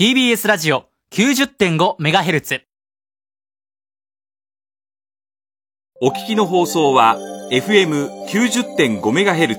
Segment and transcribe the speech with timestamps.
[0.00, 2.62] TBS ラジオ 90.5MHz。
[6.00, 7.18] お聞きの放送は
[7.52, 9.58] FM90.5MHz、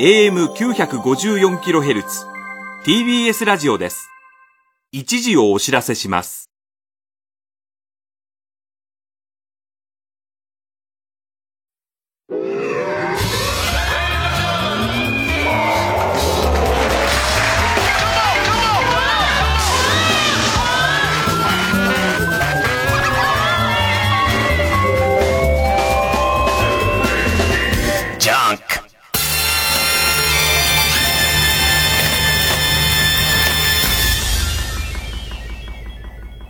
[0.00, 2.04] AM954kHz、
[2.86, 4.08] TBS ラジオです。
[4.92, 6.45] 一時をお知らせします。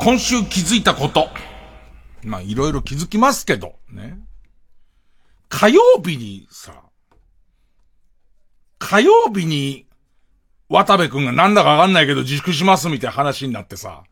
[0.07, 1.31] 今週気づいたこと。
[2.23, 4.17] まあ、いろいろ気づきますけど、ね。
[5.49, 6.81] 火曜日にさ、
[8.79, 9.85] 火曜日に、
[10.69, 14.05] 渡部くんがなんだかわかんないけど自粛しますみたいな話になってさ、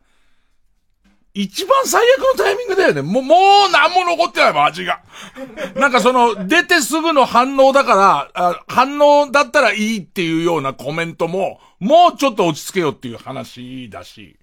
[1.33, 3.01] 一番最悪のタイミングだよね。
[3.01, 3.35] もう、も
[3.69, 5.01] う何も残ってないもん、味が。
[5.79, 14.37] なんかその、出てすぐの反応だから、反応だったらいいっていうようなコメントも、もうちょっと落ち着けよっていう話だし、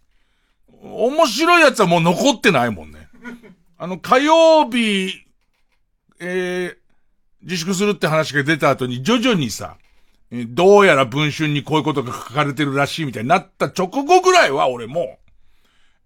[0.83, 3.09] 面白いやつはもう残ってないもんね。
[3.79, 5.25] あの、火曜日、
[6.21, 6.77] えー、
[7.43, 9.77] 自粛するって話が出た後に徐々にさ、
[10.49, 15.19] どうやら文春にこういうことが書かれてるらしいみたいになった直後ぐらいは俺も、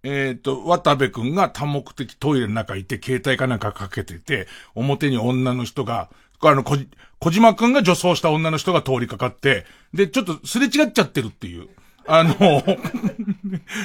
[0.03, 6.11] えっ、と、渡部くんが多目的トイレの中いて、携帯かなんかかけてて、表に女の人が、
[6.41, 11.69] あの、小島くんが女装した女の人が通りかかって、で、ちょっとすれ違っちゃってるっていう。
[12.09, 12.63] あの、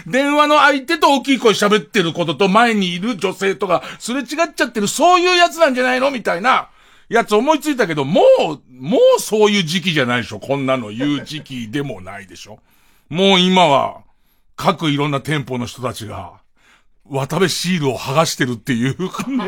[0.06, 6.70] 電話の相手と大きい声喋ってることと前にいる女性とかすれ違っちゃってる、そういうやつなんじゃないのみたいな
[7.10, 12.60] やつ思いついたけど、もう、もうそういう時期じゃないでしょこんなの言う時期でもないでしょ
[13.10, 14.02] もう今は、
[14.56, 16.40] 各いろんな店舗の人たちが、
[17.06, 19.46] 渡部シールを剥がしてるっていう感じ、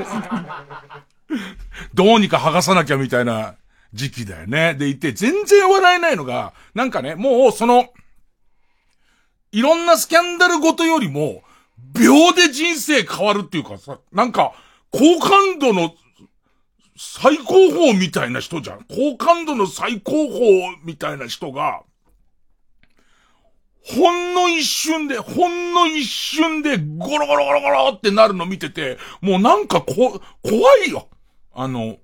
[1.93, 3.55] どうにか剥がさなきゃみたいな
[3.93, 4.73] 時期だよね。
[4.73, 7.89] でいて、全然笑えないのが、なんかね、もうその、
[9.53, 11.43] いろんなスキャンダルごとよりも、
[11.93, 14.53] 秒で人生変わるっていうかさ、なんか、
[14.89, 15.93] 好感度の
[16.97, 18.79] 最高峰みたいな人じゃん。
[18.89, 21.83] 好感度の最高峰みたいな人が、
[23.85, 31.09] ほんの一瞬で、ほんの一瞬でゴロゴロゴロゴロってなるの見てて、もうなんかこ、怖いよ。
[31.53, 31.97] あの、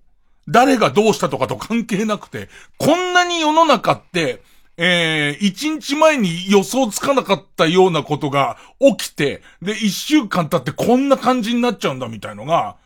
[0.47, 4.43] 誰がどうしたとかと関係なくて、こんなに世の中って、
[4.81, 12.78] えー、一日前に予想つかなかったようなことが起きて、で、一週間経ってこんな感じになっちゃうんだみたいのが、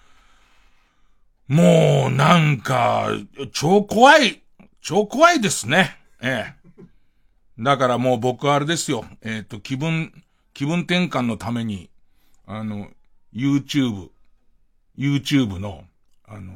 [1.47, 3.09] もう、なんか、
[3.51, 4.41] 超怖い、
[4.81, 5.99] 超怖いですね。
[6.19, 6.63] ええ。
[7.59, 9.05] だからもう僕はあれですよ。
[9.21, 10.11] えっ、と、気分、
[10.55, 11.91] 気分転換のために、
[12.47, 12.89] あの、
[13.35, 14.09] YouTube、
[14.97, 15.83] YouTube の、
[16.27, 16.55] あの、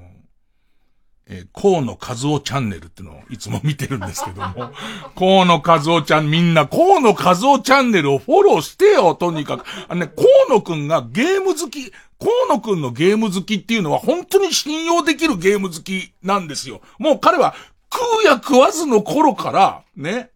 [1.30, 4.72] えー河野和夫チャンネルっていうのをいつも見てるんですけども、
[5.16, 9.66] 河野和夫ちゃん、みんな河野和夫チャンネルをフォローしてよ、とにかく。
[9.88, 10.28] あのね、河
[10.58, 16.82] 野くんがゲーム好き、河野くんのゲーム好きっていうのは本当に信用できるゲーム好きなんですよ。
[17.00, 17.56] もう彼は
[17.94, 20.32] 食うや食わずの頃から、ね、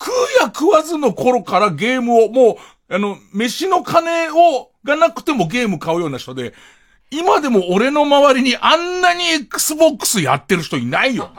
[0.00, 2.58] 食うや食わずの頃からゲームを、も
[2.90, 6.52] う、あの、飯の金を、がなくてもゲーム買うような人で、
[7.18, 11.30] 今でも俺の周りにあんなに Xbox やってる人いないよ。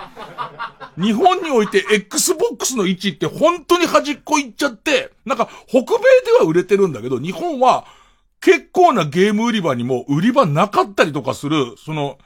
[0.98, 7.86] 日本において Xbox の位置って本当に端っこ行っちゃって、なんか北米では売れてるんだけど、日本は
[8.40, 12.18] 結構なゲーム売り場にも売り場なかったりとかする、その、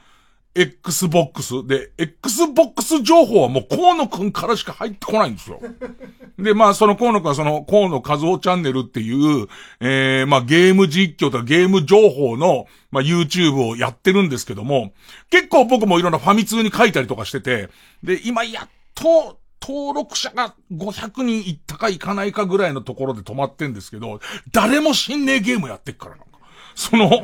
[0.54, 5.60] Xbox で、Xbox 情報はもう河野くんからしか入ってこないんですよ。
[6.38, 9.46] で、まあ、その河野くんはその河野和夫チャンネルっていう、
[9.78, 14.92] えー、まあ、ゲーム実況とかゲーム情報の、まあ、YouTube をやってるんですけども、
[15.30, 17.68] 結構僕もいろんなファミ通に書いたりとかしてて、
[18.02, 24.20] で、今やっと、登録者が500人いったかいかないかぐらいのところで止まってんですけど、
[24.52, 26.26] 誰も心霊ゲームやってっからなんか。
[26.74, 27.22] その、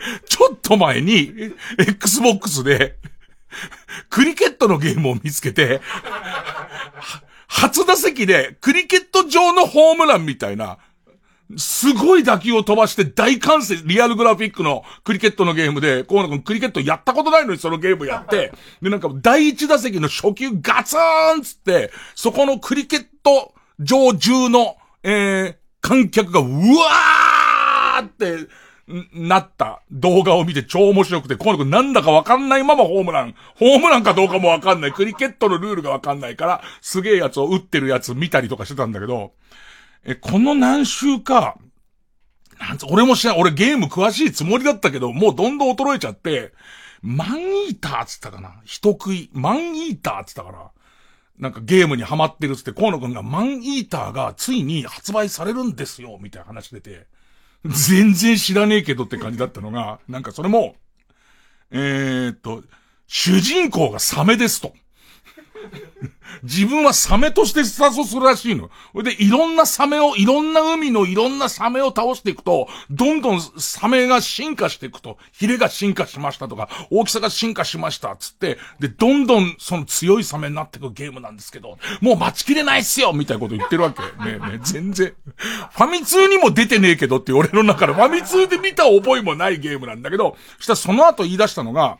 [0.28, 2.96] ちょっと前に、Xbox で、
[4.10, 5.80] クリケットのゲームを見つけて、
[7.46, 10.78] 初打席で、クリケット上のホームランみたいな、
[11.56, 18.52] すごい打球を飛ばして大歓声、リアルグラフィックのクリケットのゲームで、河野くんクリケットやったことないのにそのゲームやって、
[18.82, 28.46] で、なんか第一打席の初球ガツーンつって、そこのクリケット上中の、えー、観客がうわーって、
[29.12, 39.32] なった動画を見て超面白くて、河野くんなんだかわかんないままホームラン、ホームランかどうかもわかんない、クリケットのルールがわかんないから、すげえやつを打ってるやつ見たりとかしてたんだけど、
[40.04, 41.58] え、この何週か、
[42.58, 46.52] なんつ、俺も知らん、俺ゲーム詳しいつもりだったけど、もうどんどん衰えちゃって、
[47.02, 49.30] マンイーターっつったかな人食い。
[49.32, 50.70] マンイーターっつったから。
[51.38, 57.06] なんかゲームにハマってるっつって、河野くんがマンイーターがついに発売されるんですよ、みたいな話出て、
[57.64, 60.76] 全然知らねえけどって感じだったのが、なんかそれも、
[61.70, 62.62] えー、っと、
[63.06, 64.72] 主人公がサメですと。
[66.42, 68.70] 自分はサメとしてスタートするらしいの。
[69.02, 84.02] で、いろんなサメを、いろんな海のいろんなサメを倒していくと、どんどんサメが進化していくと、ヒレが進化しましたとか、大きさが進化しましたつって、で、どんどんその強いサメになっていくゲームなんですけど、もう待ちきれないっすよみたいなこと言ってるわけ。
[84.02, 85.14] ねえねえ、全然。
[85.36, 91.98] ファミ通にも出てねえけどって俺の中でファミ通で見た覚えもないゲームなんだけど、したらその後言い出したのが、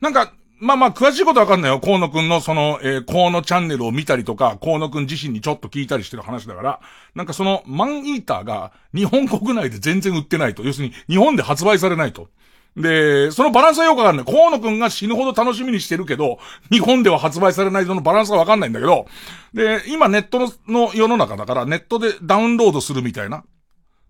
[0.00, 0.32] なんか、
[0.62, 1.80] まあまあ、詳しいことわかんないよ。
[1.80, 6.80] 河野くんのその、えー、河野チャンネルを見たりとか、河野くん自身にちょっと聞いたりしてる話だから、
[7.16, 10.62] なんかその、マンイーターが日本国内で全然売ってないと。
[10.62, 12.28] 要するに、日本で発売されないと。
[12.76, 14.24] で、そのバランスはよくわかんない。
[14.24, 16.38] 河野くんが死ぬほど楽しみにしてるけど、
[16.70, 19.06] 日本では発売されないそのバランスはわかんないんだけど、
[19.52, 23.42] で、今ネットの世の中だから、ネットでダウンロードするみたいな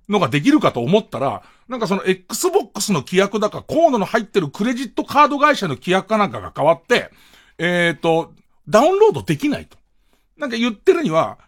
[0.09, 7.11] のができるかと思ったら、なんかその Xbox の規約だか、コードの入ってるクレジットカード会社の規約かなんかが変わって、
[7.59, 8.33] えっ、ー、と、
[8.69, 9.77] ダウンロードできないと。
[10.37, 11.39] なんか言ってるには、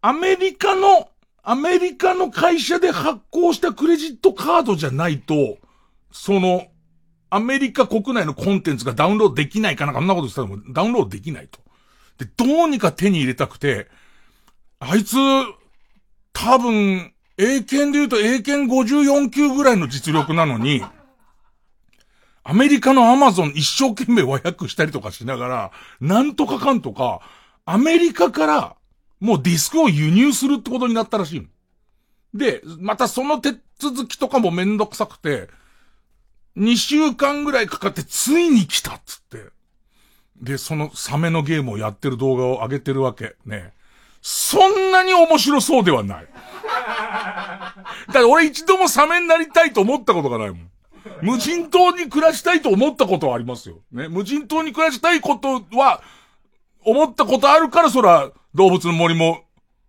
[0.00, 1.08] アメリカの、
[1.42, 5.58] アメリカの会社で発行したクレジットカードじゃないと、
[6.10, 6.66] その、
[7.30, 11.58] アメリカ国内のコンテンツがダウンロードできないかなんか、そんなこと言ったらダウンロードできないと。
[12.18, 13.88] で、どうにか手に入れたくて、
[14.78, 15.16] あいつ、
[16.32, 20.82] 多分、英検で言うと英検54級ぐらいの実力なのに、
[22.44, 27.20] アメリカのアマゾン一生懸命和訳したりとかしながら、なんとかかんとか、
[27.64, 28.76] アメリカから
[29.18, 31.48] もうディスクを輸入するってことになったらしい
[32.34, 35.48] で、またその手続きとかもめんどくさくて、
[36.56, 39.50] 2週間ぐらいかかってついに来たっつって。
[40.40, 43.34] で、そのサメのゲームをやってる動画を上げてるわけ。
[43.46, 43.72] ね。
[44.26, 46.26] そんなに面白そうではない。
[48.06, 50.70] だから俺一度もサメになりたいと思ったことがないもん。
[51.20, 53.82] 無人島に暮らしたいと思ったことはありますよ。
[53.92, 54.08] ね。
[54.08, 56.00] 無人島に暮らしたいことは、
[56.86, 59.44] 思ったことあるからそら、動物の森も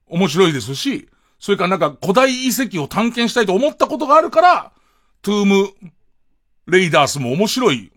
[0.08, 1.08] 面白いですし、
[1.40, 4.74] それからなんか古代遺跡を探検したいと思ったことがあるから、
[5.22, 5.70] トゥーム
[6.68, 7.90] レイダースも面白い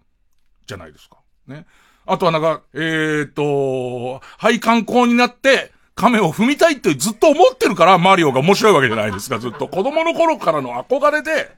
[0.68, 1.16] じゃないですか。
[1.48, 1.66] ね。
[2.06, 9.66] あとはなんか、えー、っと、配管工になって、亀を踏みたいってずっと思ってるから、マリオが面白いわけじゃないですか、ずっと。
[9.66, 11.50] 子供の頃からの憧れで、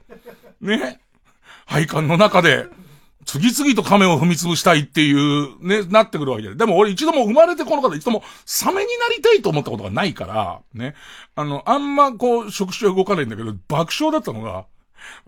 [0.62, 0.98] ね、
[1.66, 2.64] 配管の中で、
[3.26, 6.54] 次々と亀を踏み潰したいっていう、ね、なってくるわけで。
[6.54, 10.94] でも俺一度も生まれてこの方一度もサメになりたいと思ったことがないから、ね。
[11.36, 14.64] あの、あんまこう、触手は動かないんだけど、爆笑だったのが、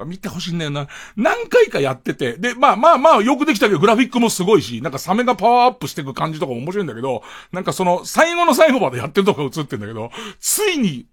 [0.04, 0.88] 見てほしいんだよな。
[1.16, 7.22] 何回かやってて、で、まあまあまあよくできたけど、グラフィックもすごいし、なんかサメがパワーアップしていく感じとかも面白いんだけど、
[7.52, 10.10] なんかその、最後の最後までやってるとこ映ってんだけど、
[10.40, 11.06] ついに、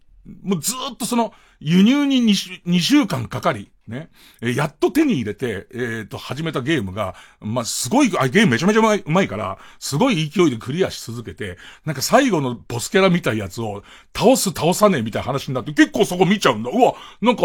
[0.44, 4.09] もうずっとその、輸入に 2, 週2週間かかり、ね。
[4.41, 13.83] えやっと手に入れて、えっ、ー、と、始めたゲームが、まあ、すごい、あ、ゲームめちゃめちゃうまい、うまいから、すごい勢いでクリアし続けて、なんか最後のボスキャラみたいやつを、
[14.15, 16.69] 倒す倒さねえみたいな話になって、結構そこ見ちゃうんだ。
[16.69, 17.41] うわ、なんか、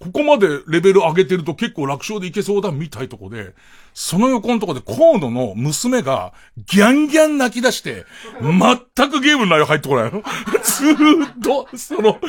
[0.00, 3.54] ここまでレベル上げてると結構楽勝でいけそうだみたいとこで、
[3.94, 6.32] その横のとこでコードの娘が
[6.66, 8.04] ギャンギャン泣き出して、
[8.40, 10.22] 全くゲームの内容入ってこないの。
[10.62, 12.20] ずーっと、その、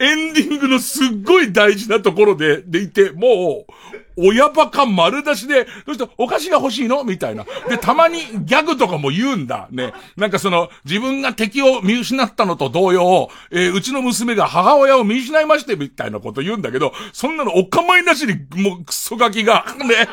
[0.00, 3.72] エンディングのすっごい大事なところで、でいて、もう、
[4.16, 7.04] 親バカ丸出しで、どうしてお菓子が欲しいの？
[7.04, 7.44] みたいな。
[7.68, 9.68] で、たまにギャグとかも言うんだ。
[9.70, 9.92] ね。
[10.16, 20.08] なんかその、自分が敵を見失ったのと同様、えー、うちの娘が母親を見失いまして、みたいなこと言うんだけど、そんなのお構いなしに、もうクソガキが、ね。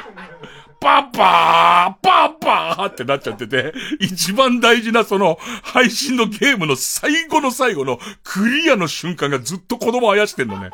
[0.84, 10.72] パパーパパーってなっちゃってて、一番大事なその配信のゲームの最後の最後のクリアの瞬間がずっと子供あやしてんのね。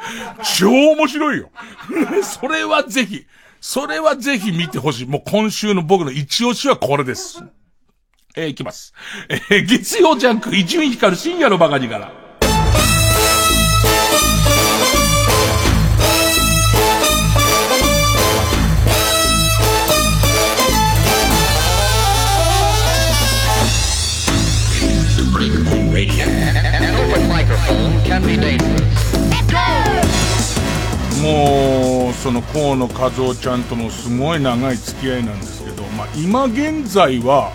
[0.57, 1.51] 超面白いよ。
[2.23, 3.27] それはぜひ、
[3.61, 5.05] それはぜひ見てほしい。
[5.05, 7.43] もう今週の僕の一押しはこれです。
[8.35, 8.95] えー、いきます。
[9.29, 12.28] えー、月曜ジャンク、一味光深夜のバカ力から。
[31.21, 37.51] もう、その河野和夫ちゃんとのすごい長い付き合いなんですけど、まあ今現在は、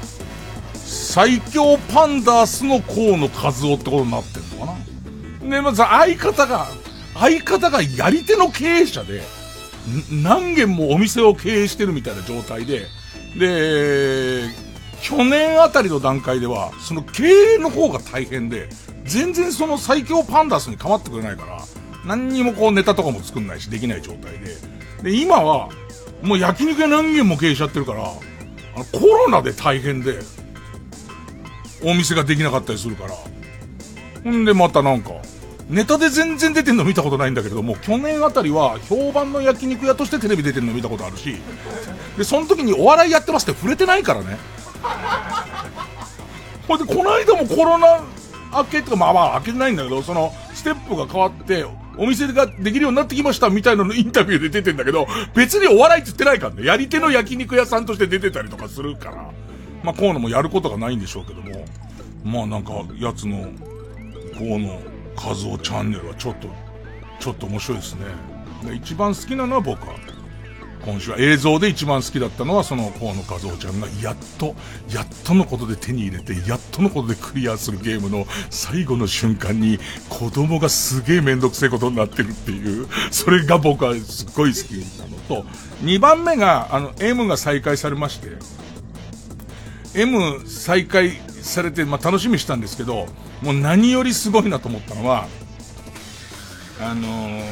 [0.75, 4.75] 最強パンダースの河野和夫ってことになってるのか
[5.42, 5.50] な。
[5.50, 6.66] で、まず相方が、
[7.14, 9.23] 相方がやり手の経営者で、
[10.11, 12.87] 何軒もお店を経営してるみたいな状態で、
[13.38, 14.42] で、
[15.02, 18.68] 去年あたりの段階では、その経営の方が大変で、
[19.04, 21.62] 全然その最強パンダスに構ってくれないから、
[22.06, 24.56] 何にもこうネタとかも作んないし、できない状態で。
[25.02, 25.68] で、今は、
[26.23, 30.18] もう焼肉屋何軒も経営しちゃってるから、あのコロナで大変で、
[31.82, 33.04] お店ができなかったりするか
[34.25, 34.30] ら。
[34.30, 35.11] んでまたなんか、
[35.68, 41.37] ネタで全然出てんの見たことないんだけれども、去年あたりは評判の焼肉屋としてテレビ出てんの見たことあるし、
[42.16, 44.38] で、その時にお笑いやってますって触れてないからね。
[46.68, 48.02] ほいで、この間もコロナ
[48.56, 51.64] 明けとか、まあまあ明けてないんだけど、その、ステップが変わって、
[51.96, 56.64] お店ができるようになってきましたみたいなのインタビューで出てんだけど、別にお笑いって言ってないからね。
[56.64, 59.30] やり手の焼肉屋さんとして出てたりとかするから。
[59.82, 61.64] まあ、こうのもやることがないんでしょうけども。
[62.25, 63.49] まあなんか、やつの、こ
[64.40, 64.80] うの、
[65.14, 66.49] 画像チャンネルはちょっと、
[67.20, 68.06] ちょっと面白いですね。
[68.75, 69.94] 一番好きなのは僕は、
[70.85, 74.55] 今週は映像で一番好きだったのはその河野和夫ちゃんがやっと、
[74.93, 85.49] やっとのことで手に入れて、やっとのことでクリアするゲームの最後の瞬間に子供がすげえめんどくせえことになってるっていう、それが僕はすっごい好きなのと、
[85.83, 88.29] 2番目が、あの、M が再開されまして、
[89.95, 91.12] M 再開
[91.43, 93.07] されて、まあ、楽しみしたんですけど、
[93.43, 95.29] もう何よりすごいなと思ったのは、
[96.81, 97.43] あのー、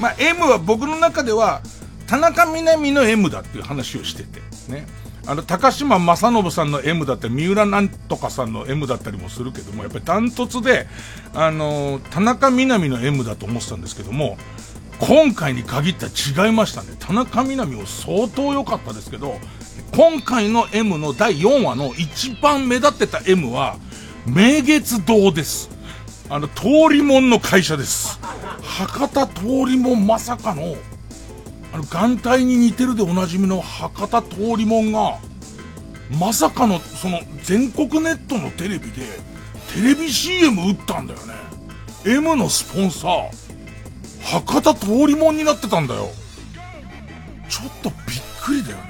[0.00, 1.62] まあ、M は僕の中では、
[2.06, 4.86] 田中みな実の M だっていう話をしてて、ね。
[5.26, 10.86] あの、高島正信さんの M だったり、三浦なんとかさんの M だったりもするけども、やっぱりダントツで、
[11.34, 14.38] あの田中みな実の M だと思ってたんですけども、
[15.00, 16.94] 今回に限っては違いましたね。
[16.98, 19.38] 田中みな実も相当良かったですけど、
[19.94, 23.76] 今回の M の第4話の一番目立ってた M は、
[24.26, 25.70] 明月堂です。
[26.28, 28.18] あの、通りもんの会社です。
[28.62, 30.76] 博多通りもまさかの、
[31.76, 35.18] あの、眼帯に似てるでおなじみの博多通りもんが、
[36.18, 39.02] まさかの、その、全国ネットのテレビで、
[39.74, 41.34] テレビ CM 打ったんだよね。
[42.06, 43.30] M のスポンサー、
[44.22, 46.08] 博多通りもんになってたんだよ。
[47.50, 48.84] ちょっとびっくりだよね。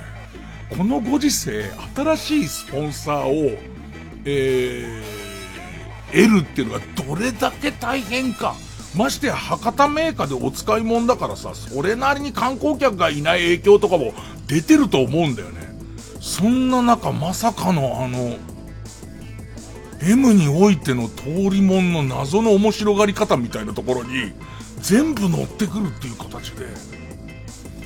[0.76, 1.64] このご時世、
[1.96, 3.58] 新しいスポンサーを、
[4.24, 8.54] えー、得るっていうのがどれだけ大変か。
[8.96, 14.14] ましてや博多メーカーでお使い物だからさ、それなりに観光客がいない影響とかも
[14.46, 15.66] 出てると思うんだよね。
[16.20, 18.36] そんな中、まさかのあの、
[20.02, 24.32] M においての通りもんの謎の面白がり方みたいなところに、
[24.80, 26.66] 全部乗ってくるっていう形で。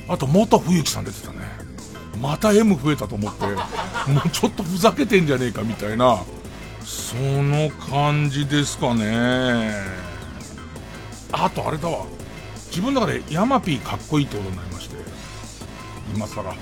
[0.07, 1.39] あと、元冬木さん出てたね。
[2.21, 3.45] また M 増えたと思って、
[4.11, 6.19] もうちょっとふざけてんじゃねえかみたいな、
[6.83, 10.10] その感じですかね。
[11.31, 12.05] あとあれだわ。
[12.69, 14.95] 自分の中でヤマピーかっこいいってことになりまして、
[16.15, 16.55] 今更、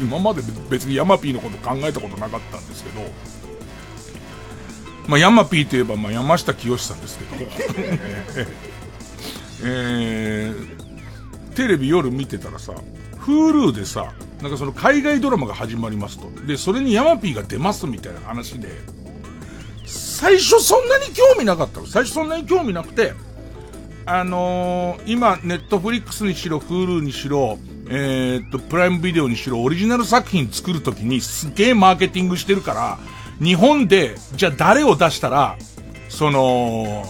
[0.00, 3.00] 今まで別にヤマピーのこと考えたことなかったんですけど、
[5.08, 7.50] まあ、ヤマピーといえば、まあ、山下清さんですけど、
[9.64, 12.74] えー、テレビ夜見てたらさ、
[13.18, 16.30] Hulu でさ、なんかその海外ドラマが始まりますと。
[16.46, 18.68] で、それにヤマピーが出ますみたいな話で、
[19.84, 21.86] 最初そんなに興味なかったの。
[21.86, 23.12] 最初そんなに興味なくて、
[24.12, 32.98] あのー、今、ネットフリックスにしろ、Hulu にしろ、えー、っと、プライムビデオにしろ、オリジナル作品作るときにすげえマーケティングしてるから、
[33.38, 35.56] 日本で、じゃあ誰を出したら、
[36.08, 37.04] その、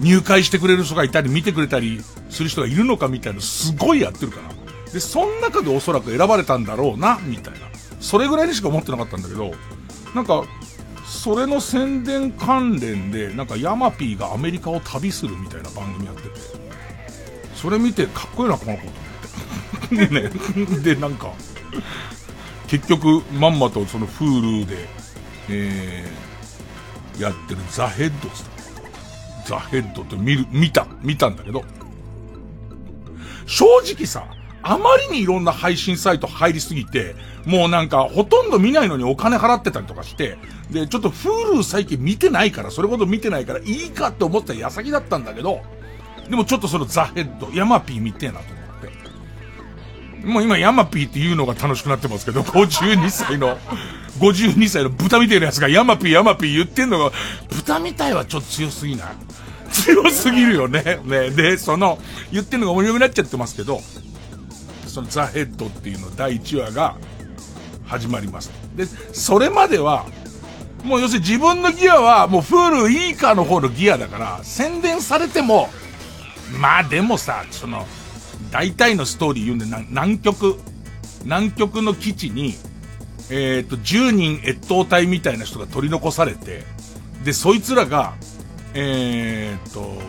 [0.00, 4.92] 入会してくれる人がいたり、見てくれたりする人がいるのかみたいな、すごいやってるから。
[4.92, 7.60] で、その中でおそらく選ばれたんだろうな、みたいな。
[8.00, 9.52] それぐらいにしか思ってなかったんだけど、
[10.16, 10.42] なんか、
[11.08, 16.28] それの宣伝関連で、なんかヤマピーがアメリカを旅するみたいな番組やってて、
[17.54, 18.94] それ見てかっこいいな、この子と思っ
[19.88, 19.96] て。
[20.06, 20.30] でね、
[20.82, 21.32] で、なんか、
[22.66, 24.88] 結局、まんまとその Hulu で、
[25.48, 28.48] えー、やってるザ・ヘッドさん。
[29.46, 31.64] ザ・ヘッドって見る、見た、見たんだけど、
[33.46, 34.26] 正直さ、
[34.62, 40.38] あまりにいろんな配信サイト入りすぎて、もうなんかほとんど見ないのにお金払ってたりとかして、
[40.70, 45.62] で、ちょっと Hulu 最近見てないから、それほど見てないからいいかって思った矢先だったんだけど、
[46.28, 50.26] でもちょっとそのザ・ヘッド、ヤマピー見てえなと思って。
[50.26, 53.56] もう今ヤマピーって言うのが楽しくなってますけど、52歳の、
[54.20, 57.12] 52歳の豚みたいなやつがヤマピーヤマピー言ってんのが、
[57.48, 59.06] 豚みたいはちょっと強すぎない？
[59.70, 61.00] 強すぎるよね。
[61.04, 61.30] ね。
[61.30, 61.98] で、その、
[62.32, 63.80] 言ってんのが面白くなっちゃってますけど、
[64.86, 66.96] そのザ・ヘッドっていうの第1話が
[67.88, 68.50] 始まります。
[68.76, 70.06] で、それまでは、
[70.84, 75.68] もう要するに自分のギアはもうフールいいかの方のギアだから、宣伝されても、
[76.60, 77.86] まあでもさ、その、
[78.50, 80.58] 大体のストーリー言うんで、南極、
[81.24, 82.54] 南極の基地に、
[83.30, 86.64] えっ、ー、と、10人越冬隊みたいな人が取り残されて、
[87.24, 88.14] で、そいつらが、
[88.74, 90.00] えっ、ー、と、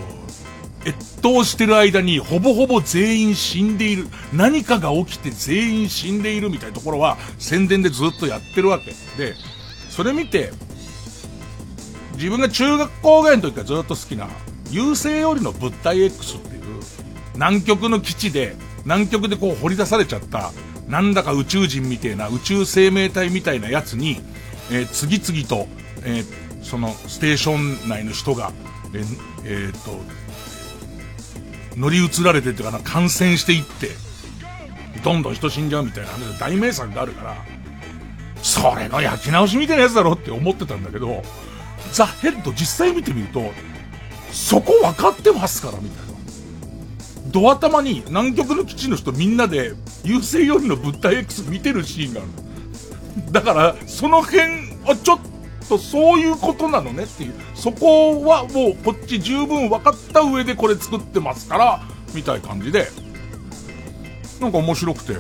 [0.86, 4.08] 越冬してる間にほぼほぼ全員死んでいる。
[4.34, 8.92] 何かが起きて全員死んでいるみたいなところは宣伝でずっとやってるわけ。
[9.18, 9.36] で、
[9.90, 10.52] それ見て、
[12.14, 14.28] 自分が中学校ぐらいの時からずっと好きな、
[14.72, 16.62] 優勢よりの物体 X っていう、
[17.34, 20.52] 南極の基地で、南極でこう掘り出されちゃった、
[20.88, 24.22] なんだか宇宙人みたいな、宇宙生命体みたいなやつに、
[24.72, 25.68] えー、次々と、
[26.04, 28.52] えー、そのステーション内の人が、
[28.94, 29.06] えー、
[29.46, 30.00] えー、っと、
[31.80, 33.90] 乗り移られてっていうかな、感染していって、
[35.04, 37.38] どんどん人死んじゃうみたいな話大名作があるから、
[38.44, 41.24] それの焼き直しみたいなやつだろって思ってたんだけど、
[41.94, 43.52] ザ・ヘッド実際見てみると、
[44.32, 46.10] そこ分かってますから、みたいな。
[47.28, 52.24] ドア玉に南極の基地の人みんなで、優勢よりの物体 X 見てるシーンがあ
[53.26, 53.32] る。
[53.32, 54.42] だから、その辺
[54.84, 55.20] はちょっ
[55.70, 57.34] とそういうことなのねっていう。
[57.54, 61.82] そこはもうこっち十分分かった上でこれ作ってますから、
[62.14, 62.90] みたい感じで、
[64.42, 65.16] なんか面白くて、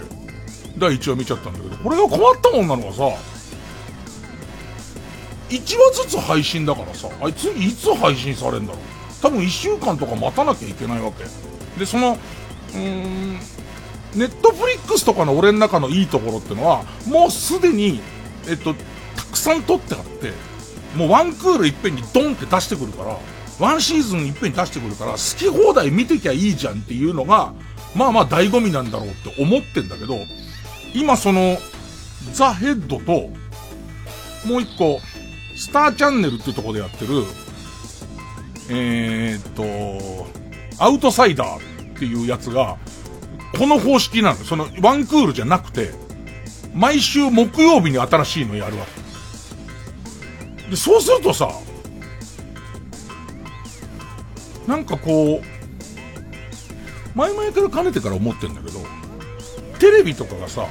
[0.78, 3.04] 第1話見ちゃったんだけど、これが困ったもんなのがさ、
[5.50, 8.82] 1話ずつ配信だからさ、あい次いつ配信されるんだろう。
[9.22, 11.26] 多分1週間とか待たなきゃいけないわけ。
[11.78, 13.34] で、その、うーん、
[14.16, 18.02] ネットフリックスとかの俺の中のいいところってのは、もうすでに、
[18.48, 18.74] えっと、
[19.20, 20.32] たくさん撮ってあって、
[20.96, 23.18] もうワンクールいっぺんにドンって出してくるから、
[23.60, 27.54] ワンシーズンいっぺんに出してくるから、好き放題見てきゃいいじゃんっていうのが、
[27.96, 30.18] まあまあ醍醐味なんだろうって思ってんだけど、
[30.94, 31.58] 今その、
[32.34, 33.30] ザ・ヘッドと、
[34.48, 35.00] もう一個、
[35.56, 37.26] スターチャンネルっていうとこでやってる、
[38.70, 40.28] えー、っと、
[40.82, 42.78] アウトサイダーっていうやつが、
[43.58, 44.36] この方式なの。
[44.36, 45.92] その、ワンクールじゃなくて、
[46.74, 48.99] 毎週木曜日に新しいのやるわけ。
[50.70, 51.52] で、そうするとさ、
[54.68, 58.80] なんかこう、前々からかねてから思ってんだけど、
[59.80, 60.68] テレビとかがさ、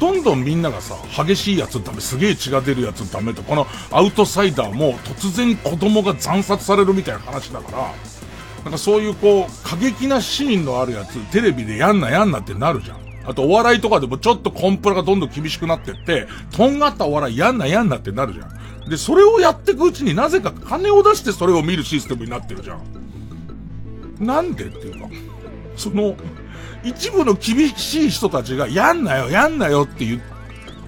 [0.00, 7.92] どんどんみんながさ、激しいやつダメ、すげえ血が出るやつダメと、このアウトサイダーも突然子供が惨殺されるみたいな話だから、
[8.64, 13.07] なんかそういうこう、過激なシーンのあるやつ、テレビでやんなやんなってなるじゃん。
[13.28, 18.88] あとお笑いとかでもちょっとコンプラがどんどん厳しくなってって、とんがったお笑いやんなやんなってなるじゃん。
[18.88, 24.24] で、それをやっていくうちになぜか金を出してそれを見るシステムになってるじゃん。
[24.24, 25.08] なんでっていうか、
[25.76, 26.16] その、
[26.82, 30.20] 一部の厳しい人たちが、やんなよ、やんなよって言っ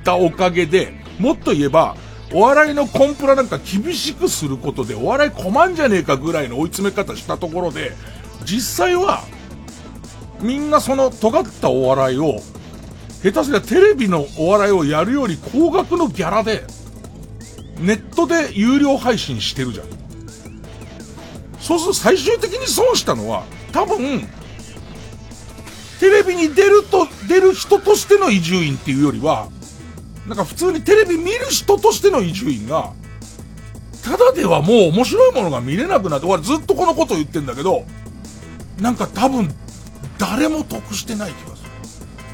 [0.03, 1.95] たおかげで、もっと言えば、
[2.33, 7.93] お笑いのコンプラなんか厳しくすることで、お笑い困んじゃねえかぐらいの追い詰め方したところで、
[8.47, 9.25] 実際は、
[10.43, 12.41] みんなその尖ったお笑いを、
[13.23, 16.65] 下手すりゃテレビのお笑いをやるより高額のギャラで、
[17.79, 19.87] ネットで有料配信してるじゃん。
[21.61, 24.29] そうすると最終的に損したのは、多分、
[26.01, 29.49] テレビに出ると、出る人としての伊集院っていうよりは、
[30.27, 32.93] なんか普通にテレビ見る人としての伊集院が、
[34.03, 37.85] ただではもう面白いものが見れなくなって、俺ずっとこのこと言ってんだけど、
[38.81, 39.55] なんか多分、
[40.21, 41.71] 誰も得してない気がする。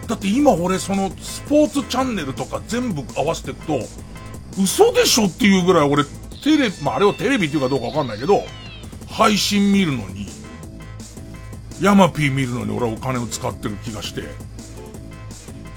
[0.08, 3.78] だって今俺そのスポーツチャンネルとか全部合わせていくと、
[4.60, 6.04] 嘘でしょっていうぐらい俺、
[6.42, 8.42] テレビ、まああれをテレビっていうかどうかわかんないけど、
[9.08, 10.26] 配信見るのに、
[11.80, 14.22] ヤマピー見るのに俺はお金を使ってる気がして、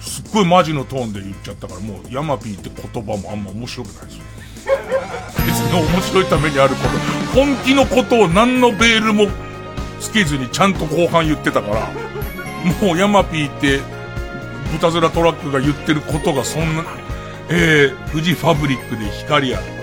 [0.02, 4.24] すっごいマジのトーンで言っちゃったから、もうヤマピーって言葉もあんま面白くないですよ。
[5.46, 6.88] 別に面白いためにあるこ
[7.34, 9.28] と、本気のことを何のベールも
[10.00, 11.90] つけずにちゃんと後半言ってたから、
[12.82, 13.80] もうヤマピーって、
[14.72, 16.84] 豚面トラックが言ってることがそんな、
[17.50, 19.79] えー、富士ファブリックで光ある。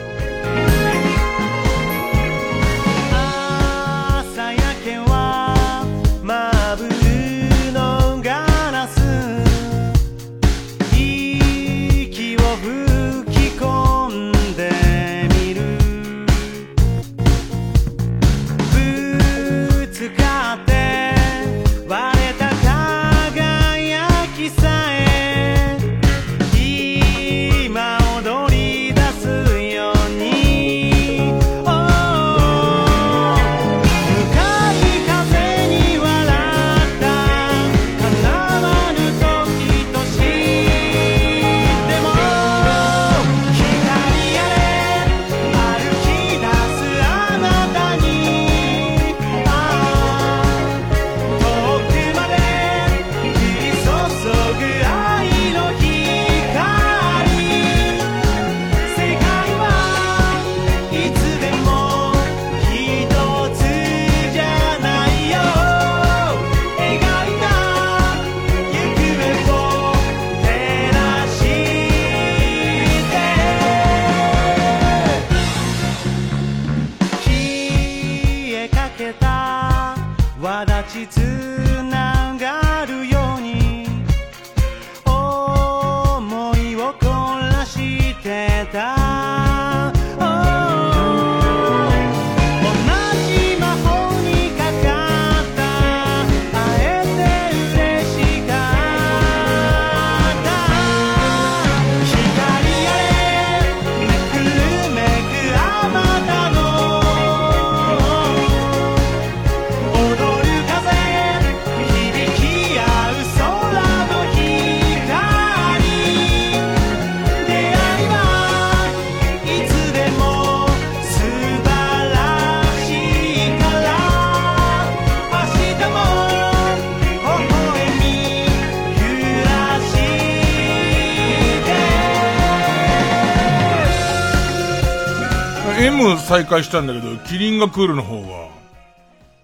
[136.26, 138.48] 再開したんだけど、キリンが来るの方が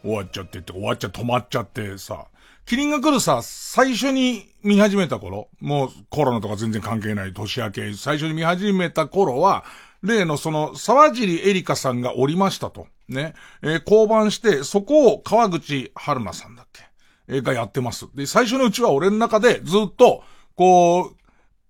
[0.02, 2.26] 終わっちゃってって、終わっちゃ、止まっちゃってさ。
[2.66, 9.64] キリンが来るさ、最初に見始めた頃、もうコロナとか全然関係ない年明け、最初に見始めた頃は、
[10.02, 12.88] 例のその、沢尻エリカさんがおりましたと。
[13.08, 13.34] ね。
[13.62, 16.82] えー降板して、そこを川口春奈さんだっけ？
[17.28, 18.08] えーがやってます。
[18.16, 20.24] で、最初のうちは俺の中でずっと、
[20.56, 21.16] こう、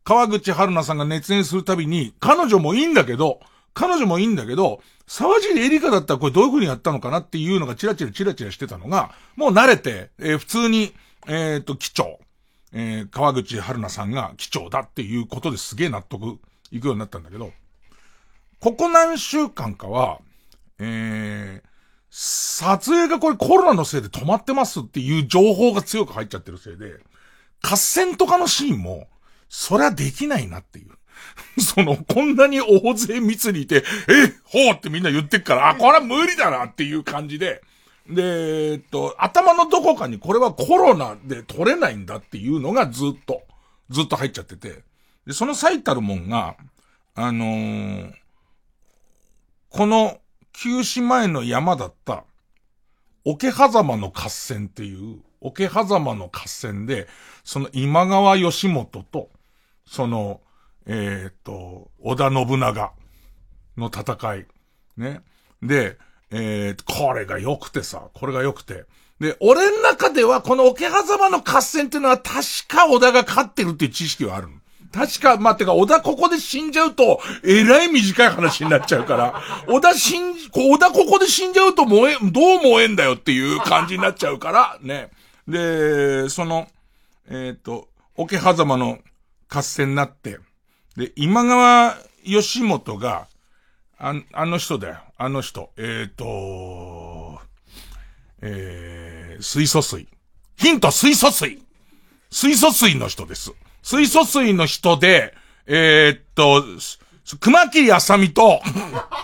[0.04, 3.40] 川口春奈さんが熱演するたびに、彼女もいいんだけど、
[3.74, 10.94] 彼女もいいんだけど、沢尻エリカだったらこれどういう風にやったのかなっていうのがチラチラチラチラしてたのが、もう慣れて、えー普通に、
[11.26, 12.18] えっ、と、機長、
[12.72, 16.38] えー川口春奈さんが機長だっていうことですげえ納得
[16.70, 17.52] いくようになったんだけど、
[18.60, 20.20] ここ何週間かは、
[20.78, 21.68] えー、
[22.10, 27.00] 撮影がこれコロナのせいで止まってますっていう情報が強く入っちゃってるせいで、
[27.62, 29.08] 合戦とかのシーンも、
[29.48, 30.90] そりゃできないなっていう。
[31.58, 33.82] その、こんなに大勢密にいて、え、
[34.44, 37.62] ほうってみんな言ってっから、あ、これは無理だなっていう感じで、
[38.08, 43.42] で、えっと、頭のどこかにこれはコロナで取れないんだっていうのがずっと、
[43.90, 44.82] ずっと入っちゃってて、
[45.26, 46.56] で、その最たるもんが、
[47.14, 48.12] あのー
[49.72, 50.18] この、
[50.52, 52.24] 休止前の山だった、
[53.24, 57.08] 桶狭間の合戦っていう、桶狭間の合戦で、
[57.42, 59.30] その今川義元と、
[59.86, 60.42] その、
[60.86, 62.92] えっ、と、織田信長
[63.76, 64.46] の戦い。
[64.96, 65.22] ね。
[65.62, 65.98] で、
[66.30, 68.84] えー、これが良くてさ、これが良くて。
[69.20, 72.34] で、俺の中ではこの桶狭間の合戦っていうのは確
[72.68, 74.54] か織田が勝ってるっていう知識はあるの。
[74.92, 85.10] 確か、まあ、てか、織田ここで死んじゃうと、えらい短い話になっちゃうから、織田死ん、こ織田ここで死んじゃうと燃え、どう燃えんだよっていう感じになっちゃうから、ね。
[85.48, 86.68] で、その、
[87.30, 88.98] えっ、と、桶狭間の
[89.48, 90.38] 合戦になって、
[90.96, 93.28] で、今川義元が、
[93.98, 94.96] ああの人だよ。
[95.16, 95.70] あの人。
[95.76, 97.40] えっ、と、
[98.40, 100.08] えー、水素水。
[100.56, 101.62] ヒント、水素水。
[102.30, 103.52] 水素水の人です。
[103.82, 105.34] 水素水の人で、
[105.66, 106.64] えー、っと、
[107.38, 108.60] 熊切あさみと、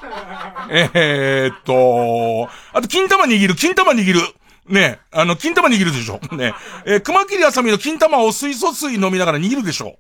[0.71, 4.21] えーっと、あと、金玉握る、金玉握る。
[4.69, 6.21] ねあの、金玉握るでしょ。
[6.35, 6.55] ね
[6.85, 9.99] えー熊切あさみの金玉を水素水飲みながら握るでしょ。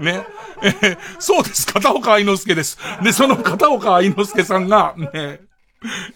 [0.00, 0.24] ね。
[0.62, 1.66] えーそうです。
[1.66, 2.78] 片岡愛之助です。
[3.02, 5.40] で、その片岡愛之助さんが、ね、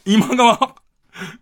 [0.05, 0.75] 今川、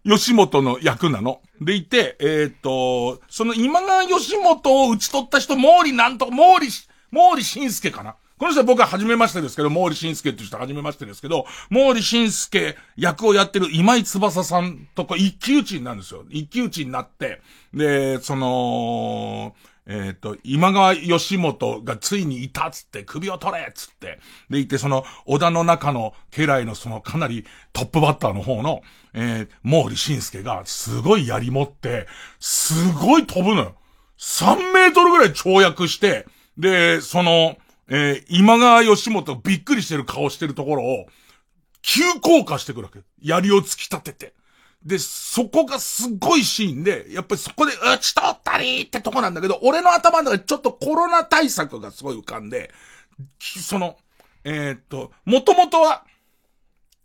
[0.05, 1.41] 吉本の役なの。
[1.61, 6.69] でいて、えっ、と、その今川吉本を打ち取った人、毛利なんと、毛利、
[7.13, 8.17] 毛利晋介かな。
[8.43, 16.25] この人は僕は初めましてですけど、毛利晋介っていう人は初めましてですけど、毛利晋介役をやってる今井翼さんとこ一騎打ちになるんですよ。
[16.29, 17.41] 一騎打ちになって、
[17.73, 19.55] で、その、
[19.87, 24.19] えっ、と、今川義元がついにいたっつって、首を取れっつって、
[24.51, 28.83] でいて、その、織田の中の家来のそのかなりトップバッターの方の、
[29.15, 32.09] えー、毛利晋介がすごい槍持って、
[32.41, 33.77] すごい飛ぶのよ。
[34.19, 36.27] 3メートルぐらい跳躍して、
[36.59, 37.57] で、その、
[37.89, 41.07] えー今川義元びっくりしてる顔してるところを、
[41.83, 43.01] 急降下してくるわけ。
[43.21, 44.35] 槍を突き立てて。
[44.85, 52.73] で、そこがすっごいシーンで、やっぱりそこで、打ち取ったりってとこなんだけど、俺の頭の中でちょっとコロナ対策がすごい浮かんで、
[53.39, 53.97] その、
[54.45, 56.05] えーっと、もともとは、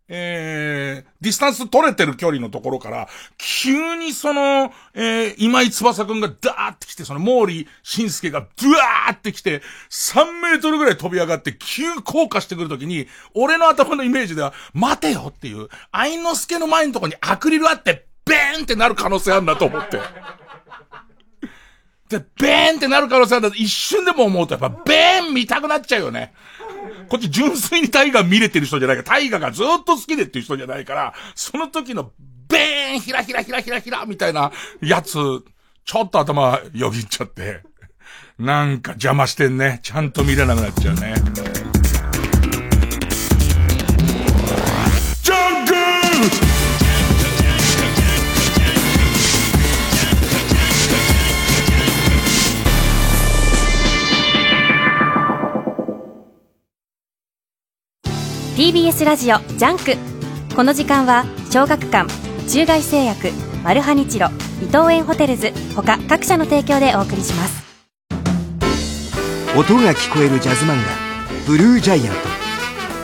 [0.10, 20.00] えー、ディスタンス取れてる距離のところから、急にその、えー、今井翼くんがダーって来て、その毛利晋介がドゥワーって来て、3メートルぐらい飛び上がって急降下してくるときに、俺の頭のイメージでは、待てよっていう、愛之助の前のとこにアクリルあって、ベーンってなる可能性あるんだと思って。
[22.10, 26.34] で、ベーンってなる可能性あるんだと一瞬でも思うと、やっぱベーン見たくなっちゃうよね。
[27.08, 32.12] こっち純粋にタイガー見れてる人じゃないから、タイガーがずっと好きでっていう人じゃないから、その時の
[32.50, 35.14] ベベーンひらひらひらひらひらみたいなやつ、
[35.86, 37.62] ちょっと頭よぎっちゃって、
[38.40, 39.80] なんか邪魔してんね。
[39.84, 41.16] ちゃんと見れなくなっちゃうね。
[58.58, 59.96] TBS ラジオジャンク。
[60.56, 62.12] この時間は小学館
[62.50, 63.30] 中外製薬
[63.64, 64.30] マルハニチロ
[64.64, 67.64] 伊藤園ホテルズ他各社の提供でお送りします。
[69.56, 70.76] 音が聞こえるジャズ漫画
[71.46, 72.20] 「ブルージャイアント」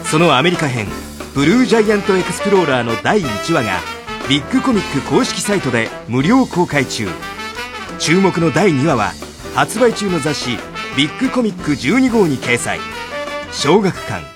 [0.10, 0.88] そのアメリカ編
[1.36, 3.80] 「ブルージャイアントエクスプローラー」の第1話が
[4.28, 7.08] ビッグコミック公式サイトで無料公開中。
[8.00, 9.14] 注目の第2話は
[9.54, 10.58] 発売中の雑誌
[10.98, 12.80] 「ビッグコミック12号」に掲載。
[13.52, 14.33] 小学館。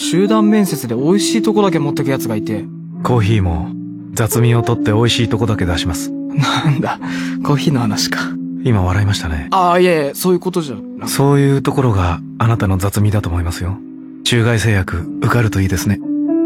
[0.00, 2.64] 集団面接で美味しいとこだけ持ってくやつがいて。
[3.02, 3.68] コーヒーも
[4.12, 6.12] 雑味を取って美味しいとこだけ出します。
[6.12, 7.00] なんだ。
[7.42, 8.20] コーヒーの話か。
[8.62, 9.48] 今笑いましたね。
[9.50, 13.76] ああいやいやそういうことじゃそういうところがあなたの雑味だと思いますよ。
[14.22, 15.98] 中外製薬受かるといいですね。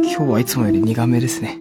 [0.02, 1.58] 今日はいつもより苦めですね。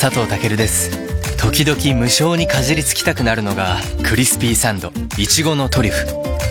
[0.00, 1.01] 佐藤健です
[1.42, 6.06] 時々無性にかじりつきたくなるのがクリスピーサンドいちごのトリュフ。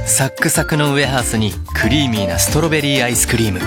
[0.05, 3.61] サックサクのウエハースにクリーミーなストロベリーアイスクリーム。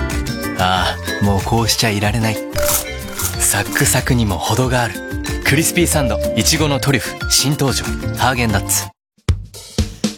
[0.59, 2.35] ああもうこうしちゃいられない。
[3.39, 4.93] サックサクにも程がある。
[5.43, 7.15] クリスピーサンドいちごのトリュフ。
[7.31, 7.83] 新登場。
[8.17, 8.85] ハーゲンダッツ。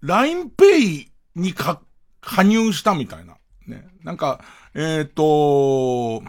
[0.03, 1.83] LINEPay にか、
[2.23, 3.37] 加入したみたいな。
[3.67, 3.87] ね。
[4.03, 4.43] なんか、
[4.75, 6.23] えっ、と、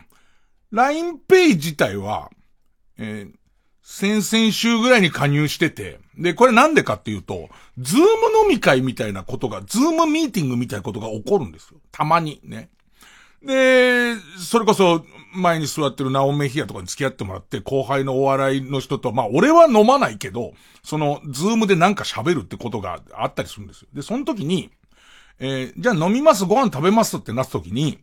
[0.74, 2.30] LINEPay 自体は、
[2.98, 3.42] えー
[3.84, 8.06] 先々週ぐらいに加入してて、で、これなんでかっていうと、ズーム
[8.43, 11.80] 飲み会みたいなことが、ズームミーティングみたいなことが起こるんですよ。
[11.91, 12.69] たまにね。
[13.43, 23.89] で、それこそ、前に座ってるナオメヒアとかに付き合ってもらって、後輩のお笑いの人と、まあ、俺は飲まないけど、その、ズームでなんか喋るってことがあったりするんですよ。
[23.93, 24.72] で、その時に、
[25.39, 28.00] えーじゃあ飲みます、ご飯食べますってなった時に、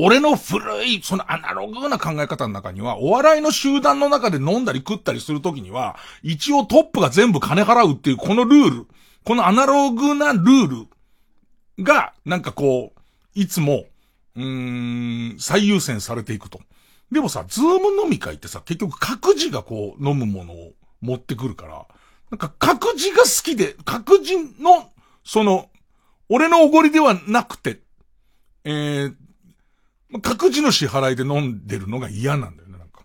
[0.00, 8.86] 俺の古い、そのアナログな考え方の中には、お笑いの集団の中で飲んだり食ったりするときには、一応トップが全部金払うっていうこのルール、
[9.24, 10.86] このアナログなルー
[11.78, 13.00] ルが、なんかこう、
[13.34, 13.86] いつも、
[14.36, 16.60] うーん、最優先されていくと。
[17.10, 21.86] でもさ、ズーム飲み会ってさ、結局各自がこう、飲むものを持ってくるから、
[22.30, 24.92] なんか各自が好きで、各自の、
[25.24, 25.70] その、
[26.28, 27.80] 俺のおごりではなくて、
[28.62, 29.14] えー、
[30.22, 33.02] 各自の支払いで飲んでるのが嫌なんだよね、なんか。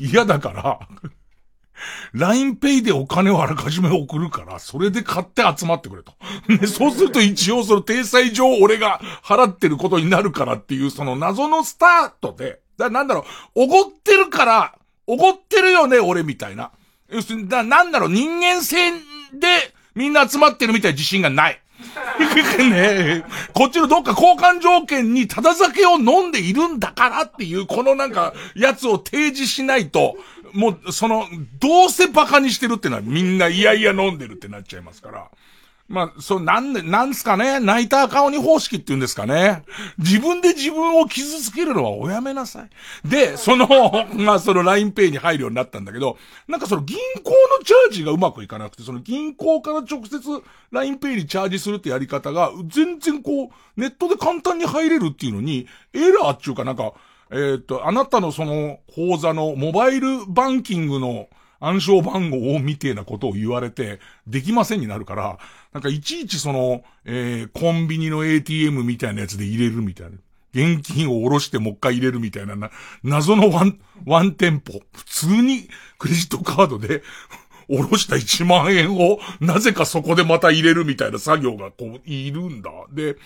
[0.00, 0.88] 嫌だから、
[2.14, 6.14] LINEPay でお金をあらかじめ送るから、それで買って集まってくれと。
[6.48, 13.24] でそうすると一応その体裁上俺が払ってることになるからっていうその謎のスタートで、だなんだろ
[13.54, 16.72] う、おごってるから、おごってるよね、俺みたいな。
[17.08, 21.60] 要するに、だなんだろう、人間性でみんな集まってるみたいな自信がない。
[22.70, 30.16] ねこっちのどっか交換条件にただ酒を飲んでいるんだからっていう、このなんか、やつを提示しないと、
[30.52, 31.26] もう、その、
[31.58, 35.30] どうせ馬鹿にしてるってのはみんないやいや飲んでるってなっちゃいますから。
[35.88, 39.62] まあ、そう、なんで、なんすかね泣いた顔に方式って言うんですかね
[39.98, 43.08] 自分で自分を傷つけるのはおやめなさい。
[43.08, 43.68] で、その、
[44.14, 46.18] まあ、その LINEPay に入るようになったんだけど、
[46.48, 50.18] なんかその銀行のチャージがうまくいかなくて、その銀行から直接
[50.72, 56.94] LINEPay にチャージするってやり方が、全然こう、ネットで簡単に入れるっていうのに、エラーっていうかなんか、
[57.30, 61.28] えっ、と、あなたのその、口座のモバイルバンキングの
[61.66, 65.38] 暗証番号をみてえなことを言われて、できませんになるから、
[65.72, 70.16] なんかいちいちその、えー、コンビニの ATM みたいなやつで入れるみたいな。
[70.54, 72.70] 現金を下ろしてもう一回入れるみたいなな、
[73.02, 74.80] 謎のワン、ワンテンポ。
[74.94, 77.02] 普通にクレジットカードで、
[77.68, 82.70] 下ろした1万円を、なぜかそこでまた入れるみたいな作業がこう、いるんだ。
[82.92, 83.16] で、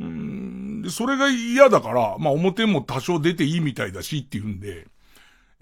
[0.00, 4.86] うん、それが嫌だから、まあ表も多少出ていいみたいだしっていうんで、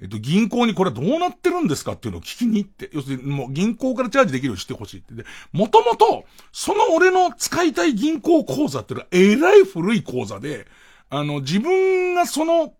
[0.00, 5.14] えっと、銀行にこれはどうなってるんですかっていうのを聞きに行って、要するにもう銀行からチャージできるようにしてほしいって。
[5.14, 10.66] で、もともと、その俺の使いたい銀行口座っていうのは、えらい古い口座で、
[11.10, 12.72] あの、自分がその、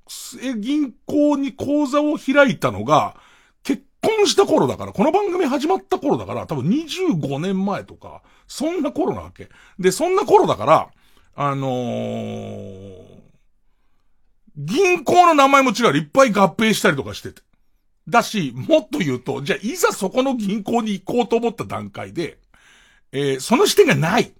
[0.58, 3.16] 銀行に口座を開いたのが、
[3.64, 9.48] 結婚した頃だから、この番組始まった頃だから、多分25年前とか、そんな頃なわけ。
[9.78, 10.90] で、そんな頃だから、
[11.34, 13.09] あのー、
[14.62, 15.96] 銀行の名前も違う。
[15.96, 17.42] いっぱい合併したりとかしてて。
[18.06, 22.38] だし、もっと言うと、じゃあ、いざそこの銀行に行こうと思った段階で、
[23.12, 24.32] えーその視点がない。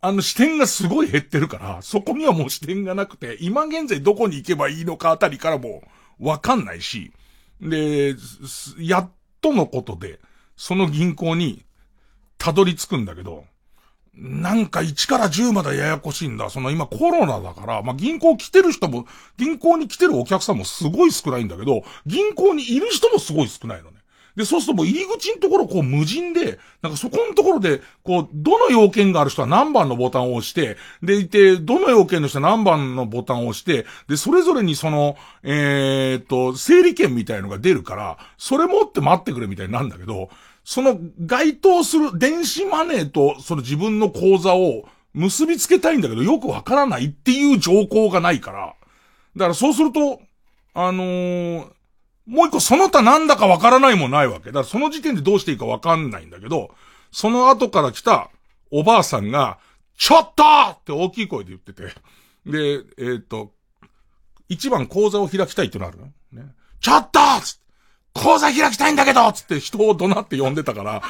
[0.00, 5.82] あの視点がすごい減ってるから、そこにはもう視点がなくて、今現在どこに行けばいいのかあたりからも
[6.18, 7.10] わかんないし、
[7.60, 8.14] で、
[8.78, 10.20] やっとのことで、
[10.56, 11.64] その銀行に
[12.36, 13.46] たどり着くんだけど、
[14.16, 16.48] なんか1から10までややこしいんだ。
[16.50, 23.98] その今コロナだから、まあ、銀行来てる人も、銀行に来てるお客さんもすごい少ないんだけど、銀行にいる人もすごい少ないのね。
[24.36, 40.30] で、そうするともう入り口のところこう無人で、なんかそこのところで、こう、どの要件がある人は何番のボタンを押して、でいて、どの要件の人は何番のボタンを押して、で、それぞれにその、えーっと、整理券みたいのが出るから、それ持って待ってくれみたいになるんだけど、
[40.64, 48.74] その該当する電子マネーとその自分の口座を結びつけたいんだけど、よくわからないっていう条項がないから、
[49.36, 50.20] だからそうすると、
[50.74, 51.74] あのー
[52.26, 54.46] もう一個その他なんだかわからないもないわけ。
[54.46, 56.70] だからその時点でどうしていいかわかんないんだけど、
[57.12, 58.30] その後から来た
[58.70, 59.58] おばあさんが、
[59.96, 61.82] ちょっとって大きい声で言ってて。
[62.46, 63.52] で、えっ、と、
[64.48, 66.54] 一番講座を開きたいってのあるのね。
[66.80, 67.63] ちょっとつって
[68.14, 71.02] 講座開きたいんだけどつって人を怒鳴って呼んでたから、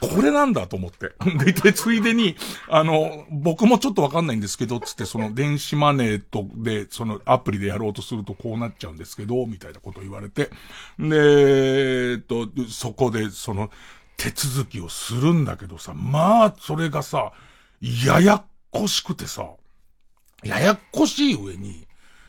[0.00, 1.12] これなんだと思って。
[1.44, 2.36] で、で、ついでに、
[2.68, 10.50] あの、僕もちょっとわかんないんですけど、つってその電子マネーとで、そのアプリでやろうとするとこうなっちゃうんですけど、みたいなこと言われて。
[10.98, 13.70] で、えっと、そこでその
[14.18, 17.32] 手続きをするんだけどさ、まあ、それがさ、
[17.80, 19.48] ややっこしくてさ、
[20.44, 21.86] ややっこしい上に、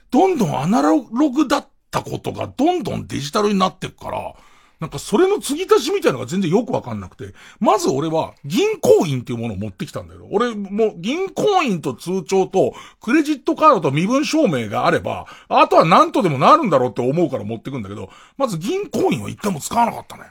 [0.09, 4.33] どんどんアナログだったことがどんどんデジタルになってくから、
[4.79, 10.27] なんかそれの継ぎ足しみたいなのが全然よくわかんなくて、まず俺は銀行員っていうものを持ってきたんだよ。
[10.31, 20.23] 俺もう銀行員と通帳とクレジットカードと身分証明があれば、あとは何とでもなるんだろうって思うから持ってくんだけど、まず銀行員は一回も使わなかったね。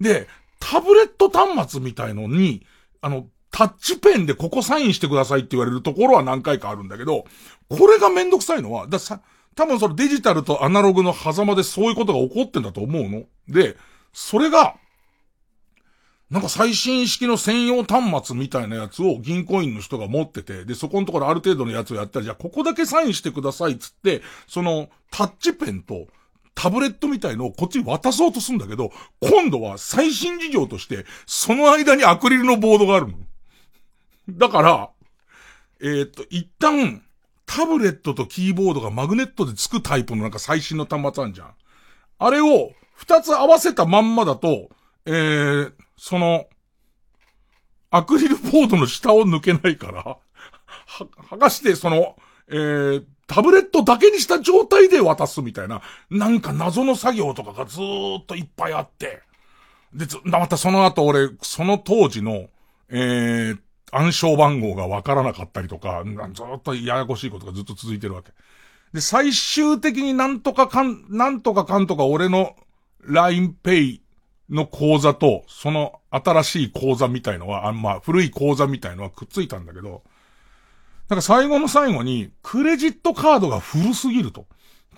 [0.00, 0.28] で、
[0.60, 2.66] タブレット端末みたいのに、
[3.00, 7.24] あの、タッチペンでここサインしてくださいって言われるところは何回かあるんだけど、
[7.70, 9.22] これがめんどくさいのは、ださ、
[9.58, 13.24] 多分そのデジタルとアナログの狭間でそういうことが起こってんだと思うの。
[13.48, 13.76] で、
[14.12, 14.76] それが、
[16.30, 26.06] なんか最新式の専用端末みたいなやつを銀行員の人が持ってて、で、そこのところある程度のやつをやったら、じゃあここだけサインしてくださいっつって、そのタッチペンと
[26.54, 33.14] タブレットみたいのをこっちに渡そうとするんだけど、今度は最新事情として、その間にアクリルのボードがあるの。
[34.30, 34.90] だから、
[35.80, 37.02] えっ、と、一旦、
[37.48, 41.54] タブレットとキーボードがマグネットでつくタイプのなんか最新の端末あるじゃん。
[42.18, 44.68] あれを二つ合わせたまんまだと、
[45.06, 46.46] えー、その、
[47.90, 52.16] アクリルボードの下を抜けないから、 は、剥がしてその、
[52.48, 55.80] えー、タブレットだけにした状態で渡すみたいな、
[56.10, 59.22] なんか謎の作業とかがずーっといっぱいあって、
[59.94, 62.48] で、またその後俺、その当時の、
[62.90, 63.58] えー、
[63.92, 68.32] 暗証番号がわからなかったりとか、ずっとややこしいことがずっと続いてるわけ。
[68.92, 72.56] で、最終的になんとかかん、なんとかかんとか俺の
[73.06, 74.00] LINEPay
[74.50, 80.02] の口座と、その新しい口座みたいのは、あまあ、古い口座みたいのはくっついたんだけど、
[81.08, 84.46] なんか最後の最後に、クレジットカードが古すぎると。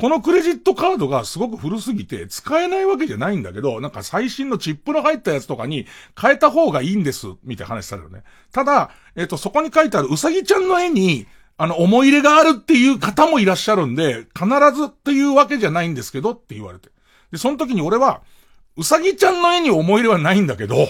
[0.01, 5.86] このクレジットカードがすごく古すぎて使えないわけじゃないんだけど、なんか最新のチップの入ったやつとかに
[6.18, 8.22] 変えた方がいいんです、みたいな話されるね。
[8.51, 11.26] ただ、えっ、と、そこに書いてあるうさぎちゃんの絵に、
[11.59, 16.88] あの、思い入れがあるっていう方もいらっしゃるんで、必ずっていうわけじゃないんですけどって言われて。
[17.30, 18.22] で、その時に俺は、
[18.78, 20.88] うさぎちゃんの絵に思い入れはないんだけど、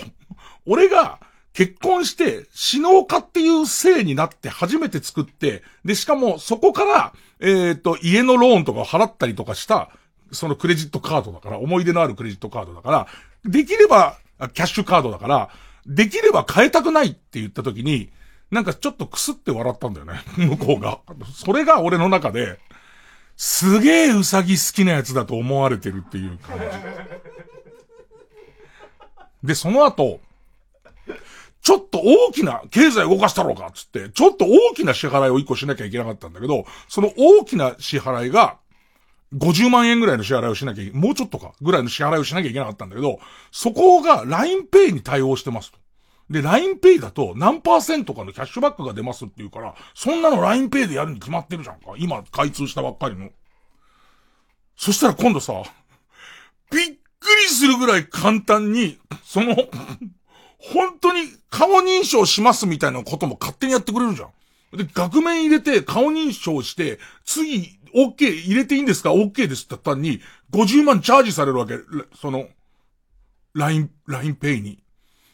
[0.67, 1.19] 俺が
[1.53, 9.91] 結婚して死のうかっていう性になって初めて作って、で、しかもそこから、えっ、と、家のローンとかを払ったりとかした、
[10.33, 13.07] そのクレジットカードだから、思い出のあるクレジットカードだから、
[13.45, 14.19] できれば、
[14.53, 15.51] キャッシュカードだから、
[15.87, 18.11] できれば変えたくないって言った時に、
[18.51, 21.01] なんかちょっとくすって笑ったんだよね、 向こうが。
[21.33, 22.59] それが俺の中で、
[23.37, 26.65] すげえウサギ好きなやつだと思われてるっていう感じ。
[29.43, 30.21] で、その後、
[31.71, 38.57] ちょっと大きな、経済動かしたろうか、つって、ちょっと大きな支払いを一個しなきゃいけなかったんだけど、その大きな支払いが、
[39.37, 43.21] 50万円ぐらいの支払いをしなきゃいけ、もうちょっとか、ぐらいの支払いをしなきゃいけなかったんだけど、
[43.53, 45.79] そこが LINEPay に対応してますと。
[46.29, 51.93] で、LINEPay だと何パーセントかのキャッシュバックが出ますっていうから、そんなの LINEPay でやるに決まってるじゃんか。
[51.99, 53.31] 今開通したばっかりの。
[54.75, 55.53] そしたら今度さ、
[56.73, 59.55] びっくりするぐらい簡単に、その、
[60.61, 64.77] 本当に顔認証しますみたいなことも勝手にやってくれるじゃん。
[64.77, 70.21] で、額面入れて顔認証して、次、OK 入れていいんですか ?OK ですって言ったのに、
[70.53, 71.79] 50万チャージされるわけ。
[72.21, 72.49] その、
[73.55, 74.83] LINE、LINEPay に。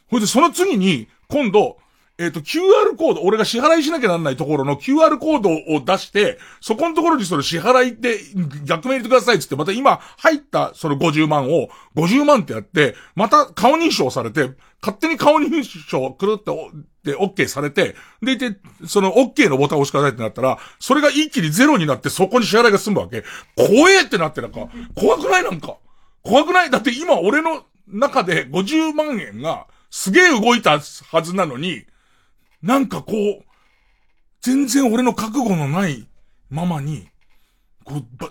[0.08, 1.78] ほいで、その次に、今度、
[2.18, 8.18] えっ、と、QR コード、俺が支払いしなきゃなんないところの QR コードを出して、そこのところにその支払いで
[8.64, 14.50] 逆面入れてくださいっつって、また今入ったその50万を、50万ってやって、また顔認証されて、
[14.80, 16.70] 勝手に顔認証くるってお、
[17.04, 18.56] で、OK されて、で、で、
[18.86, 23.24] その OK のボタンを押してくださいってなったら、それが一気にゼロになってそこに支払いが済むわけ。
[23.56, 25.76] 怖えってなってなんか、怖くないなんか。
[26.22, 31.84] 怖くないだって今俺の中で50万円がすげえ動いたはずなのに、
[32.66, 33.44] なんかこう、
[34.42, 36.08] 全然俺の覚悟のない
[36.50, 37.08] ままに、
[37.84, 38.30] こう、ば、う、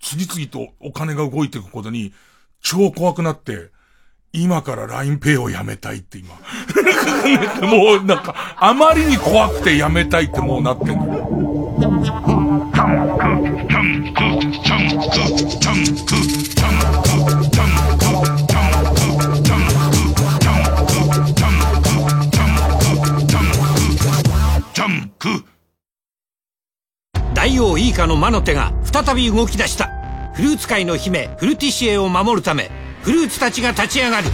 [0.00, 2.12] 次々とお金が動いていくことに、
[2.60, 3.70] 超怖くなって、
[4.32, 6.36] 今から LINEPay をやめたいって今。
[7.66, 11.72] も うなんか、あまりに怖くてやめたいってもうなってんの。
[27.42, 29.90] 大王イーカの魔の手が再び動き出した。
[30.32, 32.70] フルーツ界の姫フルティシエを守るため
[33.02, 34.28] フルーツたちが立ち上がる。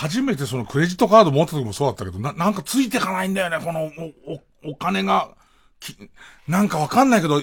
[0.00, 3.92] 初めてそのクレジットカード持った時もそうだったけど、な、なんかついてかないんだよね、この、
[4.24, 5.28] お、お、お金が、
[5.78, 5.94] き、
[6.48, 7.42] なんかわかんないけど、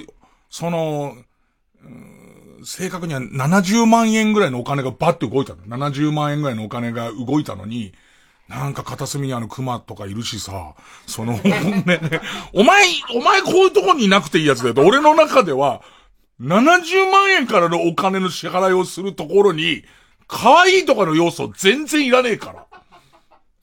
[0.50, 1.16] その、
[2.66, 5.62] 正確には70万円ぐらいのお金がバッて動いたの。
[5.78, 7.94] 70万円ぐらいのお金が動いたのに、
[8.48, 10.74] なんか片隅にあの熊とかいるしさ、
[11.06, 12.00] その、 ね、
[12.54, 14.82] お前、お前こういうとこにいなくていいやつだよと。
[14.82, 15.84] 俺の中では、
[16.42, 19.84] 70万円からのお金の支払いをするところに、
[20.28, 22.68] 可愛いとかの要素全然いらねえから。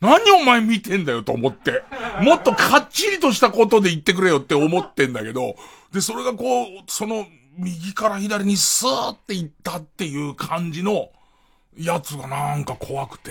[0.00, 1.82] 何お前見てんだよと思って。
[2.20, 5.56] もっとかっちりとしたことで言ってくれよって思ってんだけど、
[5.92, 11.10] で、それがこう、その、右から左にスーっていったっていう感じの
[11.78, 13.30] やつがなんか怖くて。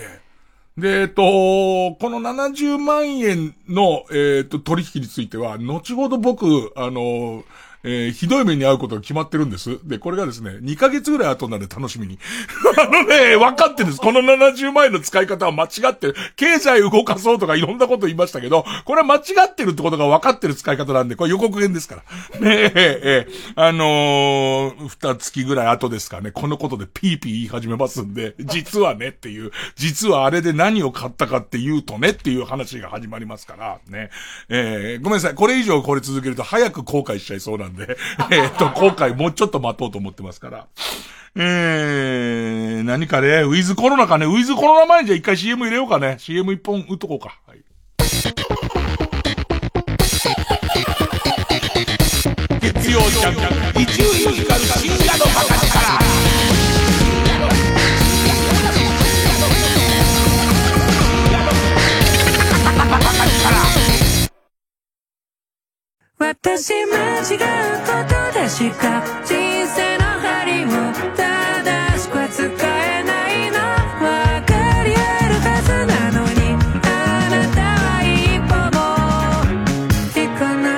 [0.78, 7.44] で、えっと、この70万円の、えっと、取引については、後ほど僕、あの、
[7.84, 9.80] えーひどい目に遭うことが決まってるんです。
[9.84, 12.18] で、これがですね、2ヶ月ぐらい後なんで楽しみに。
[12.80, 14.00] あのね、分かってるんです。
[14.00, 16.16] この70万円の使い方は間違ってる。
[16.36, 22.04] 経済動かそうとかいろんなこと言いましたけど、これは間違ってるってことが分かってる使い方なんで、これ予告編ですから。
[22.40, 34.10] ねえ、ええ、あのー、二月ぐらい後ですかね、このことでピーピー言い始めますんで、実はねっていう、実はあれで何を買ったかって言うとねっていう話が始まりますから、ね。
[34.50, 35.34] えーごめんなさい。
[35.34, 37.98] これ以上これ続けると早く後悔しちゃいそうなんで、で
[38.32, 40.68] えっと、今回もうちょっと待とうと思ってますから。
[41.36, 46.18] えー、何かね、ウィズコロナかね、ウィズコロナ前にじゃ一回 CM 入れようかね。
[46.20, 47.40] CM 一本打っとこうか。
[47.48, 47.64] はい。
[52.62, 56.03] 月曜日、一流ミュージカル深夜のバカ力。
[66.24, 67.40] 私間違う
[67.86, 69.36] ことでしか人
[69.68, 70.68] 生の針を
[71.18, 73.60] 正しくは使えないの。
[73.60, 74.54] わか
[74.86, 76.40] り合えるはずなのに。
[76.86, 76.88] あ
[77.30, 78.80] なたは一歩も。
[80.16, 80.70] 引かな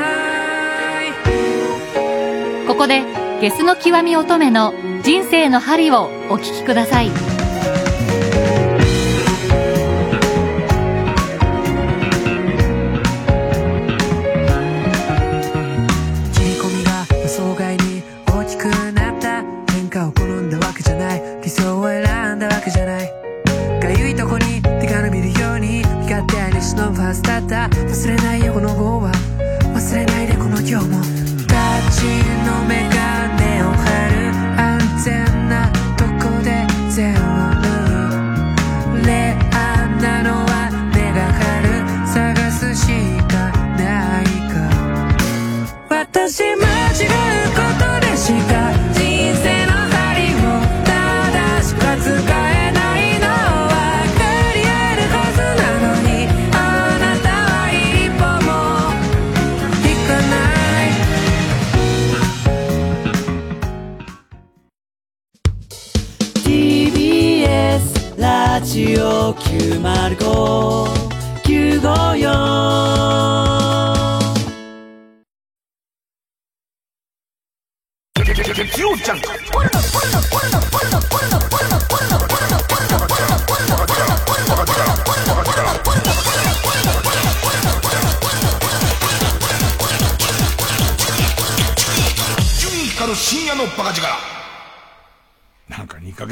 [2.64, 2.68] い。
[2.68, 3.04] ここで
[3.40, 4.74] ゲスの極み乙女の
[5.04, 7.35] 人生の針をお聞きください。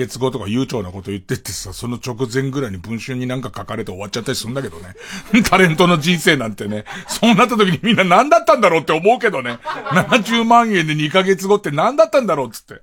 [0.07, 4.95] 月後とか悠長なこと言ってってさ、その直前ぐらいに文春になんか書かれて終わっちゃったりするんだけどね。
[5.49, 6.85] タレントの人生なんてね。
[7.07, 9.59] そうなった時にみんな何だったんだろうって思うけどね。
[9.63, 12.81] 70万円で2ヶ月後って何だったんだろうっつって。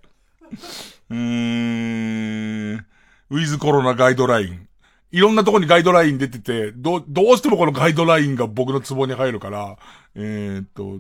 [1.10, 2.74] うーん。
[3.30, 4.66] ウィズコロナガイドライン。
[5.12, 9.76] いろんなとこにガイドライン出てて、どう、どうしてもこのガイドラインが僕のツボに入るから、
[10.14, 10.98] えーっと、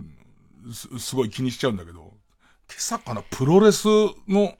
[0.72, 3.86] す、すごい気にしちゃうんだけど、今朝かな、プロレス
[4.28, 4.54] の、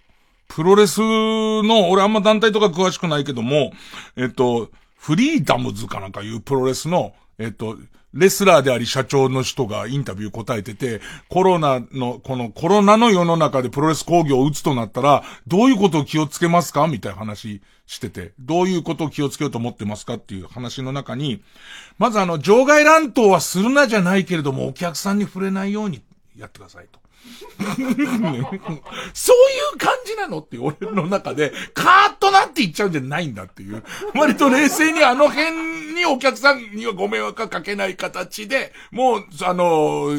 [0.51, 3.73] プロレスの、俺あんま団体とか詳しくないけども、
[4.17, 7.79] えっと、フリーダムズかなんかいうプロレスの、えっと、
[8.13, 16.89] レスラーであり社長の人がインタビュー答えてて、コロナの、このコロナの世の中でプロレス工業を打つとなったら、どういうことを気をつけますか？
[16.89, 20.15] みたいな話してて、どういうことを気をつけようと思ってますか？
[20.15, 21.43] っていう話の中に、
[21.99, 26.03] まずあの、場外乱闘はするなじゃないけれども、お客さんに触れないように
[26.37, 27.00] やってくださいと。
[29.13, 29.37] そう
[29.75, 33.83] いう感じなのって俺の中で、カーッとなって言っちゃうんじゃないんだっていう。
[34.15, 40.11] 割と冷静にあの辺にお客さんにはご迷惑かけない形で、もう、あの、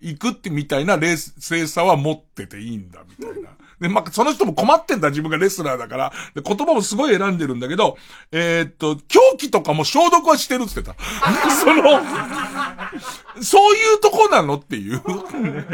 [0.00, 3.50] 行くってみたいな冷静さは持ってていいんだ、みたいな。
[3.80, 6.12] で、まあ、その人も困ってんだ、自分がレスラーだから。
[6.34, 7.96] で、言葉もすごい選んでるんだけど、
[8.32, 10.96] えーっと、狂気とかも消毒はしてるって言ってた。
[11.50, 11.82] その、
[13.42, 15.02] そういうとこなのっていう。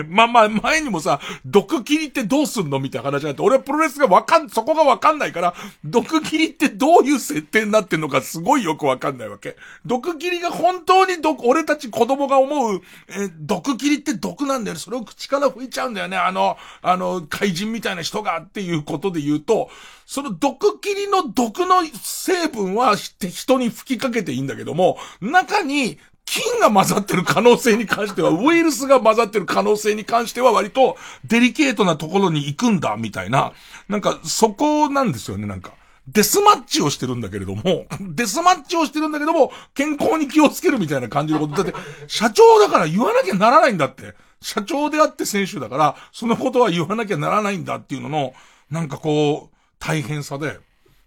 [0.08, 2.78] まあまあ、前にもさ、毒切りってどうすんの？
[2.78, 5.54] みたいな話があって、俺はプロレスがわかん、そこがわかんないから、
[5.84, 9.56] 毒切りってどういう設定になってんのかすごいよくわかんないわけ。
[9.84, 14.80] 毒切りが本当に毒、俺たち子供が思う、えー毒切りって毒なんだよね。
[14.80, 16.16] それを口から吹いちゃうんだよね。
[16.16, 19.70] あの、あの、怪人みたいな人がっていうことで言うと、
[20.06, 33.52] その毒切りの毒の成分は人に吹きかけていいんだけども、中に菌が混ざってる可能性に関しては、 ウイルスが混ざってる可能性に関しては割とデリケートなところに行くんだ、みたいな。
[33.88, 35.72] なんか、そこなんですよね、なんか。
[36.08, 41.62] デスマッチをしてるんだけれども、デスマッチをしてるんだけども、健康に気をつけるみたいな感じのこと。
[41.62, 41.74] だって、
[42.06, 44.14] 社長だから言わなきゃならないんだって。
[44.46, 48.32] 社長であって選手だから、そのことは言わなきゃならないんだっていうのの、
[48.70, 50.60] なんかこう、大変さで。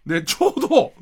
[0.06, 0.94] で、ちょうど、こ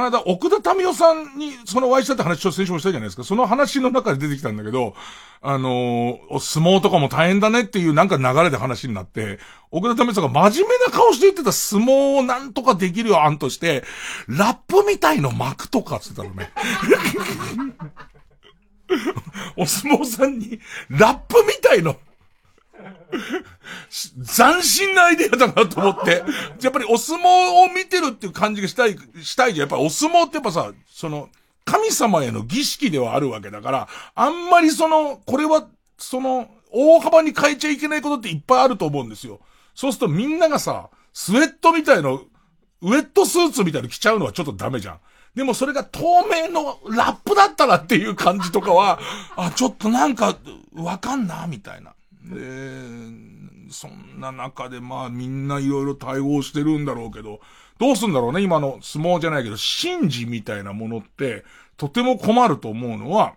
[0.00, 3.24] の間、奥田民生さんに、そのお会いしたって話、ちょっと先週もしたじゃないですか。
[3.24, 4.94] その話の中で出てきたんだけど、
[5.42, 9.38] あのー相撲とかも大変だねっていうなんか流れで話になって、
[9.70, 13.84] 奥田民生さんが真面目な顔して言ってた相撲をなんとかできるよ案として、
[14.28, 16.50] ラップみたいの巻くとかって言ったのね。
[19.56, 21.96] お相撲さんに、ラップみたいの、
[24.36, 26.22] 斬新なアイデアだなと思って。
[26.62, 29.68] やっぱりお相撲を見てるっていう感じがしたい、したいじゃん。
[29.70, 31.28] やっぱお相撲ってやっぱさ、その、
[31.64, 35.68] 神様への儀式ではあるわけだから、あんまりその、これは、
[35.98, 39.40] その、大幅に変えちゃいけないことっていっぱいあると思うんですよ。
[39.74, 42.22] そうするとみんながさ、スウェットみたいの、
[42.80, 45.00] ウェットスーツみたいの着ちゃうのはちょっとダメじゃん。
[45.34, 48.98] でもそれが透明のラップだったらっていう感じとかは、
[49.36, 50.36] あ、ちょっとなんか、
[50.74, 51.94] わかんな、みたいな。
[52.24, 53.32] で、
[53.70, 57.40] そんな中でまあみんないろいろ対応してるんだろうけど、
[57.78, 61.44] どうすんだろうね今の相撲じゃないけど、神事みたいなものって、
[61.76, 63.34] とても困ると思うのは、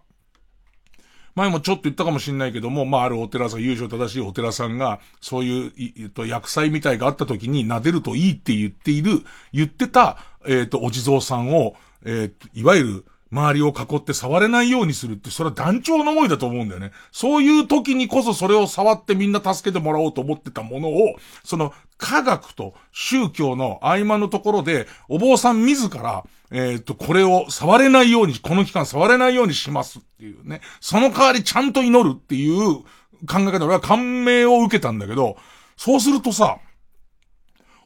[1.35, 9.21] 前もちょっと言ったかもしんないけども、まあ、あるお寺さん、優勝正しいお寺さんが、そういう、えっと、薬剤みたいがあった時に撫でるといいって言っている、
[9.51, 10.17] 言ってた、
[10.47, 11.75] えっと、お地蔵さんを、
[12.05, 16.91] えっと、いわゆる、周りを囲って触れないようにするって、それは団長の思いだと思うんだよね。
[17.11, 30.61] そういう時にこそそれを触ってみんな助けてもらおうと思ってたものを、その科学と宗教の合間のところで、お坊さん自ら、えっ、と、これを触れないように、この期間触れないようにしますっていうね。
[30.79, 32.83] その代わりちゃんと祈るっていう
[33.25, 35.37] 考え方で俺は感銘を受けたんだけど、
[35.77, 36.59] そうするとさ、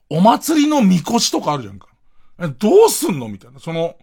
[0.10, 1.88] お祭りのみこしとかあるじゃんか。
[2.58, 3.60] どうすんのみたいな。
[3.60, 3.96] その、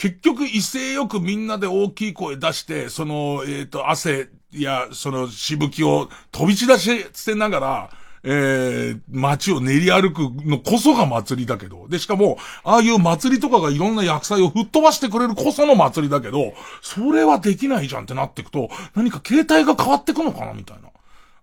[0.00, 7.90] 結局威勢よくみんなで大きい声出して、その、えっ、ー、と、汗や、その、しぶきを飛び散らせながら、
[8.22, 11.86] えー、街を練り歩くのこそが祭りだけど。
[11.86, 20.88] で、しかも、ああいう祭りとかがいろんな薬剤を吹っ飛ばしてくれるこその祭りだけど、それはできないじゃんってなっていくと、何か形態が変わってくのかなみたいな。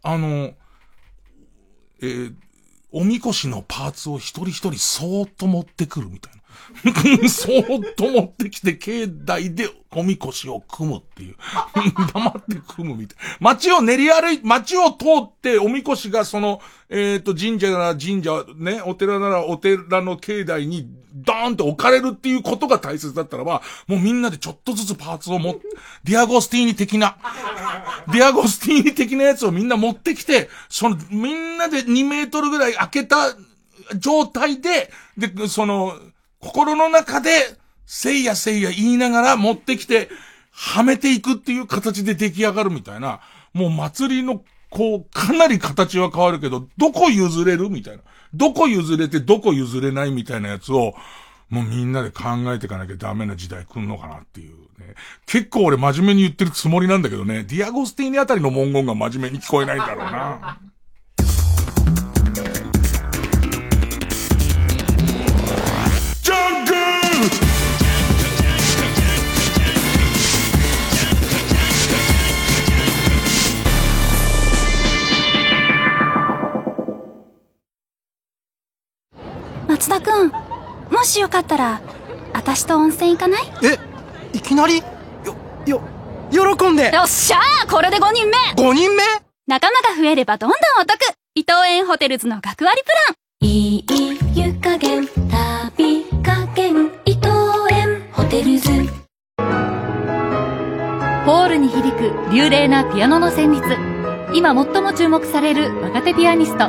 [0.02, 0.54] あの、
[2.02, 2.34] えー、
[2.92, 6.37] おみこしのパーツを一人一人そーっと持ってくるみたいな。
[7.30, 11.36] そーっと持ってきて、境内でおみこしを組むっていう。
[12.14, 13.18] 黙って組むみたい。
[13.40, 25.62] 街を練り歩い、街を通っておみこしがその、えっ、ー、と、神社なら神社、ね、お寺ならお寺の境内にドーンって置かれるっていうことが大切だったらば、もうみんなでちょっとずつパーツを持って、
[26.04, 27.18] ディアゴスティーニ的な、
[28.12, 33.36] ディアゴスティーニ的なやつをみんな持ってきて、その、みんなで2メートルぐらい開けた
[33.96, 35.98] 状態で、で、その、
[36.40, 37.30] 心の中で、
[37.86, 40.10] せいやせいや言いながら持ってきて、
[40.52, 43.22] はめていくっていう形で出来上がるみたいな、
[43.54, 48.04] もう祭りの、こう、かなり形は変わるけど、どこ譲れるみたいな。
[48.34, 50.94] どこ譲れてどこ譲れないみたいなやつを、
[51.50, 52.24] もうみんなで考
[52.54, 54.96] えていかなきゃダメな時代来んのかなっていうね。
[55.26, 60.60] 結構俺真面目に言ってるつもりなんだけどね、ディアゴスティーニあたりの文言が真面目に聞こえないんだろうな。
[79.68, 80.32] 松田くん、
[80.92, 81.82] もしよかったら、
[82.34, 83.42] 私と温泉行かない？
[83.64, 83.80] え、
[84.38, 84.78] いきなり？
[84.78, 85.82] よ、よ、
[86.56, 86.92] 喜んで。
[86.94, 89.04] よっしゃーこれで5人目 !5 人目？
[89.48, 91.00] 仲間が増えればどんどんお得。
[91.34, 93.16] 伊藤園ホテルズの学割プラン。
[93.42, 93.86] いい
[94.36, 96.92] 湯加減、旅加減、
[98.18, 103.64] ホテルズホールに響く流麗なピアノの旋律。
[104.34, 106.66] 今最も注目される若手ピアニスト。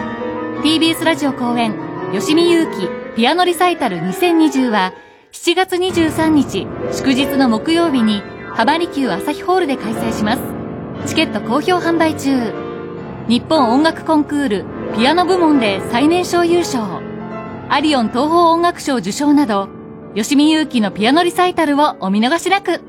[0.63, 1.75] TBS ラジオ公演
[2.13, 4.93] 吉見祐希ピアノリサイタル2020は
[5.33, 8.21] 7月23日祝日の木曜日に
[8.55, 10.43] 浜離宮朝日ホールで開催します。
[11.09, 12.53] チケット好評販売中。
[13.27, 16.85] 日本音楽コンクールピアノ部門で最年少優勝。
[17.71, 19.78] アリオン東方音楽賞受賞など、
[20.19, 22.81] 吉見祐希のピアノリサイタルをお見逃しなく。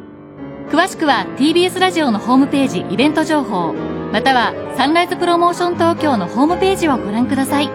[0.71, 3.71] 詳しくは TBS ラジオのホームページイベント情報、
[4.11, 7.69] またはサンライズプロモーション東京のホームページをご覧ください。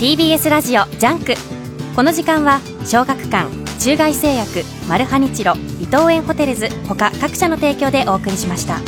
[0.00, 1.34] TBS ラジオジャンク
[1.94, 8.80] この時間は小学館中外製薬マルハニチロ伊藤園ホテルズ他各社の提供でお送りしました。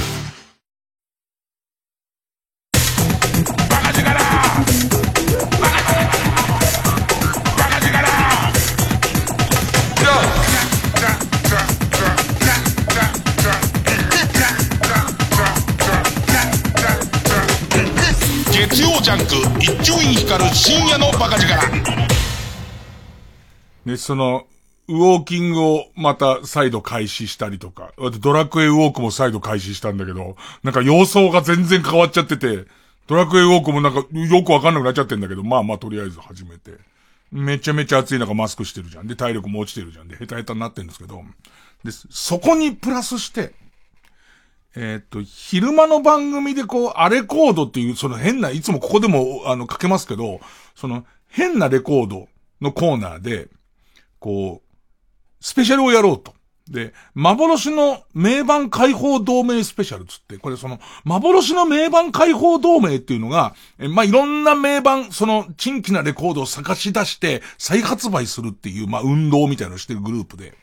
[18.52, 21.48] 月曜ジャンク一丁院光る深夜のバカ力。
[23.86, 24.46] で、その、
[24.88, 32.66] ウォーキングをまた再度開始したりとか、ドラクエウォークも再度開始したんだけど、なんか様相が全然変わっちゃってて、
[33.06, 36.72] ドラクエウォークもなんかよくわかんなくなっちゃってんだけど、まあまあとりあえず始めて。
[37.30, 39.06] めちゃめちゃ暑い中マスクしてるじゃん。
[39.06, 40.08] で、体力も落ちてるじゃん。
[40.08, 41.22] で、ヘタヘタになってるんですけど、
[41.82, 43.54] で、そこにプラスして、
[44.74, 50.40] えー、っと、昼間の番組でこう、アレコードっていう、その変な、いつもここでも、あの、かけますけど、
[50.74, 52.28] その、変なレコード
[52.60, 53.48] のコーナーで、
[54.18, 54.71] こう、
[55.42, 56.32] スペシャルをやろうと。
[56.70, 70.54] で、幻の名盤解放同盟スペシャルつって、これその、幻の名盤解放同盟っていうのが、えまあ、いろんな名盤、その、珍奇なレコードを探し出して、再発売するっていう、まあ、運動みたいなのをしてるグループで、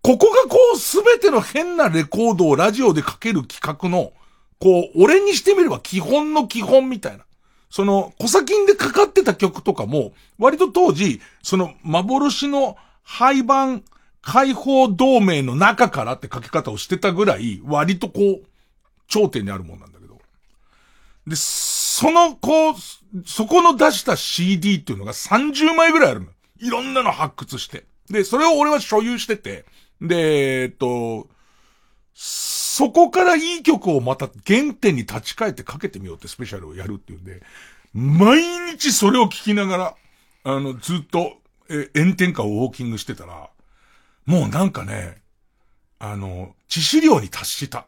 [0.00, 4.12] ここがこう、すべての変なレコードをラジオでかける企画の、
[4.60, 7.24] こう、俺にしてみれば基本の基本みたいな。
[7.68, 13.84] その、小先でかかってた曲とかも、割と当時、その、幻の廃盤
[14.24, 18.44] 解放同盟の中からって書き方をしてたぐらい、割とこう、
[19.06, 20.18] 頂点にあるもんなんだけど。
[21.26, 22.74] で、その、こう、
[23.26, 26.26] そこの出した CD っていうのが30枚ぐらいあるの。
[26.58, 27.84] いろんなの発掘して。
[28.08, 29.66] で、それを俺は所有してて、
[30.00, 31.28] で、えっと、
[32.14, 37.42] そこからいい曲をまた原点に立ち返ってかけてみようってスペシャルをやるっていうんで、
[37.92, 38.42] 毎
[38.72, 39.94] 日それを聞きながら、
[40.44, 41.36] あの、ずっと、
[41.68, 43.50] え、炎天下をウォーキングしてたら、
[44.26, 45.22] もうなんかね、
[45.98, 47.86] あの、致死量に達した。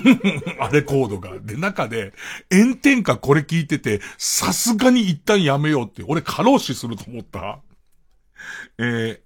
[0.60, 1.38] あれコードが。
[1.40, 2.12] で、中で、
[2.52, 7.60] 炎天下これ聞いてて、さすがに一旦やめようって、俺過労死すると思った。
[8.78, 9.20] えー、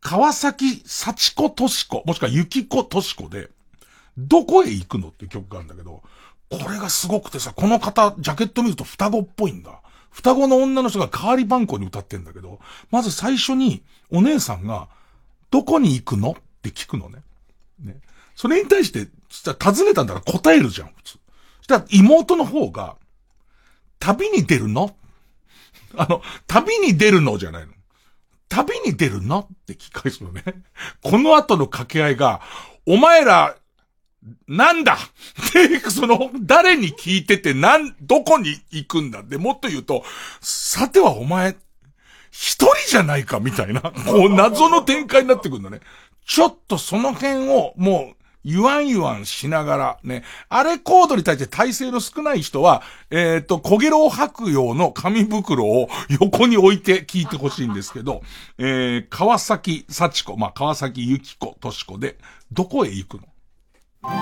[0.00, 3.50] 川崎幸子とし子、もしくは雪子とし子で、
[4.16, 6.02] どこへ行くのって曲があるんだけど、
[6.50, 9.80] これがすごくてさ、この方、ジャケット見ると双子っぽいんだ。
[10.14, 12.60] 双子の女の人が代わり番号に歌ってんだけど、
[12.92, 14.88] まず最初にお姉さんが、
[15.50, 16.30] どこに行くの？
[16.30, 17.18] って聞くのね。
[17.80, 17.96] ね。
[18.36, 21.12] それに対して、したら尋ねたんだから答えるじゃん、普通。
[21.12, 21.18] そ
[21.64, 22.96] したら妹の方が、
[23.98, 24.94] 旅に出るの？
[25.98, 27.36] あの、旅に出るの？
[27.36, 27.72] じゃないの。
[28.48, 29.48] 旅に出るの？
[29.52, 30.44] って聞き返すのね。
[31.02, 32.40] この後の掛け合いが、
[32.86, 33.56] お前ら、
[34.48, 34.98] なんだ？
[35.52, 40.04] で、その、誰に聞いてて、なん、どこに行くんだで、もっと言うと、
[40.40, 41.56] さてはお前、
[42.30, 45.80] 一人じゃないかみたいな、こう謎の展開になってくるんだね。
[46.26, 55.88] ちょっとその辺を、もう、言わん言わんしながら、ね、あれコードに対して体勢の少ない人は、えっ、と、小ゲロを吐く用の紙袋を
[56.20, 58.22] 横に置いて聞いてほしいんですけど、
[58.58, 62.18] えー、川崎幸子、まあ、川崎ゆき子、とし子で、
[62.52, 63.22] どこへ行くの？
[64.04, 64.16] どこ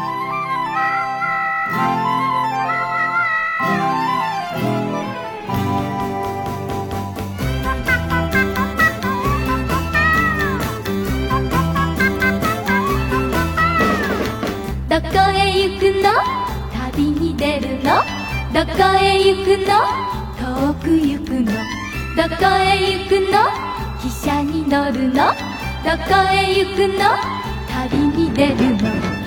[15.31, 16.13] へ行くの？
[16.95, 18.05] 旅に出るの？
[18.53, 19.75] どこへ行くの？
[20.39, 21.51] 遠く行くの？
[22.15, 23.39] どこへ行くの？
[23.99, 25.15] 汽車に乗るの？
[25.15, 27.19] どこへ行くの？
[27.91, 29.22] 旅に出るの？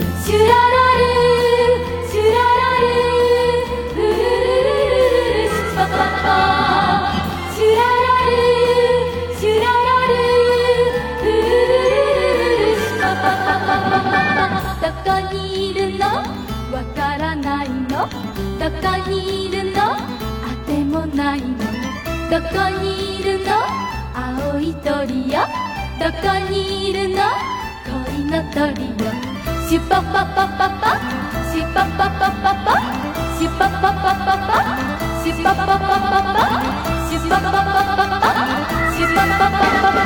[22.36, 23.52] どこにいるの
[24.14, 25.42] 青い鳥よ
[26.00, 27.22] どこにいるの
[27.86, 29.35] 恋の鳥よ
[29.68, 31.00] シュパパパパパ
[31.52, 32.78] シュパパパパパ
[33.36, 34.62] シュパパパパパ
[35.24, 36.40] シュパパパパパ
[37.10, 37.58] シュパパパ
[37.96, 38.30] パパ
[38.94, 40.06] シュパパパパパ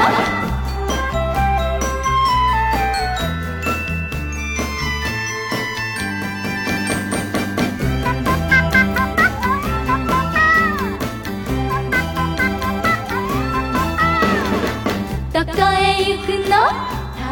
[15.34, 16.56] どこへ行くの？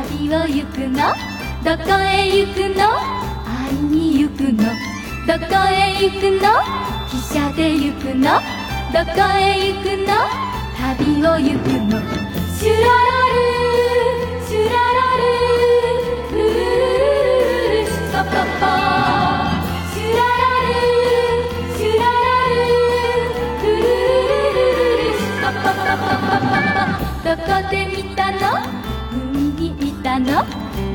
[0.05, 1.26] 旅を行くの？
[1.67, 2.87] どこへ行くの？
[3.43, 4.63] 会いに行くの？
[5.27, 6.47] どこへ行くの？
[7.09, 8.39] 汽車で行くの？
[8.93, 10.15] どこへ行くの？
[10.95, 11.99] 旅を行くの？
[12.55, 13.43] シュララル
[14.47, 15.27] シュララル
[16.31, 16.63] ルルルル
[17.81, 18.71] ルシュパパパ
[19.91, 20.71] シュララル
[21.75, 26.95] シュララルルルルルルルシュパパパパパパ
[27.25, 28.55] どこで見たの？
[29.11, 30.47] 海にいたの？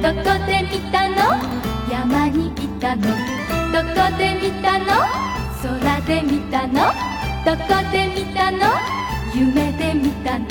[0.03, 0.15] どこ
[0.47, 1.17] で見たの？
[1.89, 2.51] 山にい
[2.81, 3.03] たの？
[3.03, 4.87] どこで見たの？
[5.63, 6.91] 空で見たの？
[7.45, 8.59] どこで見たの？
[9.33, 10.49] 夢で見たの？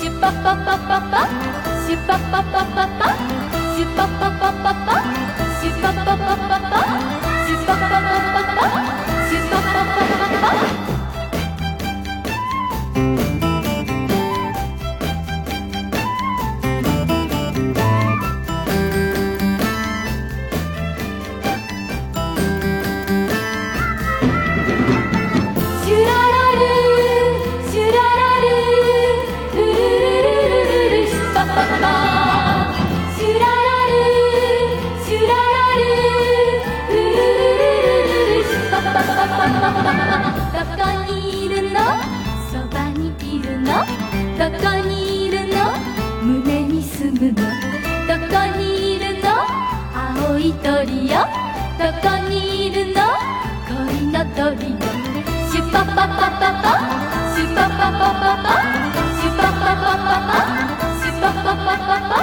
[0.00, 1.28] シュパパパパパ
[1.86, 3.14] シュパパパパパ
[3.76, 4.98] シュパパパパパ
[5.60, 7.21] シュパパパパパシュパ
[51.82, 53.02] どこにいるの？
[53.66, 54.78] 恋の鳥よ
[55.50, 56.78] シュパパパパパ
[57.34, 58.46] シュパパパパパ
[59.18, 60.38] シュパパパパパ
[61.02, 62.14] シュパパパパパ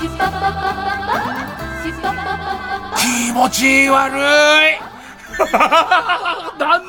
[0.00, 1.12] シュパパパパパ
[1.82, 4.80] シュパパパパパ気持ち悪い
[6.58, 6.80] なん、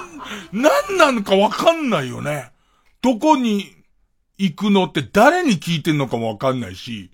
[0.62, 2.54] なんなのかわかんないよね。
[3.02, 3.76] どこに
[4.38, 7.12] 行くのって誰に聞いてんのかもわかんないし、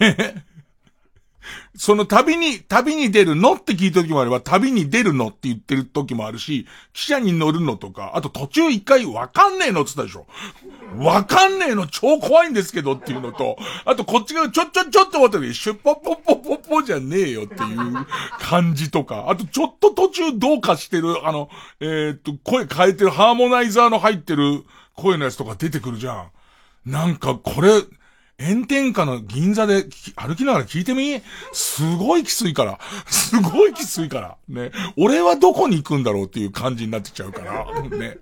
[0.00, 0.44] ね。
[1.76, 10.26] その旅に、旅に出るのって聞いた時もあれば、旅に出るのって言ってる時もあるし、汽車に乗るのとか、あと途中一回わかんねえのって言ったでしょ。
[10.98, 18.06] わかんねえの超怖いんですけどっていうのと、あとこっちがちょちょちょっと待ってね、シュッポッポッポッポッポじゃねえよっていう
[18.40, 21.48] 感じとか、あとちょっと途中どうかしてる、あの、
[21.80, 24.64] えーっと、声変えてるハーモナイザーの入ってる
[24.94, 26.30] 声のやつとか出てくるじゃん。
[26.86, 27.82] なんかこれ、
[28.38, 31.22] 炎天下の銀座で歩きながら聞いてみ？
[31.52, 32.80] すごいきついから。
[33.06, 34.36] すごいきついから。
[34.48, 34.72] ね。
[34.96, 37.64] 俺はどこに行くんだろうっていう感じになってきちゃうから。
[37.88, 38.18] ね。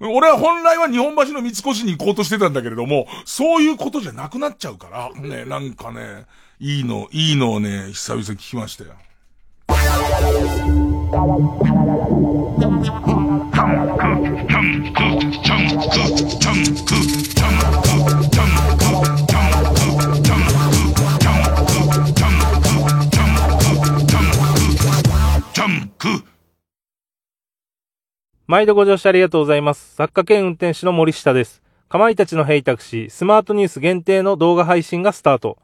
[0.00, 5.10] 俺は本来は日本橋の三越に行こうとしてたんだけれども、そういうことじゃなくなっちゃうから。
[5.20, 5.44] ね。
[5.44, 6.24] なんかね、
[6.58, 8.92] いいの、いいのをね、久々聞きましたよ。
[28.48, 29.94] 毎度ご乗車ありがとうございます。
[29.94, 31.62] 作家兼運転手の森下です。
[31.88, 35.58] かまいたちのヘイタクシー、スマートニュース限定の動画配信がスタート。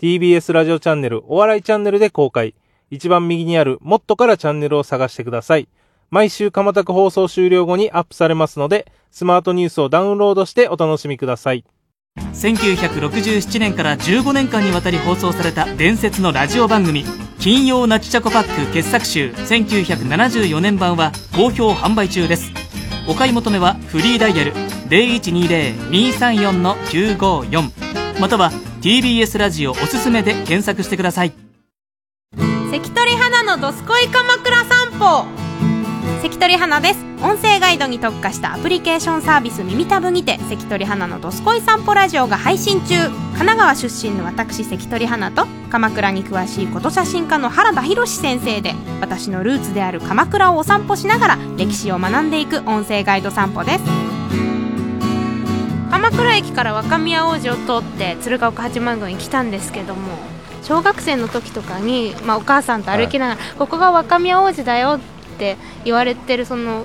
[0.00, 2.54] TBS ラジオチャンネル、お笑いチャンネルで公開。
[2.90, 5.68] 一番右にある、もっとからチャンネルを探してください。
[6.10, 11.64] 毎週かまたく放送終了後にアップされますので、スマートニュースをダウンロードしてお楽しみください。
[12.42, 17.06] 1967年から15年間にわたり放送された伝説のラジオ番組
[17.38, 22.52] 「金曜ナチチャコパック傑作集1974年版」は好評販売中です。
[23.08, 24.52] お買い求めはフリーダイヤル
[24.88, 27.70] 0120-234-954
[28.20, 31.32] または TBS ラジオおすすめで検索してください。
[32.70, 35.51] 関取花のどすこい鎌倉散歩。
[36.22, 53.84] 関取花です音声ガイドに特化したアプリケーションサービス耳たぶにて関取花のどすこい散歩ラジオが配信中神奈川出身の私関取花と鎌倉に詳しいこと写真家の原田博先生で私のルーツである鎌倉をお散歩しながら歴史を学んでいく音声ガイド散歩です
[55.90, 60.18] 鎌倉駅から若宮王子を通って鶴岡八幡宮に来たんですけども
[60.62, 65.11] 小学生の時とかに、まあ、お母さんと歩きながら、ここが若宮王子だよって
[65.84, 66.84] 言われてるその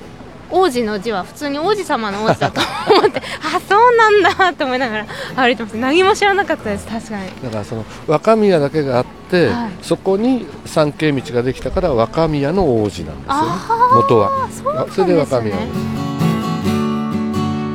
[0.49, 5.05] 王子の字は普通に王子様の王子だと 思ってあそうなんだと思いながら
[5.35, 5.73] 歩いてます。
[5.75, 7.29] 何も知らなかったです確かに。
[7.43, 9.71] だからその若宮だけがあって、はい。
[9.81, 13.49] そこに参詣道ができたから若宮の王子なんですよね。
[13.95, 14.47] 元は。
[14.63, 15.05] そうなんですね。
[15.05, 15.55] それで若宮。
[15.55, 16.07] 王子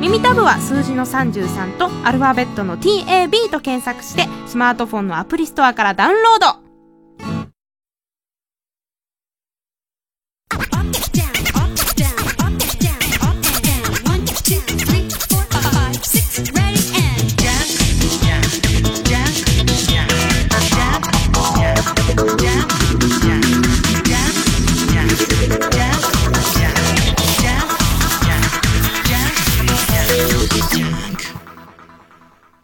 [0.01, 6.62] 耳たぶは数字の33とアルファベットの TAB と検索してスマートフォンのアプリストアからダウンロード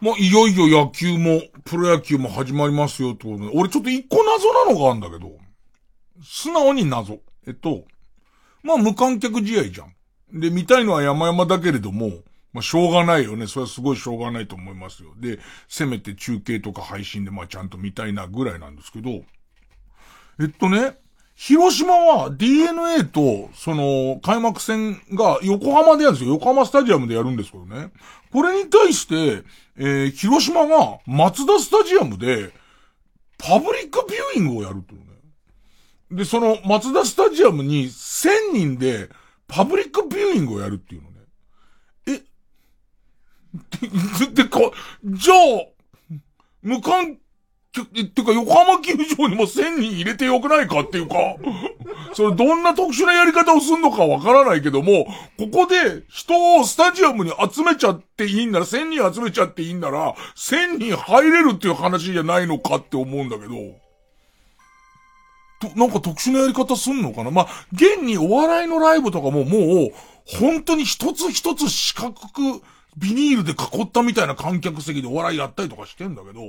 [0.01, 5.37] もういよいよ野球も、プロ野球も始まりますよと、俺ちょっと一個謎なのがあるんだけど、
[6.23, 7.19] 素直に謎。
[7.47, 7.83] えっと、
[8.63, 10.39] まあ無観客試合じゃん。
[10.39, 12.09] で、見たいのは山々だけれども、
[12.53, 13.45] まあしょうがないよね。
[13.47, 15.09] それはすごいしょうがないと思いますよ。
[15.17, 19.23] で、せめて中継とか配信でまあちゃんと見たいなぐらいなんですけど、
[20.39, 20.97] えっとね、
[21.39, 26.33] 広島は DNA と、その、開幕戦が横浜でやるんですよ。
[26.33, 27.91] 横浜スタジアムでやるんですけどね。
[28.31, 29.43] これに対して、
[29.77, 32.53] えー、広島が松田スタジアムで、
[33.37, 35.05] パブリックビューイングをやるっていうね。
[36.11, 39.09] で、その松田スタジアムに1000人で
[39.47, 41.19] パブリックビューイングをやるっていうのね。
[42.07, 42.21] え、
[44.33, 44.59] で、でか、
[45.05, 45.37] じゃあ、
[46.61, 47.17] 無観
[47.85, 51.15] 客、えってか横浜球場にも1000人入れてよくないかっていうか、
[52.13, 55.05] それどんな特殊なやり方をするのかわからないけども、
[55.37, 63.53] ここで人をスタジアムに集めちゃっていいんなら、1000人集めちゃっていいんなら、1000人入れるっていう話じゃないのかって思うんだけど、
[65.59, 67.31] と、なんか特殊なやり方すんのかな。
[67.31, 69.91] まあ、現にお笑いのライブとかももう、
[70.25, 72.63] 本当に一つ一つ四角く
[72.97, 76.41] ビニールで囲ったみたいな観客席でお笑いやったりとかしてんだけど、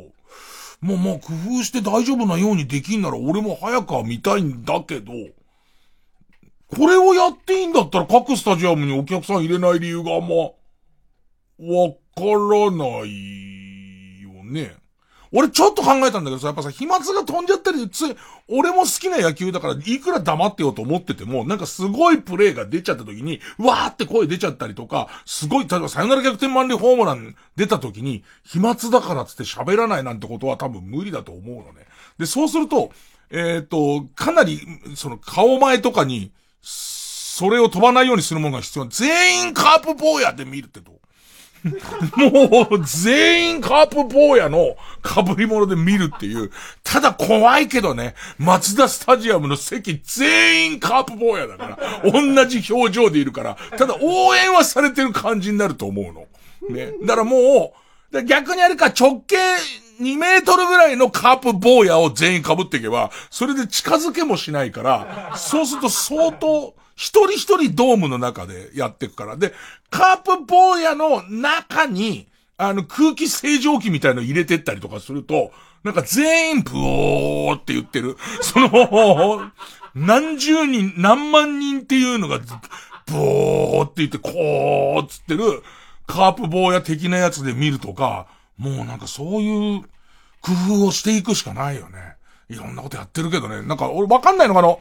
[0.81, 5.13] もうまあ工夫して大丈夫なようにできんなら俺も早くは見たいんだけど、
[6.69, 14.80] これをやっていいんだったら各スタジアムにお客さん入れない理由があんま、わからないよね。
[15.33, 18.17] 俺ちょっと考えたんだけどさ、やっぱさ、飛沫が飛んじゃったり、つい、
[18.49, 31.87] 俺も好きな野球だから、いくら黙ってようと思ってても、なんかすごいプレーが出ちゃった時に、わーって声出ちゃったりとか、すごい、例えばサヨナラ逆転満塁ホームラン出た時に、飛沫だからつって喋らないなんてことは多分無理だと思うのね。
[32.19, 32.91] で、そうすると、
[33.31, 34.61] えっ、と、かなり、
[34.97, 38.87] その顔前とかに、それを飛ばないようにするものが必要。
[38.87, 41.00] 全員カープ坊やで見るってどう？
[42.17, 46.51] もう、全員カープ坊やの被り物で見るっていう。
[46.83, 56.27] ただ怖いけどね、松田スタジアムの席全員カープ坊やだから、同じ表情でいるから、ただ応援はされてる感じになると思うの。
[56.75, 56.93] ね。
[57.03, 57.75] だからも
[58.13, 59.37] う、逆にあれか直径
[60.01, 69.37] 2メートルぐらいのカープ坊やを全員被っていけば、それで近づけもしないから、そうすると相当、一人一人ドームの中でやっていくから。
[69.37, 69.55] で、
[69.91, 75.51] カープ坊やの中に、あの空気清浄機みたいの入れてったりとかすると、
[75.83, 78.17] なんか全員ブオーって言ってる。
[78.43, 79.51] その、
[79.95, 82.45] 何十人、何万人っていうのが、ブ
[83.17, 85.63] オーって言って、こーっつってる、
[86.07, 88.27] カープ坊や的なやつで見るとか、
[88.59, 89.83] もうなんかそういう
[90.43, 92.17] 工夫をしていくしかないよね。
[92.51, 93.63] いろんなことやってるけどね。
[93.63, 94.77] なんか俺わかんないのかな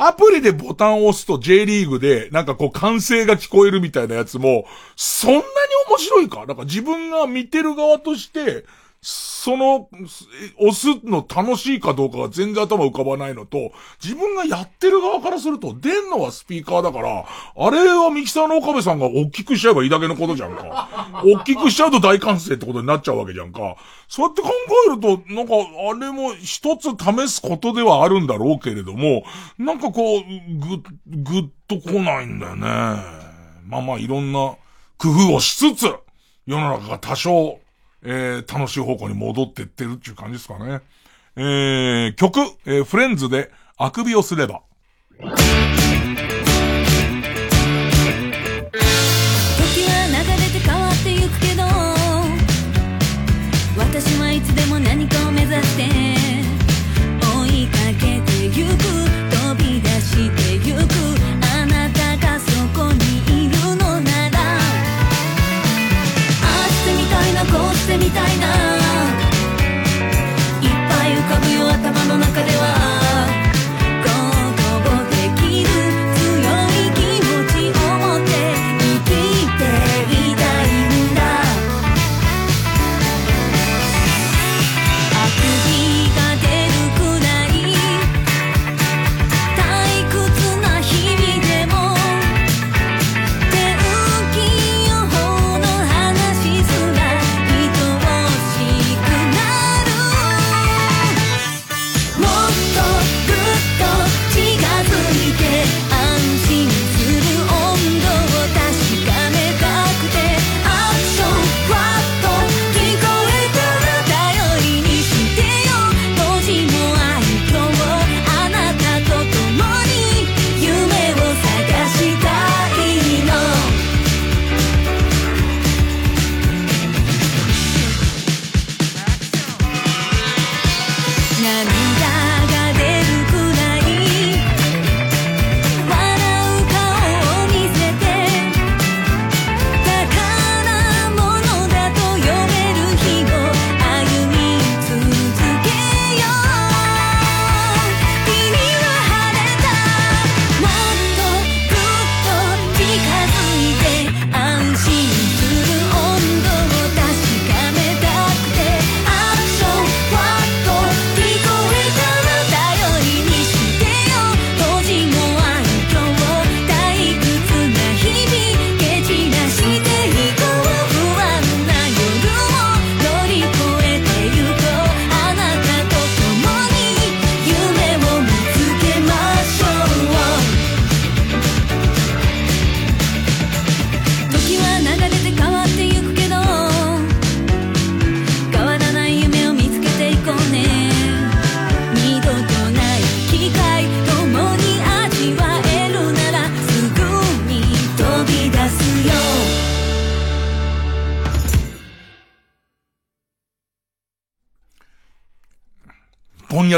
[0.00, 5.44] アプリでボタンを押すと J リーグで、なんかこう歓声が聞こえるみたいなやつも、そんなに
[5.88, 6.46] 面白いか？
[6.46, 8.64] なんか自分が見てる側として、
[9.00, 9.88] その、
[10.58, 13.70] 押すの楽しいかどうかが全然頭浮かばないのと、
[14.02, 17.24] 自分がやってる側からすると、出んのはスピーカーだから、
[17.56, 21.22] あれはミキサーの岡部さんが大きくしちゃえばいいだけのことじゃんか。
[21.24, 23.76] 大きくしちゃうと大歓声ってことになっちゃうわけじゃんか。
[24.08, 24.50] そうやって考
[24.88, 29.22] えると、なんか、あれも一つ試すことではあるんだろうけれども、
[29.58, 30.22] なんかこう、
[30.58, 32.66] ぐ、ぐっと来ないんだよね。
[33.68, 34.56] まあまあ、いろんな
[34.96, 35.94] 工夫をしつつ、
[36.46, 37.60] 世の中が多少、
[38.02, 40.80] えー、楽しい方向に戻ってってるっていう感じですかね。
[41.36, 44.62] えー、曲、えー、フレンズで、あくびをすれば。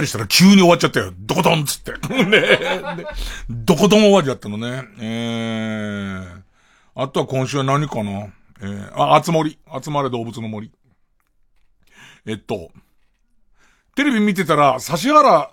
[0.00, 1.12] やりしたら急に終わっちゃったよ。
[1.16, 1.92] どこどんっつって。
[2.24, 2.58] ね
[3.48, 4.84] どこどん終わりだったのね。
[4.98, 6.42] えー、
[6.94, 8.28] あとは今週は何かな？
[8.62, 9.58] えー、あ、あつ森。
[9.82, 10.72] 集まれ動物の森。
[12.26, 12.70] えっと、
[13.94, 15.50] テレビ見てたら、指原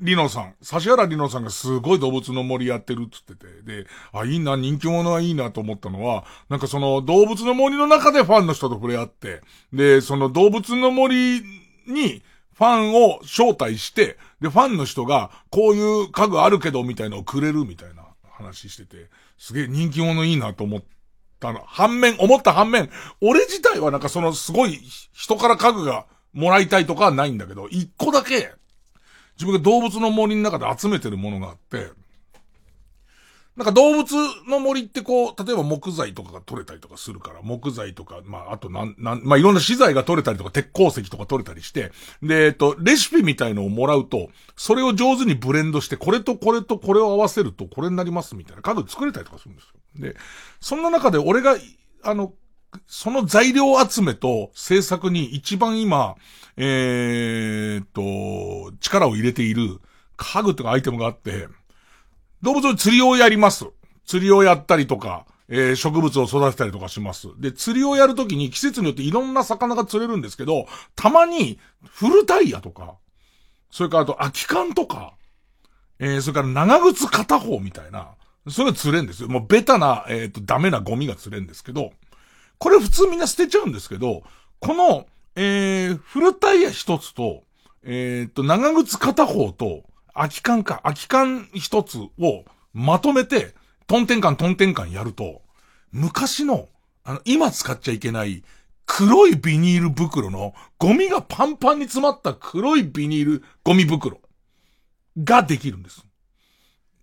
[0.00, 9.40] リノさん、指原リノさんがすごい動物の森やってるっつってて、で、あ、いいな、人気者はいいなと思ったのは、なんかその動物の森の中でファンの人と触れ合って、
[9.72, 11.42] で、その動物の森
[11.86, 12.22] に
[12.54, 20.82] ファンを招待して、で、ファンの人が、こういう家具あるけど、みたいのをくれるみたいな話してて、すげえ人気者いいなと思っ
[21.40, 21.62] たの。
[21.66, 22.90] 反面、思った反面、
[23.20, 24.80] 俺自体はなんかそのすごい
[25.12, 28.52] 人から家具がもらいたいとかはないんだけど、一個だけ、
[29.36, 31.90] 自分が動物の森の中で集めてるものがあって、
[33.56, 34.12] なんか動物
[34.48, 49.74] の森ってこう、例えば木材とかが取れたりとかするから、木材とか、まあ、あとなん、なん、まあ、いろんな資材が取れたりとか、鉄鉱石とか取れたりして、で、えっと、レシピみたいのをもらうと、それを上手にブレンドして、これとこれとこれを合わせるとこれになりますみたいな家具作れたりとかするんですよ。
[50.00, 50.16] で、
[50.60, 51.56] そんな中で俺が、
[52.02, 52.32] あの、
[52.88, 56.16] その材料集めと制作に一番今、
[56.56, 59.80] えーっと、力を入れている
[60.16, 61.46] 家具とかアイテムがあって、
[62.44, 63.64] 動物の釣りをやります。
[64.04, 67.28] 釣りをやったりとか、えー植物を育てたりとかします。
[67.40, 72.96] で、釣りをやるときに季節によっていろんな魚が釣れるんですけど、たまにフルタイヤとか、
[73.70, 75.14] それからあと空き缶とか、
[75.98, 78.10] えーそれから長靴片方みたいな、
[78.50, 79.28] それが釣れんですよ。
[79.28, 81.92] もうベタな、えっ、と、ダメなゴミが釣れんですけど、
[82.58, 84.22] これ普通みんな捨てちゃうんですけど、
[84.60, 87.44] この、えー、フルタイヤ一つと、
[87.84, 89.84] えっ、と、長靴片方と、
[90.14, 93.54] 空き缶か、空き缶一つをまとめて、
[93.86, 95.42] トンテンカントンテンカンやると、
[95.92, 96.68] 昔の、
[97.04, 98.42] あの、今使っちゃいけない、
[98.86, 104.20] 黒いビニール袋の、ゴミがパンパンに詰まった黒いビニールゴミ袋
[105.22, 106.04] ができるんです。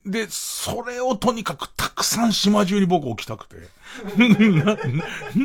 [0.05, 3.57] で、それをとにかくたくさん島中に僕置きたくて。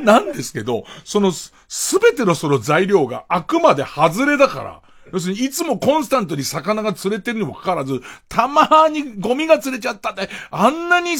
[0.00, 4.82] な、なんですけど、そのす、すべてのその材料があくまで外れだから、
[5.12, 11.12] 要するにいつもコンスタントに魚が釣れてるにもかかわらず、たまーにゴミが釣れちゃったって、あんなに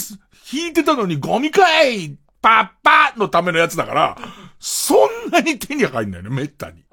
[0.53, 4.18] 引いてたのにゴミかいパッパのためのやつだから、
[4.59, 6.84] そんなに手に入んないの、めったに。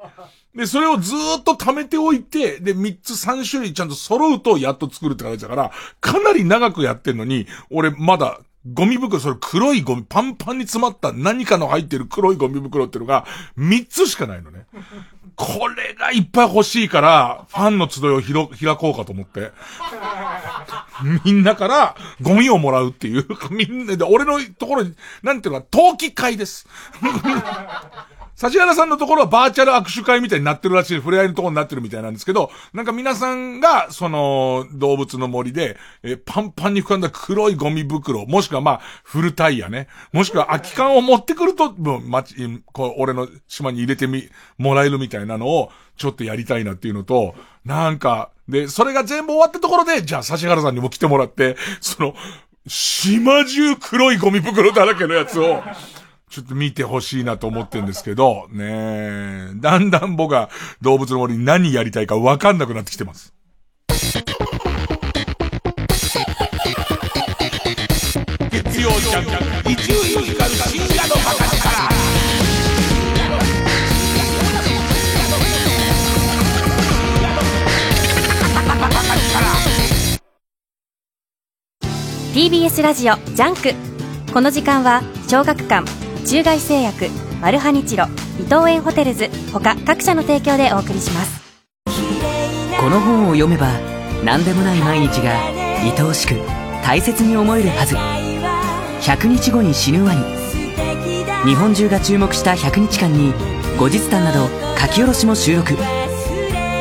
[0.55, 13.25] で、それをずーっと貯めておいて、で、3つ3種類ちゃんと揃うとやっと作るって形だから、かなり長くやってんのに、俺まだ、ゴミ袋、それ黒いゴミ、パンパンに詰まった何かの入ってる黒いゴミ袋っていうのが、
[13.57, 14.65] 3つしかないのね。
[15.35, 19.51] これがいっぱい欲しいから、ファンの集いをひろ開こうかと思って。
[21.25, 26.67] みんなからゴミをもらうっていう、みんなで、俺のところに、なんていうのか、陶器会です。
[28.47, 42.35] 指原さんのところはバーチャル握手会みたいになってるらしい、触れ合いのところになってるみたいなんですけど、なんか皆さんが、その、動物の森で、えパンパンに膨らんだ黒いゴミ袋、もしくはまあ、フルタイヤね、もしくは空き缶を持ってくると、もう、まち、
[42.71, 52.15] こう、俺の島に入れてみ、もらえるみたいなのを、ちょっとやりたいなっていうのと、なんか、で、それが全部終わったところで、じゃあ指原さんにも来てもらって、その、
[52.67, 55.61] 島中黒いゴミ袋だらけのやつを、
[56.33, 60.49] ちょっと見てほしいなと思ってるんですけど、ねえ、だんだん僕が
[60.81, 63.35] 動物の森に何やりたいか分かんなくなってきてます。
[68.49, 69.25] 月曜ジャン
[69.63, 71.89] ク、伊集院光る深夜の博士から。
[82.33, 83.75] TBS ラジオジャンク
[84.33, 87.09] この時間は小学館中外製薬
[87.41, 88.05] マルハニチロ
[88.39, 91.43] 伊藤園ホテルズ他各社の提供でお送りします。
[92.79, 93.67] この本を読めば
[94.23, 95.31] 何でもない毎日が
[95.81, 96.35] 愛おしく
[96.83, 97.95] 大切に思えるはず。
[99.01, 100.23] 100日後に死ぬワニ
[101.45, 103.33] 日本中が注目した100日間に
[103.77, 104.47] 後日談など
[104.79, 105.73] 書き下ろしも収録。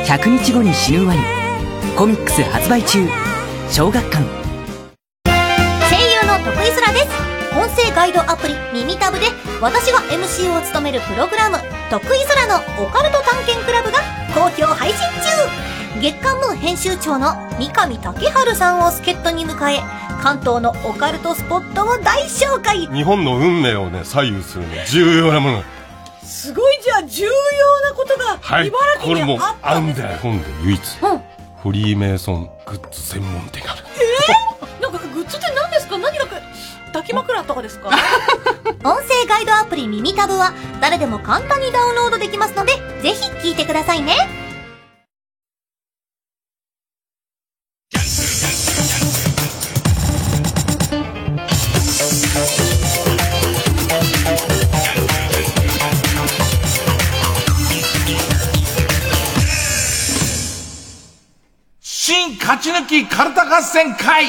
[0.06, 1.20] 100日後に死ぬワニ
[1.96, 3.08] コミックス発売中。
[3.70, 4.24] 小学館。
[5.24, 9.26] 声優の徳井空です音声ガイドアプリ耳タブで
[9.60, 11.58] 私が MC を務めるプログラム
[11.90, 13.98] 「徳井空のオカルト探検クラブ」が
[14.34, 16.00] 好評配信中。
[16.00, 19.82] 月刊ムー編集長の三上竹春さんを助っ人に迎え
[20.22, 22.86] 関東のオカルトスポットを大紹介。
[22.86, 25.64] 日本の運命をね左右するね重要なもの
[26.24, 27.30] すごいじゃあ重要
[27.82, 28.68] なことがはい。
[28.68, 30.04] 茨城にあったあんんですね。
[30.04, 30.98] だよ日本で唯一。
[31.02, 31.20] うん。
[31.62, 33.84] フリーメイソングッズ専門店がある。
[34.00, 35.98] えー、なんかグッズって何ですか？
[35.98, 36.24] 何が
[36.92, 37.90] 抱き枕とかですか？
[38.84, 44.16] 音声ガイドアプリ耳タブは誰でも簡単にダウンロードできますので、ぜひ聞いてくださいね。
[61.80, 64.26] 新勝ち抜きカルタ合戦会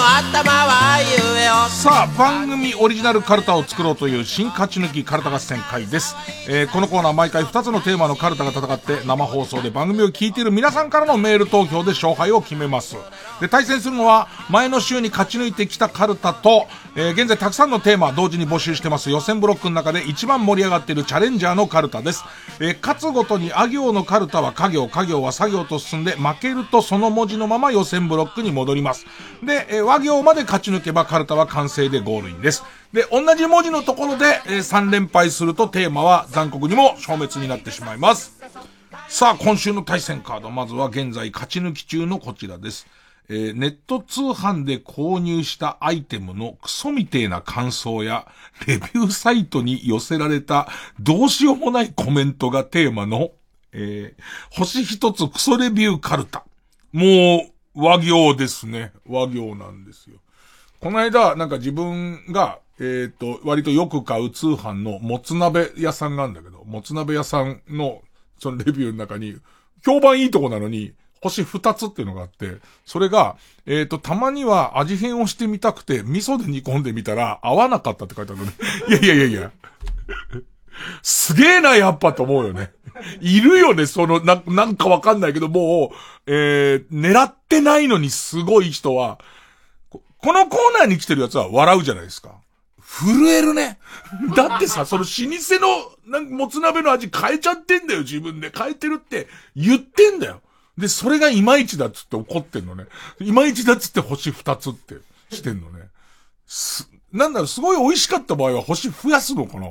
[0.00, 6.16] の頭はゆえをさあ、番組オリジナルカルタを作ろうという新勝ち抜きカルタ合戦会です。
[6.48, 12.96] えーこのコーナー毎回2つのテーマのカルタが戦って生放送で番組を聞いている皆さんからのメール投票で勝敗を決めます。
[13.42, 16.66] で、対戦するのは前の週に勝ち抜いてきたカルタと、
[16.96, 22.24] えー現在たくさんのテーマ同時に募集してます予選ブロックの中で一番盛り上がっているチャレンジャーのカルタです。
[22.58, 29.06] えー勝つごとにあ行のカルタは家行、家行は作業と進んで負けるとその文字のまま予選ブロックに戻ります。
[29.42, 32.64] で、えー和行まで勝ち抜けばカルタは完成でゴールインです。
[32.92, 38.40] で、同じ文字のところで、え3連敗するとテーマは残酷にも消滅になってしまいます。
[39.08, 42.86] さあ、今週の対戦カード、まずは現在勝ち抜き中のこちらです。
[43.32, 48.26] えーネット通販で購入したアイテムのクソみてえな感想や、
[48.66, 53.30] レビューサイトに寄せられたどうしようもないコメントがテーマの、
[53.72, 56.44] えー星一つクソレビューカルタ。
[56.92, 57.46] も
[57.76, 58.92] う、和行ですね。
[59.06, 60.16] 和行なんですよ。
[60.80, 68.02] この間、なんか自分が、えっ、と、割とよく買う通販のもつ鍋屋さんがあるんだけど、もつ鍋屋さんの、
[68.38, 69.36] そのレビューの中に、
[69.84, 72.56] 評判いいとこなのに、星二つっていうのがあって、
[72.86, 73.36] それが、
[73.66, 78.52] えっ、と、たまには味変をしてみたくて、味噌で煮込んでみたら、合わなかったって書いてあるのね。
[78.88, 79.52] いやいやいやいや。
[81.02, 82.72] すげえな、やっぱと思うよね。
[83.20, 89.18] いるよね、その、な、なんかわかんないけど、もう、えー、狙ってないのにすごい人は、
[89.90, 92.34] ここのコーナーに来てるやつは笑うじゃないですか。
[92.82, 93.78] 震えるね。
[94.34, 98.50] だってさ、その老舗の、なんかもつ鍋の味変えちゃってんだよ、自分で。
[98.54, 100.40] 変えてるって言ってんだよ。
[100.80, 102.86] で、それがいまいちだっつって怒ってんのね。
[103.20, 104.96] いまいちだっつって星二つって
[105.30, 105.88] してんのね。
[106.46, 109.66] す、なんだろう、すごい美味しかった場合は星増やすのかな？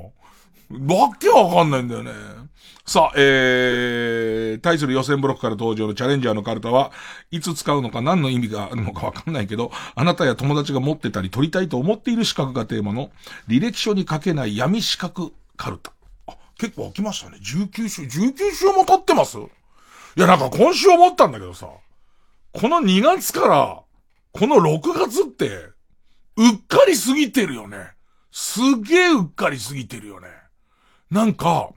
[0.96, 2.12] わけわかんないんだよね。
[2.86, 6.92] さあ、えー、対する予選ブロックから登場のチャレンジャーのカルタは、
[7.32, 13.12] いつ使うのか何の意味があるのかわかんないけど、あなたや友達が持ってたり取りたいと思っている資格がテーマの、
[13.48, 15.92] 履歴書に書けない闇資格カルタ。
[16.28, 17.38] あ、結構飽きましたね。
[17.44, 19.38] 19週、19週も経ってます？
[20.18, 21.70] いや、なんか今週思ったんだけどさ、
[22.52, 23.84] この2月から、
[24.32, 25.48] この6月って、
[26.38, 27.78] うっかり過ぎてるよね。
[28.32, 30.28] すげえうっかり過ぎてるよね。
[31.12, 31.70] なんか、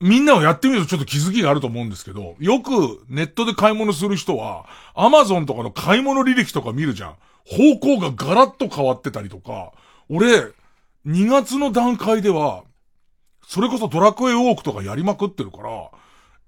[0.00, 7.16] みんなをやってみるとちょっと気づきがあると思うんですけど、よくネットで買い物する人は、アマゾンとかの買い物履歴とか見るじゃん。
[7.44, 9.72] 方向がガラッと変わってたりとか、
[10.08, 10.26] 俺、
[11.06, 12.64] 2月の段階では、
[13.46, 15.90] それこそドラクエウォークとかやりまくってるから、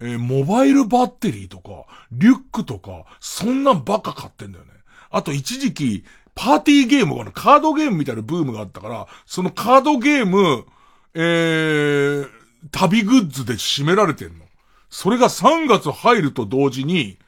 [0.04, 4.70] えーモバイルバッテリーとか、リュックとか、そんなんばっか買ってんだよね。
[5.10, 6.04] あと一時期、
[6.34, 10.66] パーティーゲームが、カードゲームみたいなブームがあったから、そのカードゲーム、
[11.14, 12.28] えー、
[12.70, 14.44] 旅グッズで締められてんの。
[14.90, 17.18] それが3月入ると同時に、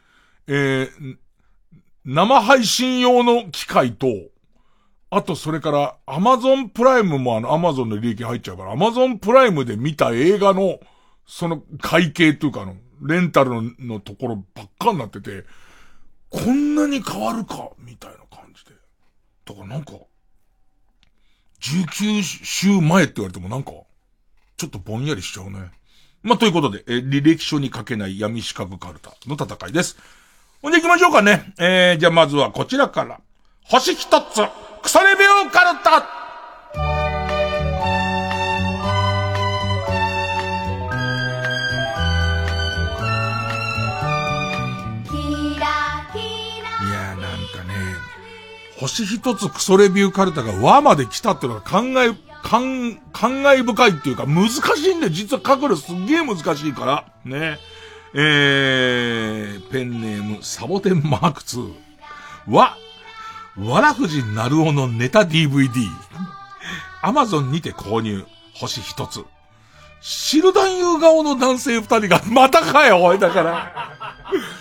[0.49, 1.17] えー、
[2.05, 4.07] 生配信用の機械と、
[5.09, 10.81] あとそれから、アマゾンプライムもあの、アマゾンの利益入っちゃうから、アマゾンプライムで見た映画の、
[11.27, 15.45] その会計というかあの、レンタルののところばっかになってて、
[16.31, 18.73] こんなに変わるか、みたいな感じで。
[19.45, 19.93] だからなんか、
[21.61, 23.73] 19週前って言われてもなんか、
[24.57, 25.71] ちょっとぼんやりしちゃうね。
[26.23, 29.97] まあ、ということで、えー履歴書に書けない闇資格カルタの戦いです。
[30.63, 31.53] ほんで行きましょうかね。
[31.59, 33.21] えー、じゃあまずはこちらから。
[33.63, 34.43] 星一つ、
[34.83, 36.26] クソレビューカルタ
[48.79, 55.13] 星一つクソレビューカルタが和まで来たっていうのが考え、感、感慨深いっていうか難しいんだよ。
[55.13, 57.05] 実は書くのすっげえ難しいから。
[57.25, 57.59] ね。
[58.15, 61.75] えー、ペンネーム、サボテンマーク2。
[62.49, 62.77] わ、
[63.59, 65.69] わらふじなるおのネタ DVD。
[67.03, 68.25] アマゾンにて購入。
[68.55, 69.25] 星一つ。
[70.01, 73.93] シルダンユー顔の男性二人が、またかよ、おい、だから。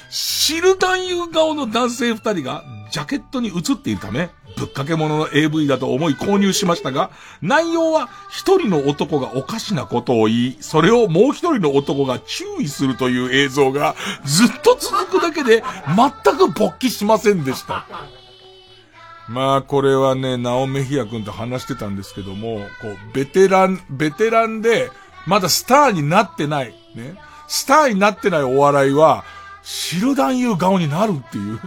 [0.09, 15.63] シルダンユー顔の男性二人が、ジャケットに映っているため、ぶっかけ物の AV だと思い購入しましたが、内容は一人の男がおかしなことを言い、それをもう一人の男が注意するという映像がずっと続くだけで
[15.95, 17.85] 全く勃起しませんでした。
[19.27, 24.91] まあ、これはね、ナオメヒヤ君と話してたんですけども、こう、ベテラン、ベテランで、
[25.25, 27.15] まだスターになってない、ね。
[27.47, 29.23] スターになってないお笑いは、
[29.65, 31.59] シルダンユー顔になるっていう。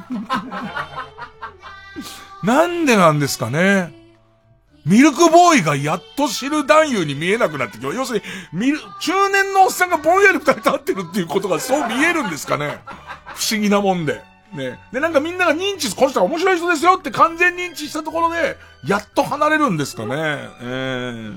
[2.44, 3.92] なんでなんですかね。
[4.86, 7.96] ミルクボーイがやっと知る男優に見えなくなってきます。
[7.96, 8.22] 要する
[8.52, 12.78] に、ミル、中年のおっさんがぼんやり二人立ってるっていうことがそう見えるんですかね。
[13.34, 14.22] 不思議なもんで。
[14.54, 14.78] ね。
[14.92, 18.56] で、なんかみんなが認知、この人は面白い人ですよって完全認知したところで、
[18.86, 20.14] やっと離れるんですかね。
[20.62, 21.32] え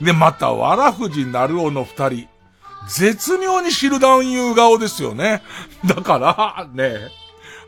[0.00, 2.28] ー、で、また、わらふじなるおの二人。
[2.86, 5.42] 絶妙に知る男優顔ですよね。
[5.84, 7.10] だから、ね。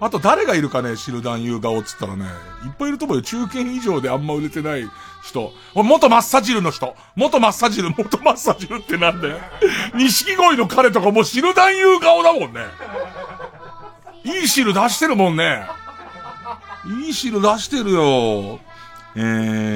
[0.03, 2.25] あと誰がいるかね、知る男優顔っつったらね、
[2.65, 3.23] いっぱいいると思うよ。
[3.23, 4.89] 中堅以上であんま売れてない
[5.23, 5.53] 人。
[5.75, 6.97] 元マッサジルの人。
[7.17, 9.39] 元マッサジル、元マッサジルってなんだよ。
[9.95, 12.61] 錦鯉の彼とかもう知る男優顔だもんね。
[14.25, 15.67] いい汁出してるもんね。
[17.05, 18.61] いい汁出してるよ。
[19.17, 19.19] え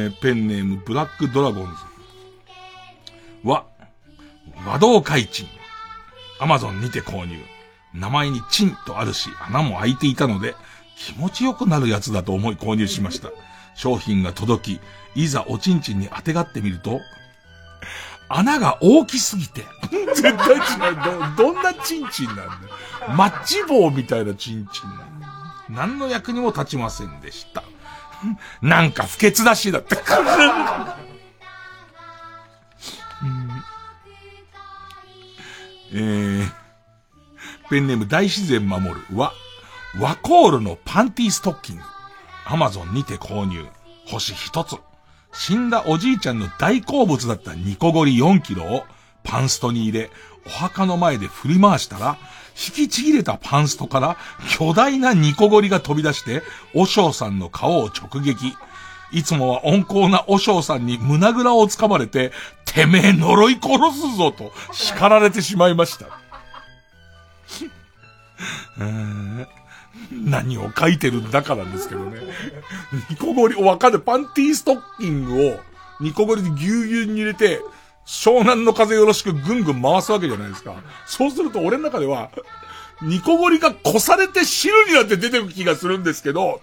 [0.08, 3.48] ー、ペンネームブラックドラゴンズ。
[3.48, 3.66] わ、
[4.66, 5.46] 和道海鎮。
[6.38, 7.36] アマゾンにて購入。
[7.92, 10.54] 名前にチンとあるし、穴も開いていたので、
[10.96, 13.30] 気持ちよくなるやつだと思い購入しました。
[13.74, 14.80] 商品が届き、
[15.14, 17.00] いざおちんちんに当てがってみると、
[18.28, 19.64] 穴が大きすぎて、
[20.14, 21.36] 絶対違う。
[21.36, 22.50] ど、どんなチンチンなんだよ。
[23.14, 25.28] マッチ棒みたいなチンチンなんだ。
[25.68, 27.62] 何の役にも立ちませんでした。
[28.62, 29.96] なんか不潔だしだって。
[35.94, 36.50] えー、
[37.70, 39.32] ペンネーム大自然守るは、
[40.00, 41.82] ワコールのパンティストッキング。
[42.46, 43.64] アマゾンにて購入。
[44.06, 44.76] 星一つ。
[45.32, 48.84] 死んだおじいちゃんの大好物だったニコゴリ4キロを
[49.22, 50.10] パンストに入れ、
[50.46, 52.18] お墓の前で振り回したら、
[52.56, 54.16] 引きちぎれたパンストから
[54.58, 56.42] 巨大なニコゴリが飛び出して、
[56.74, 58.56] お尚さんの顔を直撃。
[59.14, 62.32] いつもは温厚なお尚さんに胸ぐらをつかまれて、
[62.64, 66.06] てめえ呪い殺すぞと叱られてしまいました。
[70.10, 72.20] 何を書いてるんだかなんですけどね。
[73.08, 74.02] ニコゴリ、わかんない。
[74.02, 75.60] パンティーストッキングを
[76.00, 77.60] ニコゴリでぎゅうぎゅうに入れて、
[78.04, 80.74] 湘南の風よろしくぐんぐん回すわけじゃないですか。
[81.06, 82.30] そうすると俺の中では、
[83.00, 86.60] ニコゴリが越されて汁になって出てく気がするんですけど、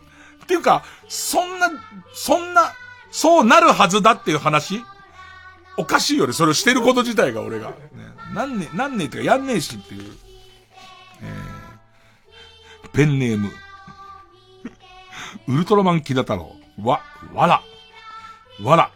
[0.52, 1.72] っていうか、そんな、
[2.14, 2.74] そんな、
[3.10, 4.84] そうなるはずだっていう話？
[5.78, 6.34] おかしいよね。
[6.34, 7.70] それをしてること自体が俺が。
[7.70, 7.76] ね、
[8.34, 10.12] 何年、何年ってかやんねえしっていう。
[11.22, 11.62] えー
[12.92, 13.50] ペンネーム。
[15.48, 16.54] ウルトラマンキダ太郎。
[16.84, 17.00] わ、
[17.34, 17.62] わら。
[18.62, 18.92] わら。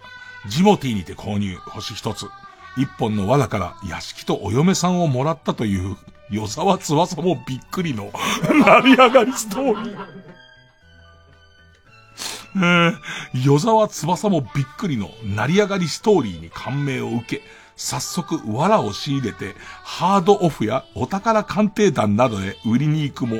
[0.47, 1.55] ジモティにて購入。
[1.55, 2.27] 星一つ。
[2.75, 5.95] 一本の藁から屋敷とお嫁さんをもらったという、
[6.29, 8.11] 与沢翼もびっくりの、
[8.43, 10.14] 成り上がりストーリー。
[12.55, 12.97] えー、
[13.33, 17.41] 与沢翼もびっくりの成り上がりストーリーに感銘を受け、
[17.75, 23.37] 早速、藁を仕入れて、ハードオフやお宝鑑定団などで売りに行くも、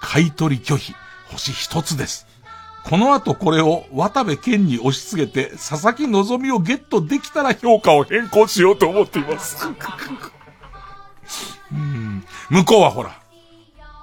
[0.00, 0.94] 買取拒否、
[1.30, 2.26] 星一つです。
[2.84, 9.66] この後これを渡部健に押し付けて、佐々木希をゲットできたら評価を変更しようと思っています。
[11.72, 13.20] うん向こうはほら、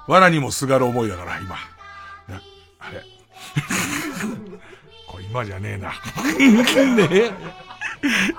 [0.08, 1.56] 藁にもすがる思いだから、今。
[2.80, 3.04] あれ。
[5.32, 5.88] 今じゃねえな。
[5.88, 7.30] ねえ。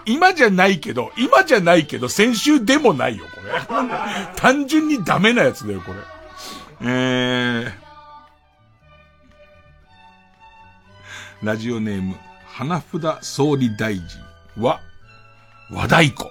[0.05, 3.85] 今じゃないけど、今じゃないけど、先週でもないよ、これ。
[4.37, 5.97] 単純にダメなやつだよ、これ。
[6.81, 12.15] えー、ラジオネーム、
[12.45, 14.03] 花札総理大臣
[14.57, 14.79] は、
[15.71, 16.25] 和太鼓。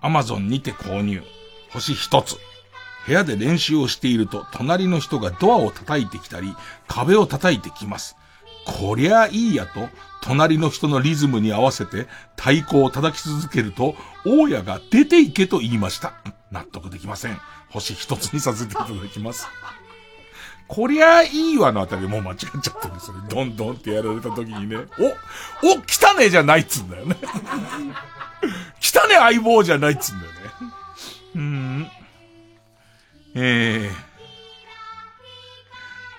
[0.00, 1.24] アマゾンにて購入。
[1.70, 2.36] 星一つ。
[3.04, 6.54] 部屋で練習をしていると、隣の人がドアを叩いてきたり、
[6.86, 8.16] 壁を叩いてきます。
[8.68, 9.88] こりゃいいやと、
[10.20, 13.96] 隣の人のリズムに合わせて太鼓を叩き続けると、
[14.26, 16.12] 大家が出て行けと言いました。
[16.52, 17.40] 納得できません。
[17.70, 19.48] 星一つにさせていただきます。
[20.68, 23.22] こりゃいいわのあたりもう間違っちゃってるんですよね。
[23.30, 24.76] ドンドンってやられた時にね。
[25.62, 27.16] お、お、来たねじゃないっつうんだよね。
[28.80, 30.38] 来たね相棒じゃないっつうんだよね。
[31.36, 31.90] うーん。
[33.34, 34.08] えー。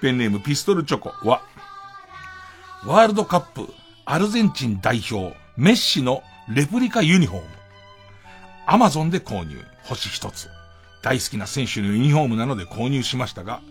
[0.01, 1.43] ペンネームピストルチョコは、
[2.85, 3.73] ワールドカップ
[4.05, 7.47] アルゼンチン代表メッシのレプリカユニフォーム。
[8.65, 9.57] アマゾンで購入。
[9.83, 10.47] 星一つ。
[11.01, 13.61] 大好きな選手のユニフォームなので購入しましたが、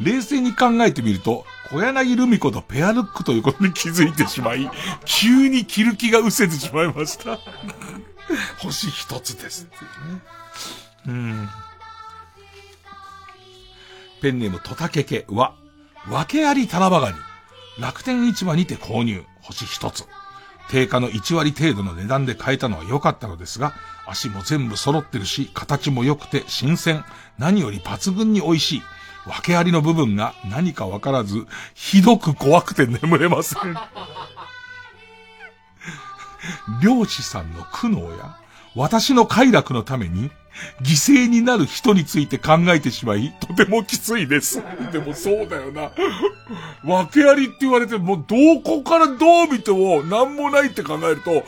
[0.00, 4.70] 冷静に考えてみると、小柳ルミ子とペアルックということに気づいてしまい、
[5.04, 7.38] 急に着る気が失せてしまいました。
[8.58, 9.66] 星一つです
[11.06, 11.10] う。
[11.10, 11.48] ん。
[14.20, 15.54] ペンネームトタケケは、
[16.08, 17.16] 訳ありタラバガニ。
[17.78, 19.24] 楽天市場にて購入。
[19.40, 20.04] 星一つ。
[20.70, 23.74] 定価の1割程度の値段で買えたのは良かったのですが、
[24.06, 27.04] 足も全部揃ってるし、形も良くて新鮮。
[27.38, 28.82] 何より抜群に美味しい。
[29.26, 33.76] 訳ありの部分が何かわからず、ひどく怖くて眠れません。
[36.82, 38.36] 漁師さんの苦悩や、
[38.74, 40.30] 私の快楽のために、
[40.82, 44.62] 犠牲になる人について考えてしまい、とてもきついです。
[44.92, 45.90] でもそうだよな。
[46.84, 51.44] 訳ありって言われてもう、どこからどう見ても何もないって考えると、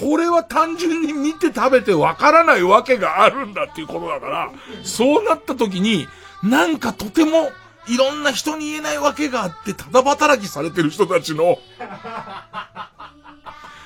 [0.00, 4.50] これは単純に見て食べてわからないわけがあるんだっていうことだから、
[4.82, 6.08] そうなった時に、
[6.42, 7.50] なんかとても、
[7.88, 11.58] いろんな人に言えないわけがあって、ただ働きされてる人たちの、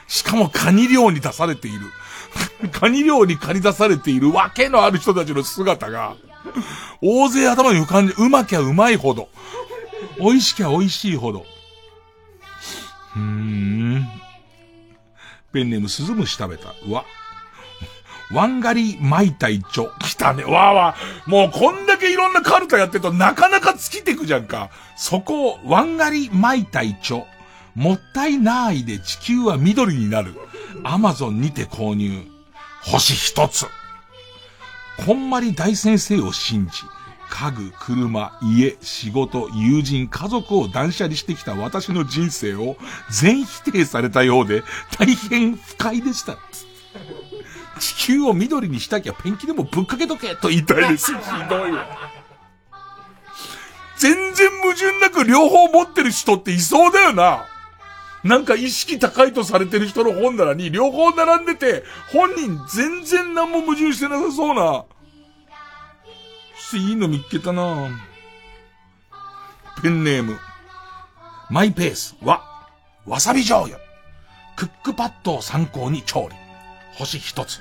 [0.09, 1.80] しかもカニ漁に出されている。
[2.73, 6.15] カニ漁に借り出されているわけのある人たちの姿が、
[7.01, 9.28] 大勢頭に浮かんで、うまきゃうまいほど、
[10.19, 11.47] 美味しきゃ美味しいほど。
[13.16, 14.09] うーん。
[15.52, 16.74] ペンネームスズムシ食べた。
[16.86, 17.05] うわ。
[18.32, 19.90] ワンガリマイタイチョ。
[19.98, 20.44] 来たね。
[20.44, 21.31] わーわー。
[21.31, 24.70] もうこんだけいろんなカルタやってるとなかなか尽きてくじゃんか。
[24.97, 27.24] そこを、ワンガリマイタイチョ。
[27.74, 30.34] もったいないで地球は緑になる。
[30.82, 32.26] アマゾンにて購入。
[32.82, 33.66] 星一つ。
[35.06, 36.72] こんまり大先生を信じ、
[37.30, 42.76] 家具、車、家、仕事、友人、家族を断捨離してきた私の人生を
[43.10, 44.62] 全否定されたようで
[44.98, 46.36] 大変不快でした。
[47.78, 51.14] 地球を緑にしたきゃペンキでもぶっかけとけと言いたいです。
[51.14, 51.86] ひどいわ。
[53.97, 57.47] 全然矛盾なく両方持ってる人っていそうだよな。
[58.22, 64.84] なんか意識高いとされてる人の本棚に両方並んでて、本人全然何も矛盾してなさそうな。
[66.56, 67.88] していいの見っけたな
[69.82, 70.38] ペンネーム。
[71.48, 72.68] マイペースは、
[73.06, 73.78] わさび醤油。
[74.56, 76.36] クックパッドを参考に調理。
[76.97, 77.60] 星一つ。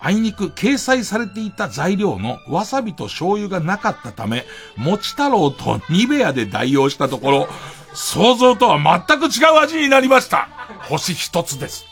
[0.00, 4.44] あいにく掲載されていた材料のわさびと醤油がなかったため、
[4.76, 7.48] もち太郎とニベアで代用したところ、
[7.94, 8.78] 想像とは
[9.08, 10.48] 全く違う味になりました。
[10.88, 11.86] 星一つです。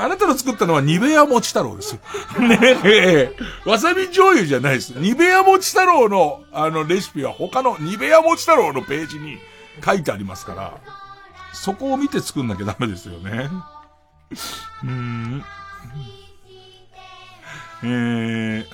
[0.00, 2.00] あなたの作ったのはニベアもち太郎ですよ。
[2.40, 3.36] ねえ。
[3.66, 4.90] わさび醤油じゃないです。
[4.90, 9.38] ニベアもち太郎の、あの、レシピは他のニベアもち太郎のページに
[9.84, 10.78] 書いてありますから、
[11.52, 13.50] そこを見て作んなきゃダメですよね。
[14.84, 15.44] うーん。
[17.84, 18.66] えー、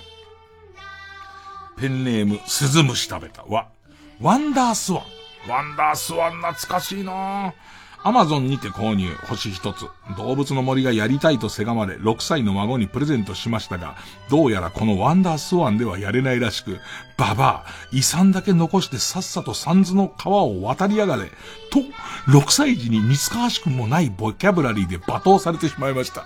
[1.80, 3.42] ペンネーム、スズムシ食べた。
[3.44, 3.68] わ、
[4.20, 5.17] ワンダースワン。
[5.48, 7.54] ワンダースワン懐かしいな
[8.04, 9.86] アマゾンにて購入、星一つ。
[10.16, 13.96] 動物の森がやりたいとせがまれ、6歳の孫にプレゼントしましたが、
[14.30, 16.78] どうやらこのワンダースワンではやれないらしく、
[17.16, 21.24] ババア、遺産だけ残してさっさと三途の川を渡りやがれ、
[21.70, 21.80] と、
[22.30, 26.24] 6歳児に似つかわしくもないボキャブラリーで罵倒されてしまいました。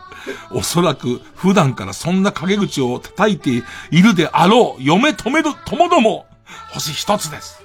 [0.50, 6.26] おそらく、普段からそんな陰口を叩いているであろう、嫁止めど、ともども、
[6.74, 7.61] 星一つです。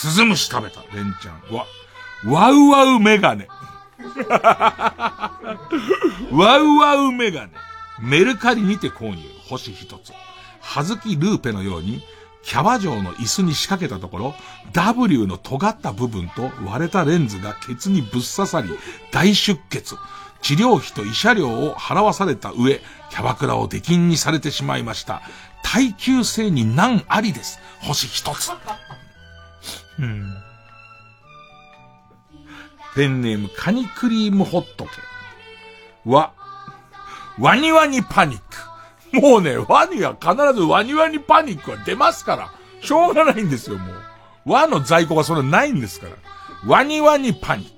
[0.00, 1.54] スズムシ食べた、レンちゃん。
[1.54, 1.66] わ、
[2.24, 3.48] ワウワウメガネ。
[6.32, 7.52] ワウワウメガネ。
[8.00, 10.14] メルカリにて購入、星一つ。
[10.62, 12.02] はずきルーペのように、
[12.42, 14.34] キャバ嬢の椅子に仕掛けたところ、
[14.72, 18.70] W の尖った部分と割れたレンズがケツにぶっ刺さり、
[19.12, 19.98] 大出血。
[20.40, 25.20] 治療費と慰謝料を払わされた上、キャバクラを出禁にされてしまいました。
[25.62, 27.60] 耐久性に難ありです。
[27.80, 28.50] 星一つ。
[30.00, 30.34] うん。
[32.94, 34.90] ペンネームカニクリームホットケ。
[36.04, 36.32] わ、
[37.38, 38.40] ワニワニパニッ
[39.12, 39.20] ク。
[39.20, 42.52] もうね、ワニは必ずワニワニパニックは出ますから。
[42.82, 43.96] しょうがないんですよ、もう。
[44.46, 46.12] 和の在庫がそれないんですから。
[46.66, 47.74] ワニワニパニック。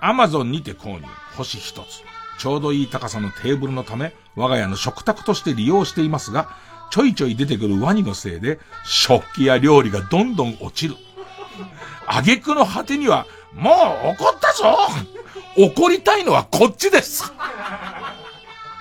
[0.00, 1.06] アマゾンにて購入。
[1.36, 2.02] 星一つ。
[2.38, 6.48] ちょうどいい高さのテーブルのため、我が家の食卓として利用していますが、
[6.90, 10.96] ちょいちょい出てくるワニのせいで、食器や料理がどんどん落ちる。
[12.06, 13.74] 挙句の果てには、もう
[14.10, 14.76] 怒ったぞ
[15.56, 17.32] 怒りたいのはこっちです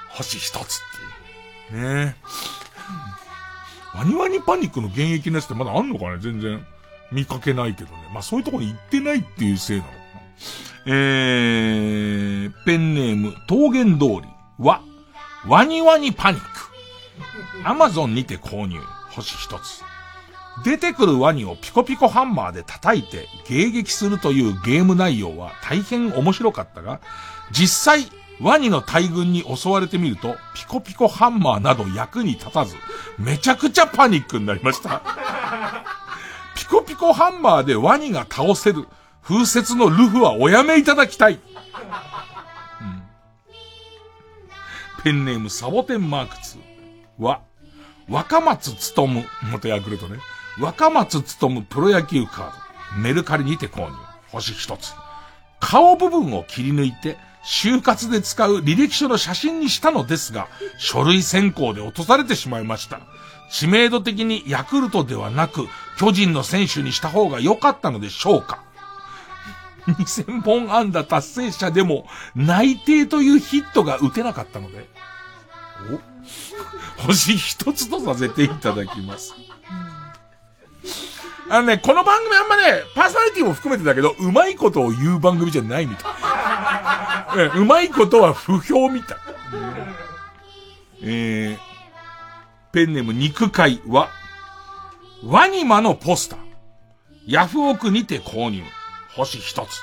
[0.10, 0.66] 星一つっ
[1.70, 1.84] ていう。
[1.84, 2.16] ね
[3.94, 3.98] え。
[3.98, 6.18] ワニワニパニックの現役のやつってまだあんのかね？
[6.20, 6.64] 全然
[7.12, 8.10] 見かけないけどね。
[8.14, 10.04] まあそういうところに行ってないっていうせいなのかな。
[10.86, 14.30] えー、ペンネーム、桃源通り
[14.60, 14.82] は、
[15.48, 16.48] ワニワニパニック。
[17.64, 18.80] アマゾンにて購入。
[19.10, 19.84] 星一つ。
[20.64, 27.00] 出てくるワニをピコピコハンマーで叩いて迎撃するというゲーム内容は大変面白かったが、
[27.52, 28.06] 実際、
[28.42, 32.76] ワニの大群に襲われてみると、ピコピコハンマーなど役に立たず、
[33.18, 35.02] めちゃくちゃパニックになりました。
[36.56, 38.88] ピコピコハンマーでワニが倒せる
[39.24, 41.34] 風雪のルフはおやめいただきたい。
[41.34, 41.40] うん
[45.04, 46.60] ペンネームサボテンマーク2
[47.24, 47.42] は、
[48.10, 50.18] 若松努む、元ヤクルトね。
[50.60, 52.52] 若松努むプロ野球カー
[52.96, 53.02] ド。
[53.02, 53.96] メルカリにて購入。
[54.32, 54.94] 星一つ。
[55.60, 60.48] 顔部分を切り抜いて、就活で使う履歴書の写真にしたのですが、
[60.78, 63.00] 書類選考で落とされてしまいました。
[63.52, 65.68] 知名度的にヤクルトではなく、
[65.98, 68.64] 巨人の選手にした方が良かったのでしょうか。
[69.88, 74.90] 2000本安打達成者でも、内定というヒットが打てなかったので、
[76.98, 77.04] お？
[77.08, 79.36] 星一つとさせていただきます。
[81.50, 86.12] あのね、この番組あんまね、パーソナリティも含めてだけど、うまいことを言う番組じゃないみたい。
[87.48, 89.18] うんうまいことは不評みたい。
[91.04, 91.58] えー、
[92.72, 94.10] ペンネーム肉塊は、
[95.24, 96.40] ワニマのポスター。
[97.28, 98.64] ヤフオクにて購入。
[99.16, 99.82] 星一つ。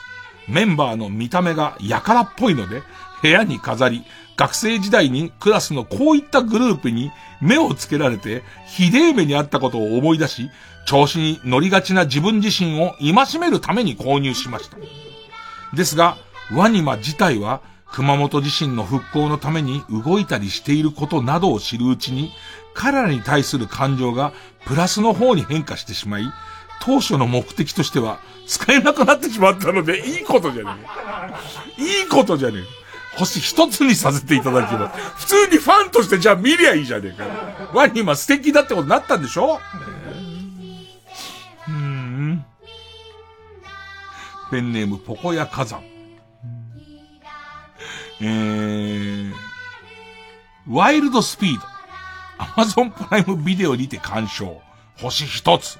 [0.49, 2.83] メンバーの見た目がやからっぽいので、
[3.23, 4.05] 部屋に飾り、
[4.37, 10.51] 学生時代にクラスのこういったグループに目をつけられて、ひでえ目にあったことを思い出し、
[10.87, 14.77] 調子に乗りがちな自分自身を戒めるために購入しました。
[15.75, 16.17] ですが、
[16.53, 22.33] ワニマ自体は、熊本地震の復興のために動いたりしていることなどを知るうちに、
[22.75, 24.33] 彼らに対する感情が
[24.67, 26.25] プラスの方に変化してしまい、
[26.81, 30.71] 当初の目的としては使えなくなってしまったので、いいことじゃね
[31.79, 31.83] え。
[31.83, 32.63] いいことじゃねえ。
[33.17, 35.01] 星一つにさせていただきます。
[35.19, 37.71] 普通にファンとしてじゃあ見りゃいいじゃねえか。
[37.73, 39.61] ワニマ素敵だってことになったんでしょ？
[44.51, 45.83] ペンネームポコヤ火山。
[48.21, 49.33] えー、
[50.69, 51.67] ワイルドスピード。
[52.39, 54.61] アマゾンプライムビデオにて鑑賞。
[55.01, 55.79] 星一つ。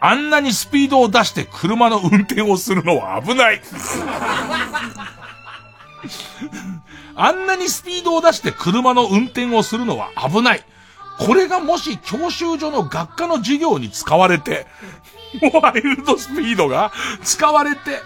[0.00, 3.60] あんなにスピードを出して車の運転をするのは危ない。
[7.14, 10.64] あんなにスピードを出して車の運転をするのは危ない。
[11.18, 14.66] これがもし教習所の学科の授業に使われて、
[15.52, 16.92] ワイルドスピードが
[17.22, 18.00] 使われて、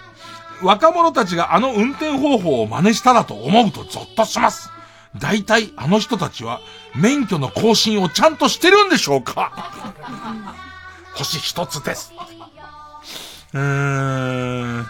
[0.61, 4.69] 若者たちがあの運転方法を真似したらと思うとゾッとします。
[5.17, 6.61] 大体あの人たちは
[6.95, 9.73] 免許の更新をちゃんとしてるんでしょうか
[11.15, 12.13] 星一つです。
[13.53, 14.85] うーん。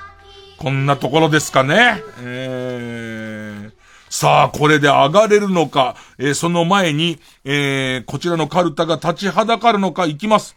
[0.58, 2.04] こんなところですかね。
[2.20, 3.72] えー、
[4.12, 10.56] さあ、これで上がれるのか、えーその前に、えー、こちらのカルタが立ちはだかるのかいきます。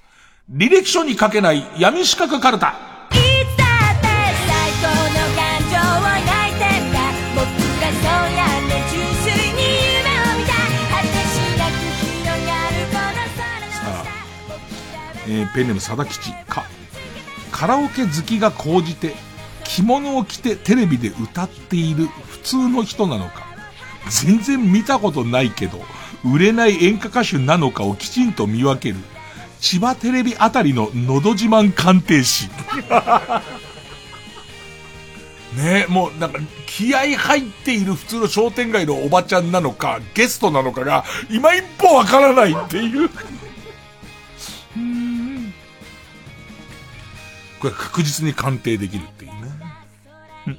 [0.50, 2.74] 履歴書に書けない闇四角カルタ。
[3.10, 3.18] 最
[4.82, 7.00] 高の感情を抱いてみた
[7.34, 7.48] 僕
[7.80, 9.64] がそうやって純粋に
[9.96, 10.52] 夢を見た
[10.92, 11.80] 果てしなく
[12.12, 14.04] 広がるこの空のさあ、
[15.26, 16.64] えーペンネーム貞吉か。
[17.50, 19.14] カラオケ好きが高じて、
[19.64, 23.46] 着物を着てテレビで歌っている普通の人なのか。
[24.10, 25.80] 全然見たことないけど、
[26.22, 28.96] 売れない演歌歌手なのかをきちんと見分ける。
[29.64, 32.50] 千葉テレビあたりののど自慢鑑定士。
[35.56, 43.08] ねえ、もうなんか気合入っている普通の商店街のおばちゃんなのか、ゲストなのかが、今一歩わからないっていう。
[44.76, 45.54] うん
[47.58, 49.38] これ確実に鑑定できるっていうね。
[50.48, 50.58] うん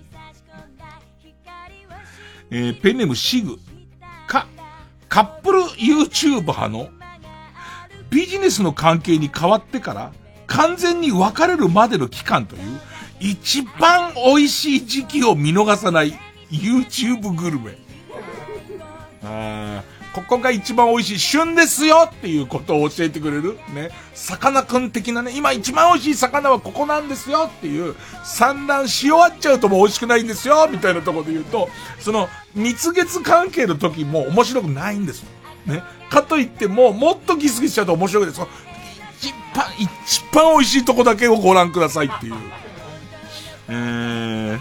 [2.49, 3.59] えーペンネームシグ。
[4.25, 4.47] か、
[5.09, 6.89] カップル YouTuber の
[8.15, 10.13] ビジネスの関係に変わってから
[10.47, 12.61] 完全に別れるまでの期間という
[13.19, 16.17] 一番美味しい時期を見逃さない
[16.49, 17.77] YouTube グルメ。
[19.23, 19.83] あ
[20.13, 23.89] ここが一番美味しい旬ですよっていうことを教えてくれるね。
[24.13, 31.67] さかなクン的なね、今一番美味しい魚はここなんですよっていう産卵し終わっちゃうともう美味しくないんですよみたいなところで言うと、
[31.99, 35.25] その蜜月関係の時も面白くないんです。
[35.65, 35.83] ね。
[36.09, 38.31] かといっても、もっとギスギスしちゃうと面白い。
[38.31, 38.47] その
[39.17, 42.35] 一番、一番美味しいとこだけをご覧くださいっていう。
[43.67, 44.59] えー、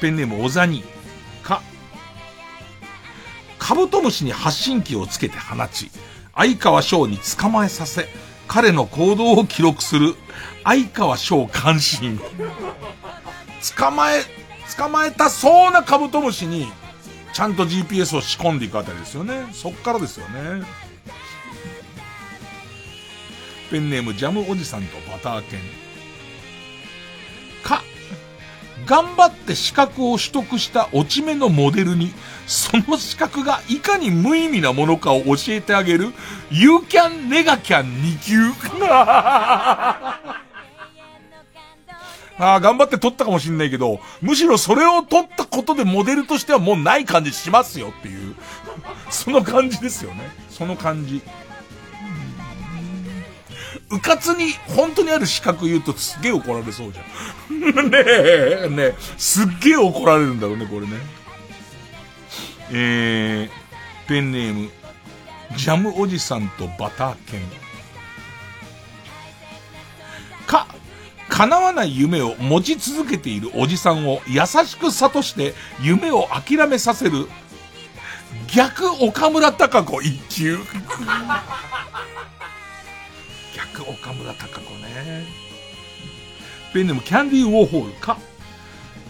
[0.00, 0.84] ペンネームおざに、
[1.42, 1.62] か、
[3.58, 5.90] カブトムシに発信機をつけて放ち、
[6.34, 8.08] 相川翔に捕まえさせ、
[8.46, 10.14] 彼の行動を記録する、
[10.62, 11.98] 相川翔監視
[13.76, 14.22] 捕まえ、
[14.76, 16.70] 捕まえたそうなカブトムシに、
[17.36, 19.46] ちゃんと GPS を仕込んでいくあたりですよね。
[19.52, 20.64] そっからですよね。
[23.70, 25.58] ペンネームジャムおじさんとバター犬。
[27.62, 27.82] か、
[28.86, 32.14] 頑張って資格を取得した落ち目のモデルに、
[32.46, 36.14] その資格がいかに無意味なものかを教えてあげる、
[36.50, 38.50] ユーキャンネガキャン2級。
[42.38, 48.36] ああ、頑張って取ったかもしんないけど、むしろそれを取ったことでモデルとしてはもうない感じしますよっていう。
[49.10, 50.30] その感じですよね。
[50.50, 51.22] その感じ。
[53.90, 57.06] うかつに本当にある資格言うとすっげえ怒られそうじゃん。
[57.90, 60.98] ねえ、ねえ、すっげえ怒られるんだろうね、これね。
[62.72, 64.70] えー、ペンネーム、
[65.56, 67.40] ジャムおじさんとバター犬。
[70.46, 70.66] か、
[71.36, 75.52] 叶わない夢を持ち続けているおじさんを優しく諭して
[75.82, 77.28] 夢を諦めさせる
[78.46, 80.56] 逆岡村隆子一級。
[83.54, 85.26] 逆岡村隆子ね。
[86.72, 88.16] ペンネームキャンディーウォーホールか。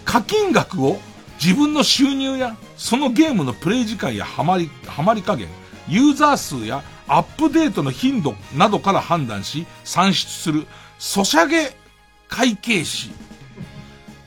[0.05, 1.01] 課金額を
[1.41, 5.47] 自分の収入やそのゲームのプレイ時間やハマり、ハマり加減、
[5.87, 10.67] ユーザー数やアップデートの頻度などから判断し算出する
[10.99, 11.86] ソシャゲ
[12.29, 13.11] 会計士。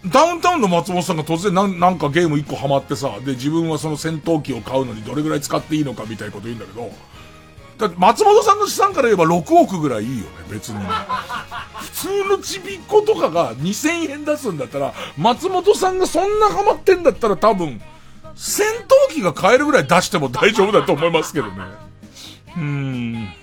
[0.05, 6.91] ダウンタウンの松本さんが突然なんなんかゲーム一個ハマってさ、で自分はその戦闘機を買うのにどれぐらい使っていいのかみたいなこと言うんだけど、
[7.79, 10.79] だ松本さんの資産から言えば6億ぐらいいいよね、別に。
[11.79, 17.81] 普通のちびっ子とかが2000円出すんだったら、松本さんがそんなハマってんだったら多分、
[18.35, 18.65] 戦
[19.09, 21.53] 闘機が買えるぐらい出しても大丈夫だと思いますけどね。
[22.55, 23.33] うーん。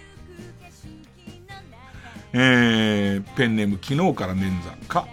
[2.39, 5.09] えー、ペンネーム昨日から捻挫か。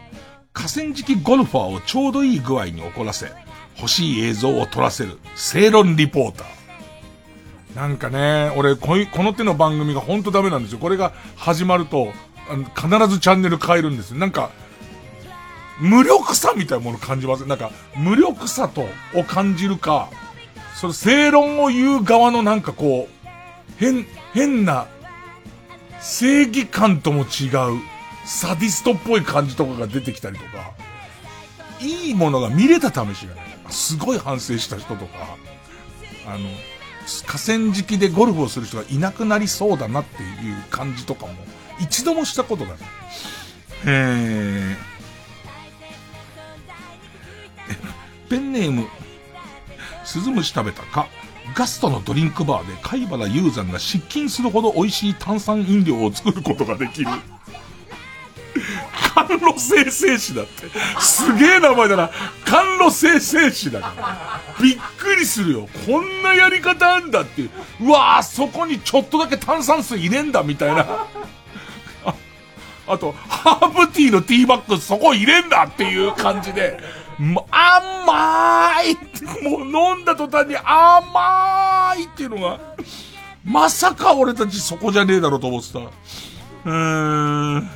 [0.52, 3.32] 河川敷ゴルファーをちょうどいい具合に怒らせ、
[3.78, 6.48] 欲しい映像を撮らせる、正論リポーター。
[7.78, 10.80] なんかね、俺こい、この手の番組がほんとダメなんですよ。
[10.80, 12.12] これが始まると、
[12.50, 14.18] あの必ずチャンネル変えるんですよ。
[14.18, 14.50] なんか、
[15.80, 17.48] 無力さみたいなもの感じません？
[17.48, 18.86] なんか、無力さと、
[19.16, 20.10] を感じるか、
[20.76, 23.28] その正論を言う側のなんかこう、
[23.78, 24.88] 変、変な、
[26.04, 27.28] 正義感とも違う、
[28.26, 30.74] サディストっぽい感じとかが出てきたりとか、
[31.80, 33.46] いいものが見れた試しがない。
[33.70, 35.38] すごい反省した人とか、
[36.28, 36.50] あの、
[37.26, 41.34] 河川敷でゴルフをする人がいなくなりそうだなっていう感じとかも、
[41.80, 42.80] 一度もしたことがない。
[43.86, 48.88] えー、ペンネーム、
[50.04, 51.08] スズムシ食べたか、
[51.54, 57.12] ガストのドリンクバーで貝原雄山が失禁するほど美味しい炭酸飲料を作ることができる。
[59.16, 60.68] 甘露生成士だって。
[61.00, 62.12] すげえ名前だな。
[62.46, 64.64] 甘露生成士だから。
[64.64, 65.68] びっくりするよ。
[65.86, 67.50] こんなやり方あんだっていう。
[67.82, 70.82] うわぁ、そこにちょっとだけ炭酸水入れんだ、みたいな。
[72.06, 72.16] あ
[72.88, 76.80] あと、ハーブティーのティーバッグそこ入れんだっていう感じで。
[77.20, 78.96] ま、甘い
[79.44, 82.60] もう飲んだ途端に甘いっていうのが、
[83.44, 85.80] まさか俺たちそこじゃねえだろうと思ってた。
[85.80, 87.70] うーん。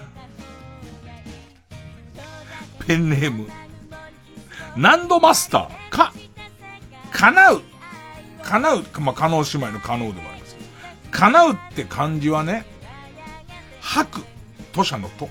[2.87, 3.47] ペンネーム。
[4.77, 6.13] 何度マスターか、
[7.11, 7.61] 叶う。
[8.43, 8.85] 叶う。
[8.99, 10.67] まあ、叶姉妹の叶うでもありますけど。
[11.11, 12.65] 叶うって漢字はね、
[13.81, 14.25] 吐く。
[14.73, 15.27] 吐者のと。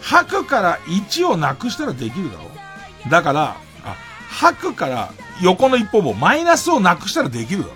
[0.00, 2.59] 吐くから1をなくしたらできるだろう。
[3.08, 3.96] だから、あ、
[4.28, 7.74] 吐くから横の一方もマイナスをなくしたらできるだろ。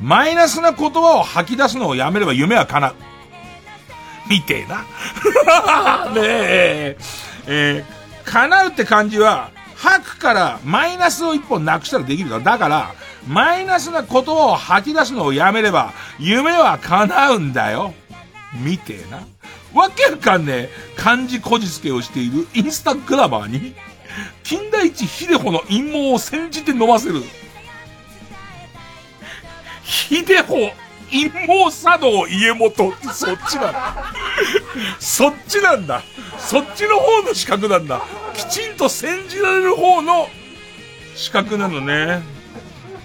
[0.00, 2.94] マイナスな言葉を吐き出すのをやめれば夢は叶う。
[4.28, 4.84] みてえな。
[6.12, 6.96] ねえ。
[7.46, 12.42] えー、叶うって漢字は、吐くからマイナスを一本なくしたらできるだろ。
[12.42, 12.94] だから、
[13.28, 17.94] マイナスな言葉を吐き出すのをやめれば、夢は叶うんだよ。
[18.54, 19.18] みてえな。
[19.74, 23.74] わけわかんねえ、漢字こじつけをしているインスタグラマーに、
[24.42, 27.22] 金田一秀穂の陰謀を煎じて飲ませる。
[29.84, 30.72] 秀穂、
[31.10, 34.12] 陰謀茶道家元ってそっちなんだ。
[34.98, 36.02] そっちなんだ。
[36.38, 38.02] そっちの方の資格なんだ。
[38.34, 40.28] きちんと煎じられる方の
[41.14, 42.22] 資格なのね。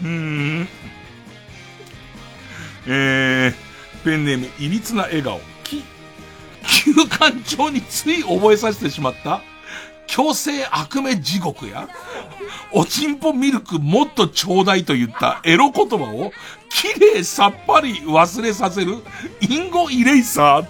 [0.03, 0.68] うん。
[2.88, 3.53] えー、
[4.03, 5.40] ペンネーム、いびつな笑顔。
[5.64, 5.84] き、
[6.64, 9.41] 休館長につい覚えさせてしまった
[10.10, 11.88] 強制悪名地獄や、
[12.72, 16.31] おちんぽミルクもっとちょうだいと言ったエロ言葉を、
[16.69, 18.95] 綺麗さっぱり忘れさせる、
[19.41, 20.68] インゴイレイサー。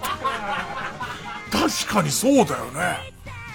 [1.50, 3.12] 確かにそうだよね。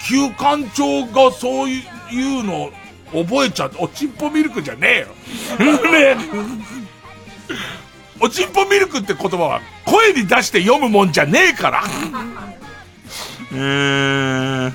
[0.08, 2.70] 旧館長がそういうの
[3.12, 5.06] 覚えちゃって、おちんぽミルクじゃねえよ。
[5.92, 6.16] ね
[8.20, 11.84] おちんぽミルクって言葉は声に出して読むもんじゃねえから。
[13.52, 14.72] えー、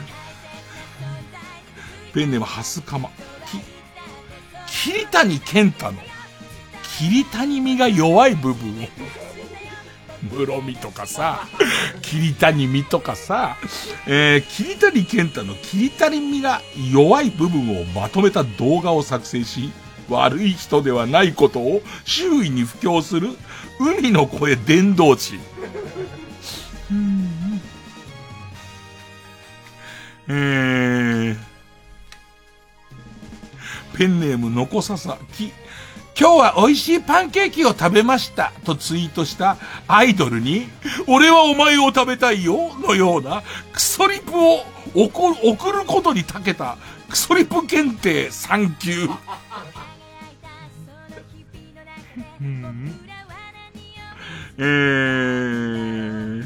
[2.13, 3.09] ペンネームはすかま。
[3.47, 3.59] き、
[4.67, 5.97] 桐谷健太の、
[6.97, 8.87] 桐谷みが弱い部分を。
[10.29, 11.47] 室見とかさ、
[12.01, 13.57] 桐谷美とかさ、
[14.05, 16.61] えー、桐谷健太の桐谷美が
[16.91, 19.71] 弱い部分をまとめた動画を作成し、
[20.09, 23.29] 悪い人ではないことを周囲に布教する、
[23.79, 25.39] 海の声伝道師。
[26.91, 27.61] うん、
[30.27, 31.50] えー
[34.01, 35.53] ペンネームのこささき。
[36.19, 39.57] 今日は美味しいパンケーキを食べましたとツイートした
[39.87, 40.65] アイドルに、
[41.07, 44.63] 俺はお前を食べたいよのようなクソリプを
[44.95, 46.79] 送送ることに長けた
[47.09, 49.07] クソリプ検定3級。
[52.41, 52.99] うん
[54.57, 56.45] えー、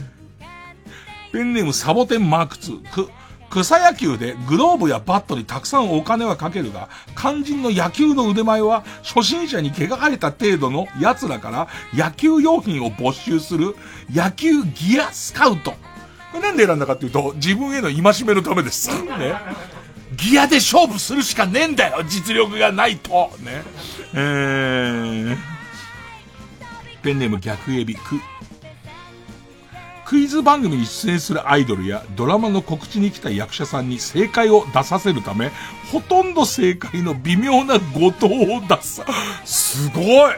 [1.31, 3.24] ペンネームサボテンマーク2。
[3.63, 13.75] 草野球でグローブやバットにたくさんお金はかけるが、肝心の野球の腕前は初心者に毛が生えた程度の奴らから野球用品を没収する
[14.13, 15.71] 野球ギアスカウト。
[15.71, 15.77] こ
[16.35, 18.89] れなんで選んだかっていうと、自分への戒めのためです。
[19.03, 19.35] ね。
[20.17, 23.63] ギアで勝負するしかねえんだよ実力がないとね。
[24.13, 25.37] えー、
[27.01, 28.19] ペンネーム逆エビ、く、
[30.05, 35.51] クイズ番組に出演するアイドルやドラマの告知に来た役者さんに正解を出させるため、
[35.91, 39.01] ほとんど正解の微妙な誤答を出す。
[39.45, 40.35] すごい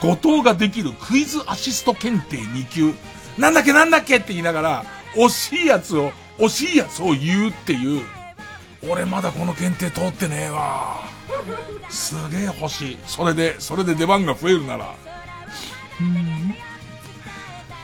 [0.00, 2.94] 誤答ができるクイズアシスト検定2級。
[3.36, 4.84] なんだっけなんだっけって言いながら、
[5.16, 8.04] 惜しいやつを、惜しいやつを言うっていう。
[8.88, 11.02] 俺まだこの検定通ってねえわ。
[11.88, 12.98] すげえ欲しい。
[13.06, 14.94] それで、それで出番が増えるなら。
[16.00, 16.69] うん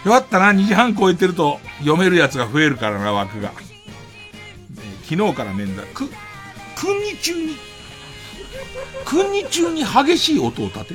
[0.06, 3.52] よかったな、2時半超えてると読めるやつが増えるからな、枠が。
[5.02, 5.84] 昨日から面談。
[5.86, 6.08] く、
[6.76, 7.56] 君に中に、
[9.04, 10.94] 君に中に激しい音を立て、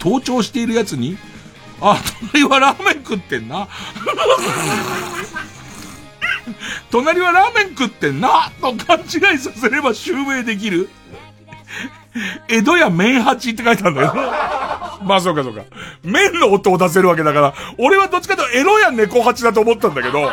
[0.00, 1.16] 盗聴しているやつに、
[1.80, 1.98] あ、
[2.30, 3.68] 隣はラーメン食ってんな。
[6.92, 10.90] 隣はラーメン食ってんな、と勘違いさせれば襲名できる。
[12.48, 14.14] 江戸屋麺八って書いてあるんだよ。
[15.04, 15.62] まあそうかそうか。
[16.02, 20.30] 麺の音を出せるわけだから、俺はどっちかというとエロや猫八だと思ったんだけど、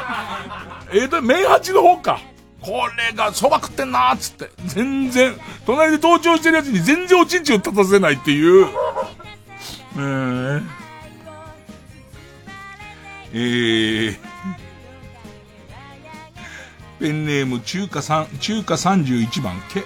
[0.92, 2.20] 江戸、麺八の方か。
[2.60, 4.50] これが蕎麦食ってんなーっつって。
[4.66, 8.68] 全然、隣で登場してるやつに全然おちんちんを立たせないっていう。
[9.96, 10.64] えー、
[13.34, 14.18] えー、
[17.00, 19.84] ペンネーム中華三、中華31番、け、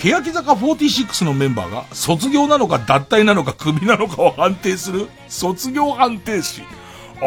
[0.00, 6.62] 欅坂46のメンバーが卒業なのか脱退なのかクビなのかを判定する卒業判定士。
[7.20, 7.26] あ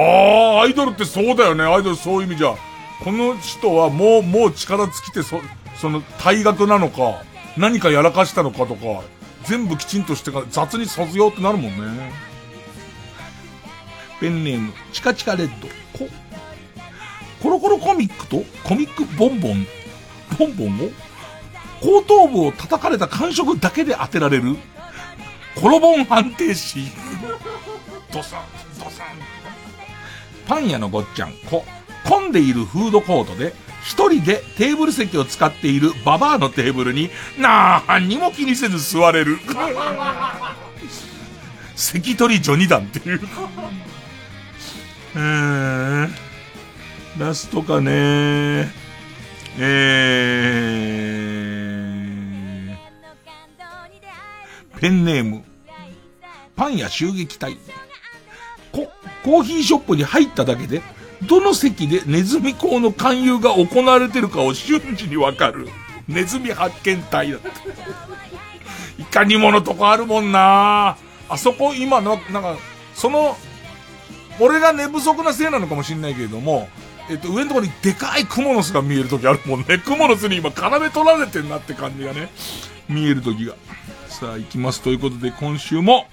[0.57, 1.63] あ、アイドルってそうだよね。
[1.63, 2.55] アイドルそういう意味じゃ。
[3.03, 5.39] この人はもう、もう力尽きてそ、
[5.79, 7.21] その退学なのか、
[7.57, 9.03] 何かやらかしたのかとか、
[9.43, 12.11] 全部きちんとしてから雑に卒業ってなるもんね。
[14.19, 15.67] ペンネーム、チカチカレッド。
[15.99, 16.09] こ、
[17.43, 19.67] コロコロコミックとコミックボンボン、
[20.39, 21.02] ボンボンを？
[21.83, 24.55] 後頭部を叩かれた感触だけで当てられる、
[25.59, 26.87] コロボン判定士。
[28.13, 28.41] ドサン、
[28.79, 29.07] ドサン。
[30.47, 31.65] パン屋のごっちゃん、こ、
[32.05, 33.53] 混んでいるフードコートで、
[33.83, 39.39] 一人でテーブル席を使っているババアのテーブルに、なあ、にも気にせず座れる。
[41.75, 43.19] 関取ジョニダンっていう。
[45.15, 46.15] うーん。
[47.17, 48.71] ラストかね
[49.59, 51.42] え
[54.83, 55.45] ペンネーム、
[56.57, 57.57] パン屋襲撃隊。
[58.73, 60.81] コ、ーヒーショップに入っただけで、
[61.25, 65.69] どの席でネズミ講の勧誘が行われてるかを瞬時にわかる。
[66.09, 67.47] ネズミ発見隊だって。
[69.01, 70.97] いかにものとこあるもんな
[71.29, 72.57] あそこ今の、なんか、
[72.93, 73.37] その、
[74.41, 76.67] 俺が寝不足なせいなのかもしんないけれども、
[77.09, 79.77] えっと、上のところにでかいクモの巣が見えるときあるもんね。
[79.77, 82.27] クモの巣に今、要取られてんなって感じがね、
[82.89, 83.55] 見えるときが。
[84.23, 84.81] さあ、行きます。
[84.81, 86.05] ということで、今週も、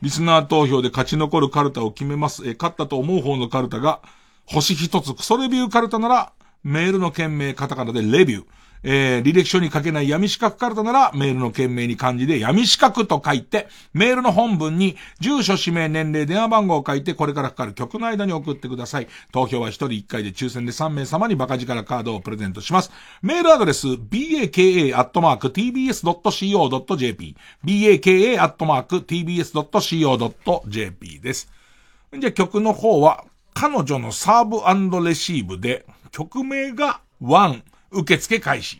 [0.00, 2.48] リスナー投票で勝ち残るカルタを決めます。
[2.48, 4.00] え、勝ったと思う方のカルタが、
[4.46, 6.32] 星一つクソレビューカルタなら、
[6.64, 8.44] メールの件名カタカナでレビュー。
[8.82, 19.08] えー、履歴書に書けない闇四角カルタなら、メールの件名に漢字で闇四角と書いて、メールの本文に、住所、氏名、年齢、電話番号を書いて、これからかかる曲の間に送ってください。
[19.32, 22.90] 投票は一人一回で抽選で3名様にバカ力カードをプレゼントします。
[23.22, 24.56] メールアドレス、baka.tbs.co.jp。
[27.64, 28.00] baka.tbs.co.jp
[31.20, 31.52] です。
[32.18, 38.78] じゃあ曲の方は、彼女のサーブレシーブで、曲名がワン、受付開始。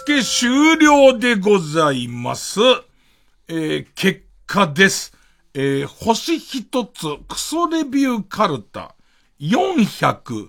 [0.00, 2.58] 付終了でございます。
[3.48, 5.12] えー結果です。
[5.52, 8.94] えー星一つクソレビューカルタ
[9.40, 10.48] 429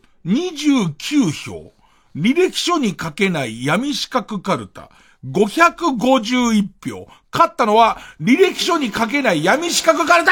[1.31, 1.73] 票。
[2.15, 4.89] 履歴書に書けない闇四角カルタ
[5.25, 7.09] 551票。
[7.33, 10.31] 勝ったのは履歴書に書けない闇四角カルタ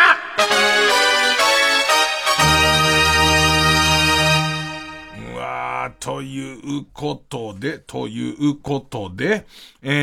[5.80, 9.46] うわーということで、ということで、
[9.82, 9.94] え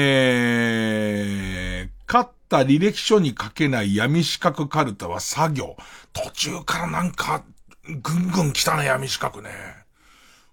[1.89, 5.77] ー、勝った履歴書に書けない闇四角カルタは作業。
[6.15, 7.44] 途中からなんか、
[7.85, 9.51] ぐんぐん来たね、闇四角ね。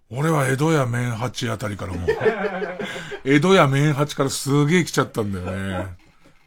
[0.09, 2.09] 俺は江戸や麺八あたりからもう、
[3.23, 5.87] 江戸や麺八からすげえ来ちゃったんだよね。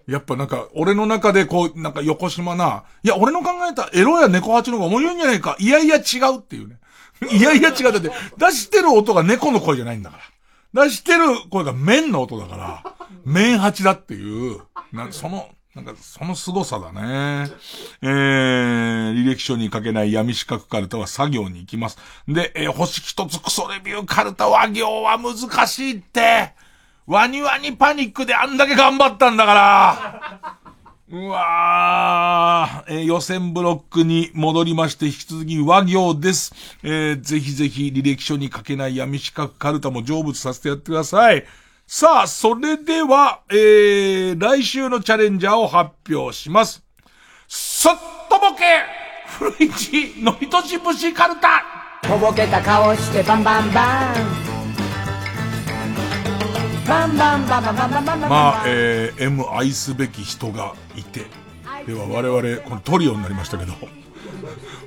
[0.07, 5.57] やっぱなんか、俺の中でこう、なんか横島な、いや、俺の考えたエロや猫八の方が面白いんじゃないか。
[5.59, 6.77] いやいや違うっていうね。
[7.31, 7.93] いやいや違う。
[7.93, 10.19] だって、出してる音が猫の声じゃないんだか
[10.75, 10.85] ら。
[10.85, 12.95] 出してる声が麺の音だから、
[13.25, 14.61] 麺八だっていう、
[14.93, 17.51] なその、なんか、その凄さだね。
[18.01, 21.99] えー、履歴書に書けない闇四角カルタは作業に行きます。
[22.27, 26.55] で、えー星一つクソレビューカルタ和行は難しいって。
[27.07, 30.59] ワニワニパニックであんだけ頑張ったんだから。
[31.09, 36.53] うわー、えー予選ブロックに戻りまして、引き続き和行です。
[36.83, 41.45] えーぜひぜひ履歴書に書けない闇四角カルタも成仏させてやってください。
[41.87, 46.83] さあ、それでは、えー、来週のチャレンジャーを発表します。
[47.47, 47.93] すっ
[48.29, 48.65] とぼけ
[49.39, 51.63] 古市のりとし節カルタ
[52.03, 54.13] とぼけた顔してバンバンバ
[54.53, 54.56] ン
[58.29, 61.27] まあ、えー、M 愛すべき人がいて。
[61.87, 63.73] では我々、このトリオになりましたけど、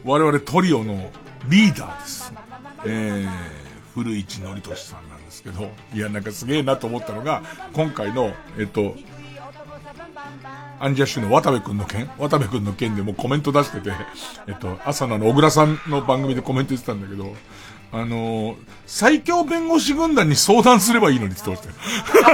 [0.04, 1.12] 我々トリオの
[1.48, 2.34] リーダーです。
[2.86, 3.30] えー、
[3.94, 7.44] 古市のりとしさんなんですけど、いや、なんかすげえなと思ったのが、
[7.74, 8.96] 今回の、えっと、
[10.80, 13.92] アンジャッシュの渡部くんの件渡部くんの件でもコメント出してて、
[14.48, 17.36] えっと、朝のあの、小倉さんの番組でコメントしてたんだけど、
[17.92, 18.56] あのー
[18.92, 21.78] 最強弁護士軍団に相談すればいいのにって言ってまし
[22.24, 22.34] たよ。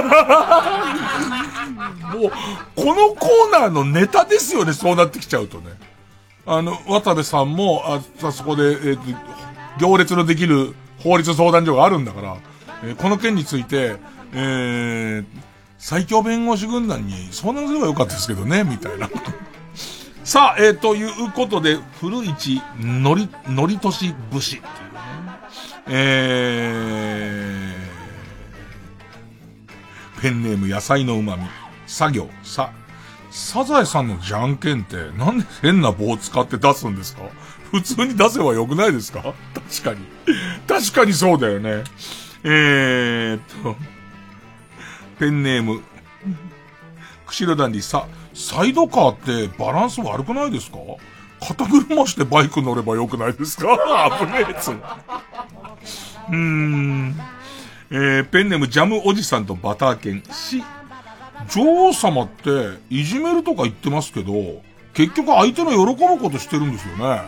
[2.18, 2.32] もう、
[2.74, 5.64] このコーナーのネタですよね、そうなってきちゃうとね。
[6.46, 9.02] あの、渡部さんも、あ、あそこで、えーと
[9.78, 12.36] 行列のできる法律相談所があるんだから、
[12.82, 13.96] えーこの件について、
[14.32, 15.24] えー
[15.78, 19.10] 最強弁護士軍団に相談すればよかったですけどね、みたいな。
[20.24, 24.85] さあ、えーということで、古市のり、のりとし節っていうね。
[25.88, 31.42] えー、ペンネーム野菜の旨味。
[31.86, 32.72] 作業、さ、
[33.30, 37.22] サザエさんのじゃんけんってなんで変な棒使って出すんですか？
[37.70, 39.34] 普通に出せばよくないですか？
[39.54, 40.04] 確かに。
[40.66, 41.84] 確かにそうだよね。
[42.42, 43.76] えーっと、
[45.20, 45.82] ペンネーム、
[47.26, 47.82] 釧路ダンディ。
[47.82, 50.78] さ、サイドカーってバランス悪くないですか？
[51.48, 53.66] 肩車してバイク乗ればよくないですか？
[54.20, 54.70] 危ねえやつ。
[54.72, 57.14] うーん。
[57.90, 60.22] えー、ペンネームジャムおじさんとバター犬。
[60.34, 60.62] し、
[61.54, 64.32] 女王様って、いじめるとか言ってますけど、
[64.92, 67.20] 結局相手の喜ぶことしてるんですよね。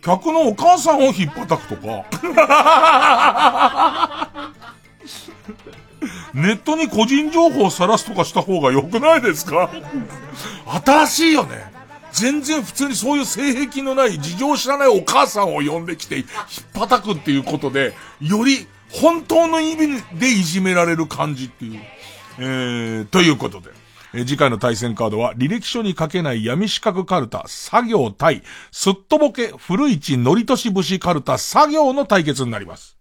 [0.00, 2.04] 客のお母さんをひっぱたくとか。
[6.32, 9.68] ネットに個人情報を晒すとかした方が良くないですか？
[10.84, 11.70] 新しいよね。
[12.18, 21.80] 全然普通にそういう性癖のない事情を知らないお母さんを呼んできて、ひっぱたくっていうことで、より本当の意味でいじめられる感じっていう。
[22.40, 23.70] えー、ということで。
[24.14, 28.42] え次回の対戦カードは、履歴書に書けない闇四角カルタ、作業対、
[28.72, 32.97] すっとぼけ、古市のりとし節カルタ、作業の対決になります。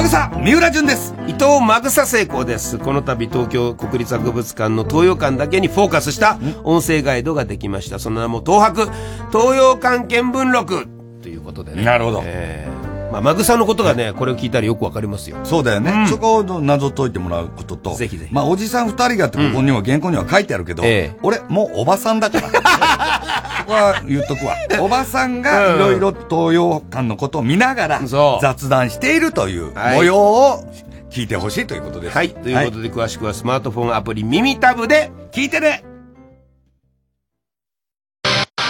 [0.00, 1.14] マグサ三浦淳です。
[1.26, 2.78] 伊藤マグサ成功です。
[2.78, 7.98] この度東京国立博物館の東洋館だけにフォーカスした音声ガイドができました。
[7.98, 8.90] その名も東博
[9.30, 10.86] 東洋館見聞録。
[11.20, 11.84] ということでね。
[11.84, 12.22] なるほど。
[12.24, 12.79] えー
[13.10, 16.06] まあ、マグサのことがねこれを聞いたらよくわかりますよそうだよね。
[16.08, 17.94] そこを謎解いてもらうことと。
[17.94, 18.34] ぜひぜひ。
[18.34, 20.82] まあ、おじさん二人がってここには原稿には書いてあるけど、
[21.22, 22.48] 俺、もうおばさんだから。
[23.60, 24.54] ここは言っとくわ。
[24.80, 28.00] おばさんがいろいろ東洋館のことを見ながら
[28.40, 30.64] 雑談しているというはい模様を
[31.10, 32.16] 聞いてほしいということです。
[32.16, 35.84] はいということで詳しくはスマートフォンアプリ耳タブで聞いてね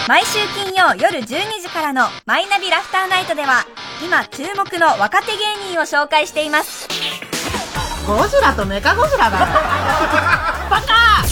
[0.08, 1.24] 毎週金曜夜12
[1.62, 3.64] 時からのマイナビラフターナイトでは
[4.04, 6.88] 今注目の若手芸人を紹介しています。
[8.06, 9.38] ゴジラとメカゴジラだ。
[10.70, 11.22] バカ！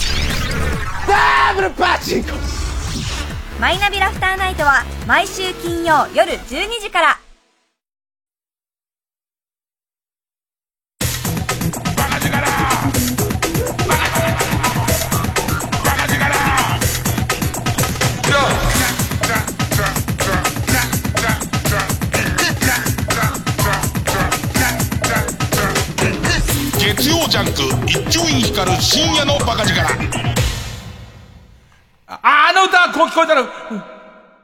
[1.07, 2.29] ダブルパチンコ
[3.59, 7.19] マイナビラフターナイトは毎週金曜夜12時から
[27.29, 27.51] ジャンク
[27.85, 29.81] 一丁院光る深夜のバカ力
[32.07, 33.43] ああの歌こう聞こえたら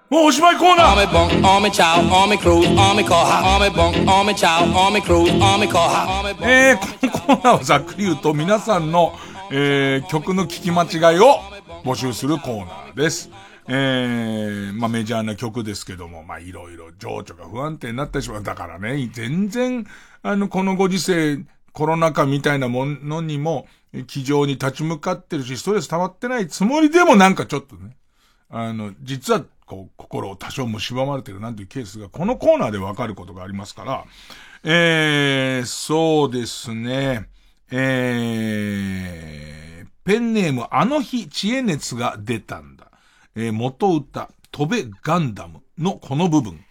[0.07, 3.41] もうおしまいコーナー Army bunk, army chow, army cruise, army koha.
[3.44, 6.45] Army bunk, army chow, army cruise, army koha.
[6.48, 9.14] えー、このコーナーをざっくり言うと皆さんの、
[9.52, 11.40] えー、曲の聴き間違いを
[11.84, 13.32] 募集するコーナーです。
[13.68, 18.44] えー、まあメジャーな曲ですけども、まあいろいろ情緒が不安定になってしまう。
[18.44, 19.88] だからね、全然、
[20.22, 21.40] あの、このご時世、
[21.76, 23.68] コロナ禍みたいなものにも、
[24.07, 27.97] 気丈に立ち向かってるし、ストレス溜まってないつもりでもなんかちょっとね、
[28.49, 34.06] あの、実は、こう、心を多少蝕まれてるなんていうケースが、このコーナーでわかることがありますから、
[34.64, 37.27] えー、そうですね、
[37.72, 42.89] えー、ペンネーム、あの日、知恵熱が出たんだ。
[43.35, 46.64] えー、元歌、飛べガンダムのこの部分。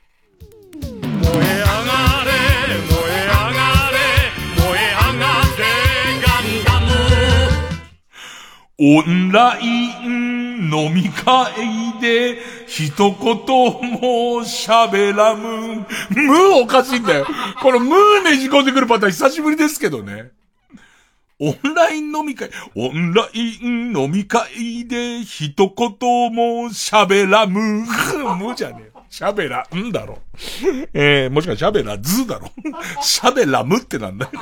[8.76, 11.52] オンライン飲み会
[12.00, 15.86] で一言も喋らむ。
[16.10, 17.26] むおかしいんだよ。
[17.62, 20.32] このむねじ込んでくるパターン久しぶりですけどね。
[21.38, 27.86] オンライン飲み会、オンライン飲み会で一言も喋らむ。
[28.36, 28.94] むじゃねえ。
[29.08, 30.18] 喋らんだろ。
[30.92, 32.50] えー、もしかしたら喋らずだろ。
[33.00, 34.32] 喋らむってなんだよ。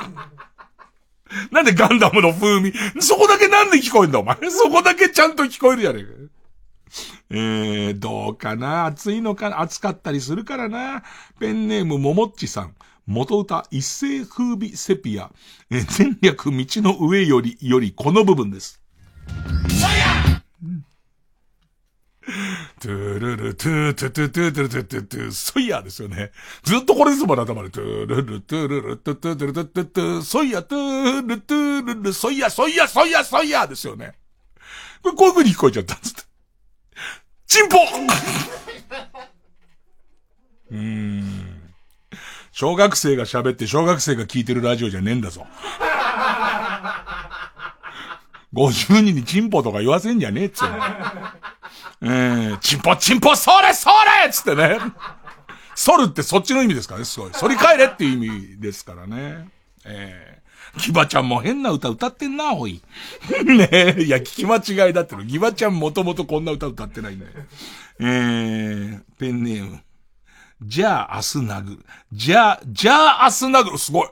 [1.51, 4.37] なんでガンダムの風味そこだけなんで聞こえんだお前。
[4.49, 6.09] そこだけちゃんと聞こえるじゃねえか。
[7.29, 8.85] えー、どうかな？
[8.85, 9.61] 暑いのかな？
[9.61, 11.03] 暑かったりするからな。
[11.39, 12.75] ペンネームももっちさん。
[13.05, 15.31] 元歌一世風靡セピア。
[15.69, 18.79] えー、前略道の上より、よりこの部分です。
[22.79, 26.31] トゥルルトゥトゥトゥトゥトゥトゥトゥトゥソイヤーですよね。
[26.63, 27.69] ずっとこれですもん、頭で。
[27.69, 34.13] トゥルルトゥルルトゥトゥトゥトゥトゥトゥソイヤトゥルトゥルルソイヤソイヤソイヤソイヤーですよね。
[35.01, 36.23] これこういう風に聞こえちゃったんですって。
[37.47, 37.77] チンポ
[40.71, 41.23] うーん。
[42.51, 45.45] 小学生が喋って小学生が聞いてるラジオじゃねえんだぞ。
[48.53, 50.77] 50人にチンポとか言わせんじゃねえっつうの。
[52.03, 53.89] えー、チンポチンポそれそ
[54.25, 54.77] れつってね。
[55.75, 57.31] 反るってそっちの意味ですからね、すごい。
[57.31, 59.49] 反り返れっていう意味ですからね。
[59.85, 62.81] えー、ギバちゃんも変な歌歌ってんな、おい。
[63.45, 65.23] ねえ、いや、聞き間違いだっての。
[65.23, 67.31] ギバちゃんもともとこんな歌歌ってないんだよ。
[67.99, 69.79] えー、ペンネーム。
[70.61, 71.85] じゃあ明日殴る。
[72.11, 73.77] じゃあ、じゃあ明日殴る。
[73.77, 74.09] すごい。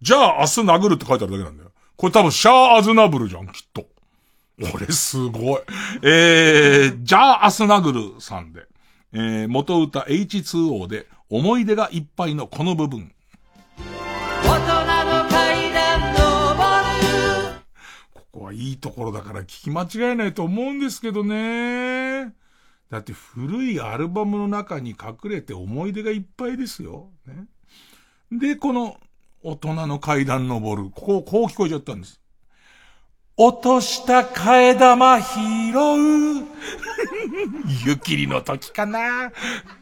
[0.00, 1.70] じゃあ明日殴るって書いてあるだけなんだよ。
[1.96, 3.86] これ多分シャーアズナブルじゃん、きっと。
[4.60, 5.60] 俺すごい。
[6.02, 8.66] えー、じゃあ明日殴るさんで。
[9.16, 13.12] えー、元歌 H2O で思い出がいっぱいのこの部分。
[14.44, 17.60] 大人の階段登る
[18.12, 22.34] ここはいいところだから聞き間違えないと思うんですけどね。
[22.90, 27.10] だって古いアルバムの中に隠れて思い出がいっぱいですよ。
[27.26, 27.46] ね、
[28.32, 28.98] で、この
[29.42, 30.90] 大人の階段登る。
[30.90, 32.20] ここ、こう聞こえちゃったんです。
[33.36, 35.32] 落とした替え玉拾
[36.40, 36.46] う。
[37.84, 39.32] 湯切りの時かな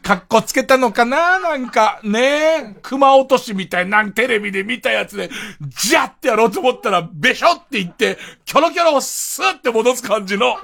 [0.01, 2.75] かっこつけたのかななんか、ねえ。
[2.81, 5.29] 熊落としみたいなんテレビで見たやつで、
[5.61, 10.57] ジャってやろうと思ったら、べしょって言って、キョロキョロをスーって戻す感じの。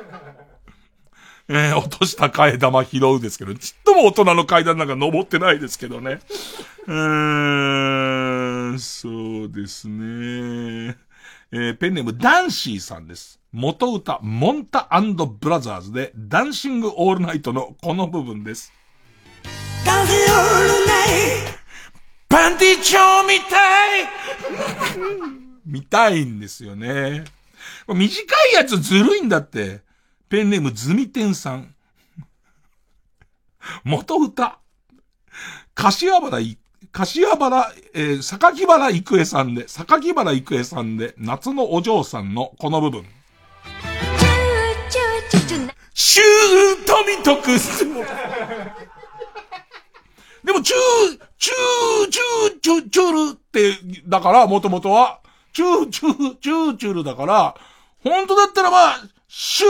[1.47, 6.19] えー、落とした替え玉拾うですけど、ちっとも大人の階段なんか登ってないですけどね。
[6.87, 11.08] うーん、そうですね。
[11.51, 13.39] えー、ペンネームダンシーさんです。
[13.51, 14.87] 元歌、モンタ
[15.39, 18.71] ブラザーズで、ダンシングオールナイトのこの部分です。
[22.29, 24.09] パンティチョーみたい
[25.65, 27.23] 見たいんですよね。
[27.87, 28.13] 短
[28.51, 29.81] いやつずるいんだって。
[30.29, 31.73] ペンネームズミテンさん。
[33.83, 34.59] 元歌。
[35.73, 36.59] 柏原い、
[36.91, 43.05] 柏原、えー、榊原郁恵さんで、榊原郁恵さんで、夏のお嬢さんのこの部分。
[45.93, 47.85] シュートミトクス。
[50.43, 55.19] でも、チュー、チュー、チュー、チュー、チュールって、だから、もともとは、
[55.53, 57.55] チュー、チュー、チュー、チュールだから、
[58.03, 59.67] 本当だったらまあ、シュ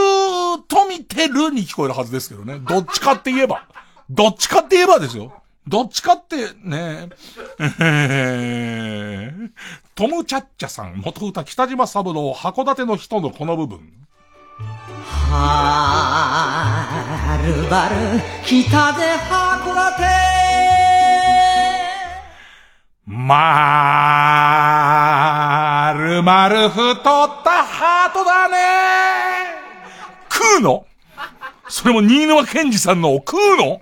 [0.58, 2.60] ートミテルに聞こえるはずですけどね。
[2.60, 3.66] どっちかって言えば。
[4.08, 5.39] どっちかって言えばですよ。
[5.68, 7.08] どっちかって、ね。
[7.80, 9.50] え ー
[9.94, 13.80] トムチャッチャさん、元歌北島三郎、函館の人のこの部分。
[15.30, 17.96] はるばる
[18.44, 20.08] 北で函館。
[23.06, 26.92] まーるまる太っ
[27.44, 28.56] たハートだね。
[30.30, 30.86] 食うの？
[31.68, 33.80] それも新沼健治さんのを食うの？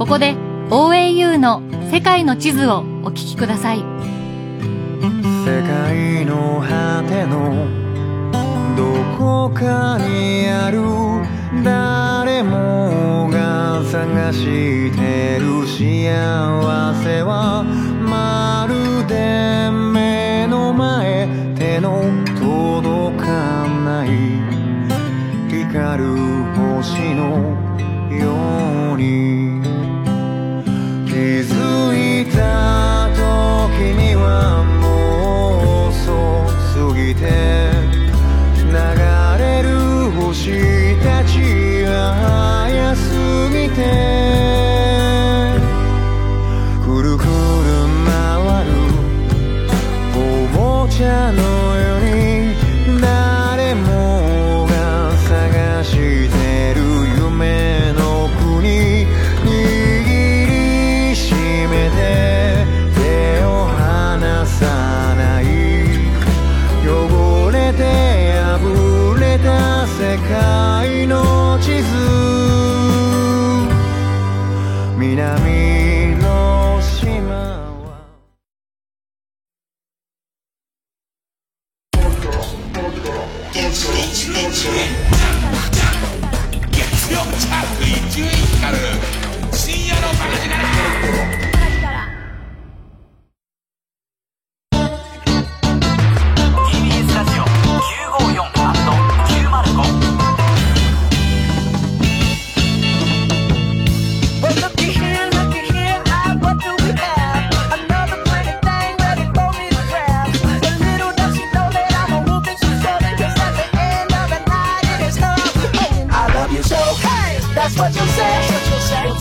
[0.00, 0.34] ここで
[0.70, 1.60] OAU の
[1.92, 3.80] 世界の地図をお聞きください。
[3.80, 3.84] 世
[5.62, 7.66] 界の果ての
[8.78, 10.80] どこかにある
[11.62, 21.28] 誰もが探してる幸せはまるで目の前
[21.58, 22.00] 手の
[22.40, 24.08] 届かない
[25.50, 26.16] 光る
[26.56, 27.54] 星の
[28.16, 29.69] ように
[31.20, 34.59] 気づいた時には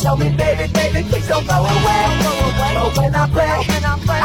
[0.10, 2.06] tell me, baby, baby, please don't go away.
[2.73, 3.57] But when I play,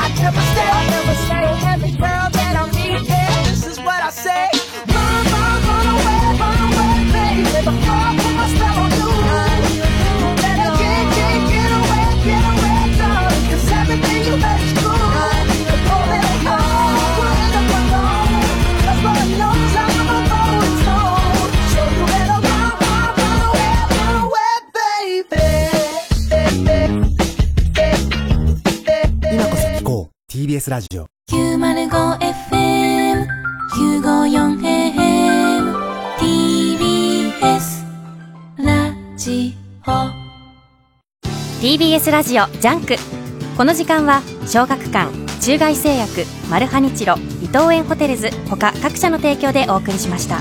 [0.04, 1.48] I never stay, I never stay.
[1.72, 4.48] Every girl that I meet, yeah, this is what I say.
[4.94, 7.60] Run, run, run away, run away, baby.
[7.68, 8.03] Before
[30.74, 31.06] ラジオ。
[31.30, 33.28] 905FM
[34.02, 35.72] 954AM
[36.18, 37.84] TBS
[38.56, 39.54] ラジ
[39.86, 39.92] オ。
[41.62, 42.96] TBS ラジオジャンク。
[43.56, 50.40] この時間は小学館中外製薬マルハニチロ伊藤園ホテルズ他各社の提供でお送りしました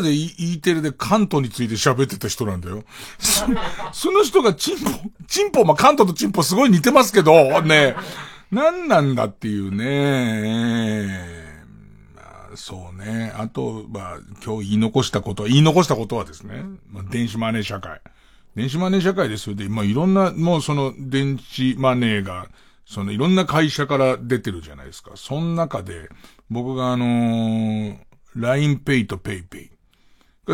[0.00, 2.84] 時間前まで E テレで関東について喋ってた人なんだよ。
[3.18, 3.46] そ
[3.92, 4.90] その人がチンポ、
[5.26, 7.96] チンポ、まあ、関東とチンポすごい似てますけど、ね、
[8.50, 11.56] 何なんだっていうね。
[12.14, 13.32] まあ、そうね。
[13.36, 18.00] あと、まあ、今日言い残したことは、言い残したことはですね、まあ、電子マネー社会。
[18.54, 19.56] 電子マネー社会ですよ。
[19.56, 22.48] で、まあ、いろんな、もうその電子マネーが、
[22.86, 25.12] そのいろんな会社から出てるじゃないですか。
[25.16, 26.08] その中で、
[26.48, 27.98] 僕があのー、
[28.36, 29.75] LINEPay と PayPay。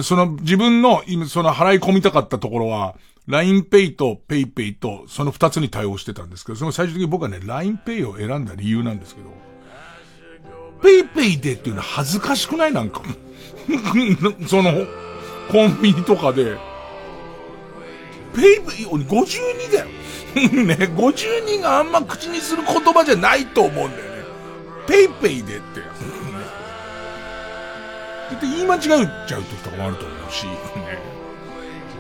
[0.03, 2.95] その自分の今その払い込みたかったところは、
[3.29, 9.31] LINEPay と PayPay とその二つに対応してたんですけど、その最終的に僕はね、LINEPay を選んだ理由なんですけど、
[10.83, 13.03] ペイペイでっていうのは恥ずかしくないなんか。
[14.49, 14.73] その、
[15.51, 16.57] コンビニとかで、
[18.35, 19.87] ペイペイ、52だよ。
[20.65, 24.25] ね、52があんま口にする言葉じゃないと思うんだよね。
[24.89, 25.92] ペイペイでって。
[28.33, 30.47] って言い間違えちゃう時とかもあると思うし、
[30.79, 30.99] ね。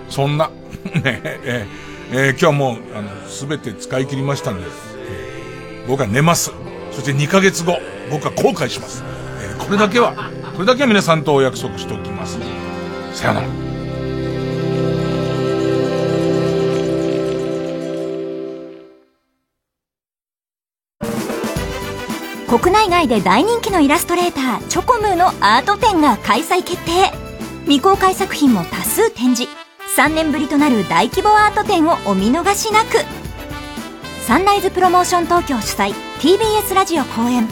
[0.09, 0.51] そんな、
[1.03, 4.67] ね、えー、えー、今日はもう、あの、すべて使い切りましたんで、
[5.09, 6.53] えー、僕は寝ます。
[6.91, 7.79] そして2ヶ月後、
[8.11, 9.03] 僕は後悔します。
[9.41, 10.15] えー、これだけは、
[10.55, 12.39] これだけは皆さんとお約束しておきます。
[13.15, 13.62] さよなら。
[22.63, 27.11] 国内外で大人気のイラストレーターチョコムーのアート展が開催決定。
[27.65, 29.51] 未公開作品も多数展示。
[29.97, 32.99] 3年ぶりとなる大規模アート展をお見逃しなく。
[34.29, 37.49] サンライズプロモーション東京主催 TBS ラジオ公演。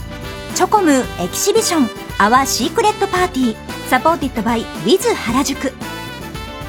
[0.55, 5.73] チョコムー exhibition Our Secret Party。supported by WITH 原宿。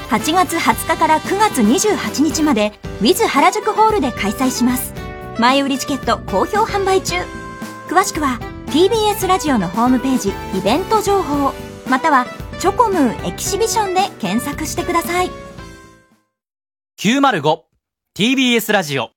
[0.10, 4.96] 8月20日から9月28日まで Wiz 原宿ホールで開催します。
[5.38, 7.18] 前売りチケット好評販売中。
[7.92, 11.52] 詳しくは TBS ラジオのホームページイベント情報
[11.90, 12.26] または
[12.58, 15.30] チョコムーエキシビションで検索してください。
[16.98, 19.10] 905TBS ラジオ。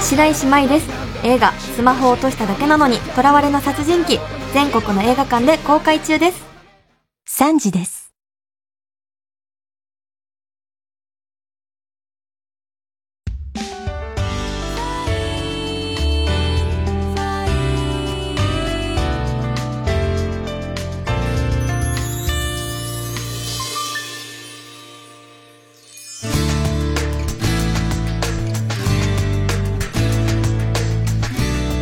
[0.00, 0.88] 白石麻衣です。
[1.22, 4.18] 映画「スマホを落としただけなのに囚われの殺人鬼」
[4.54, 6.42] 全国の映画館で公開中です。
[7.28, 7.99] 3時です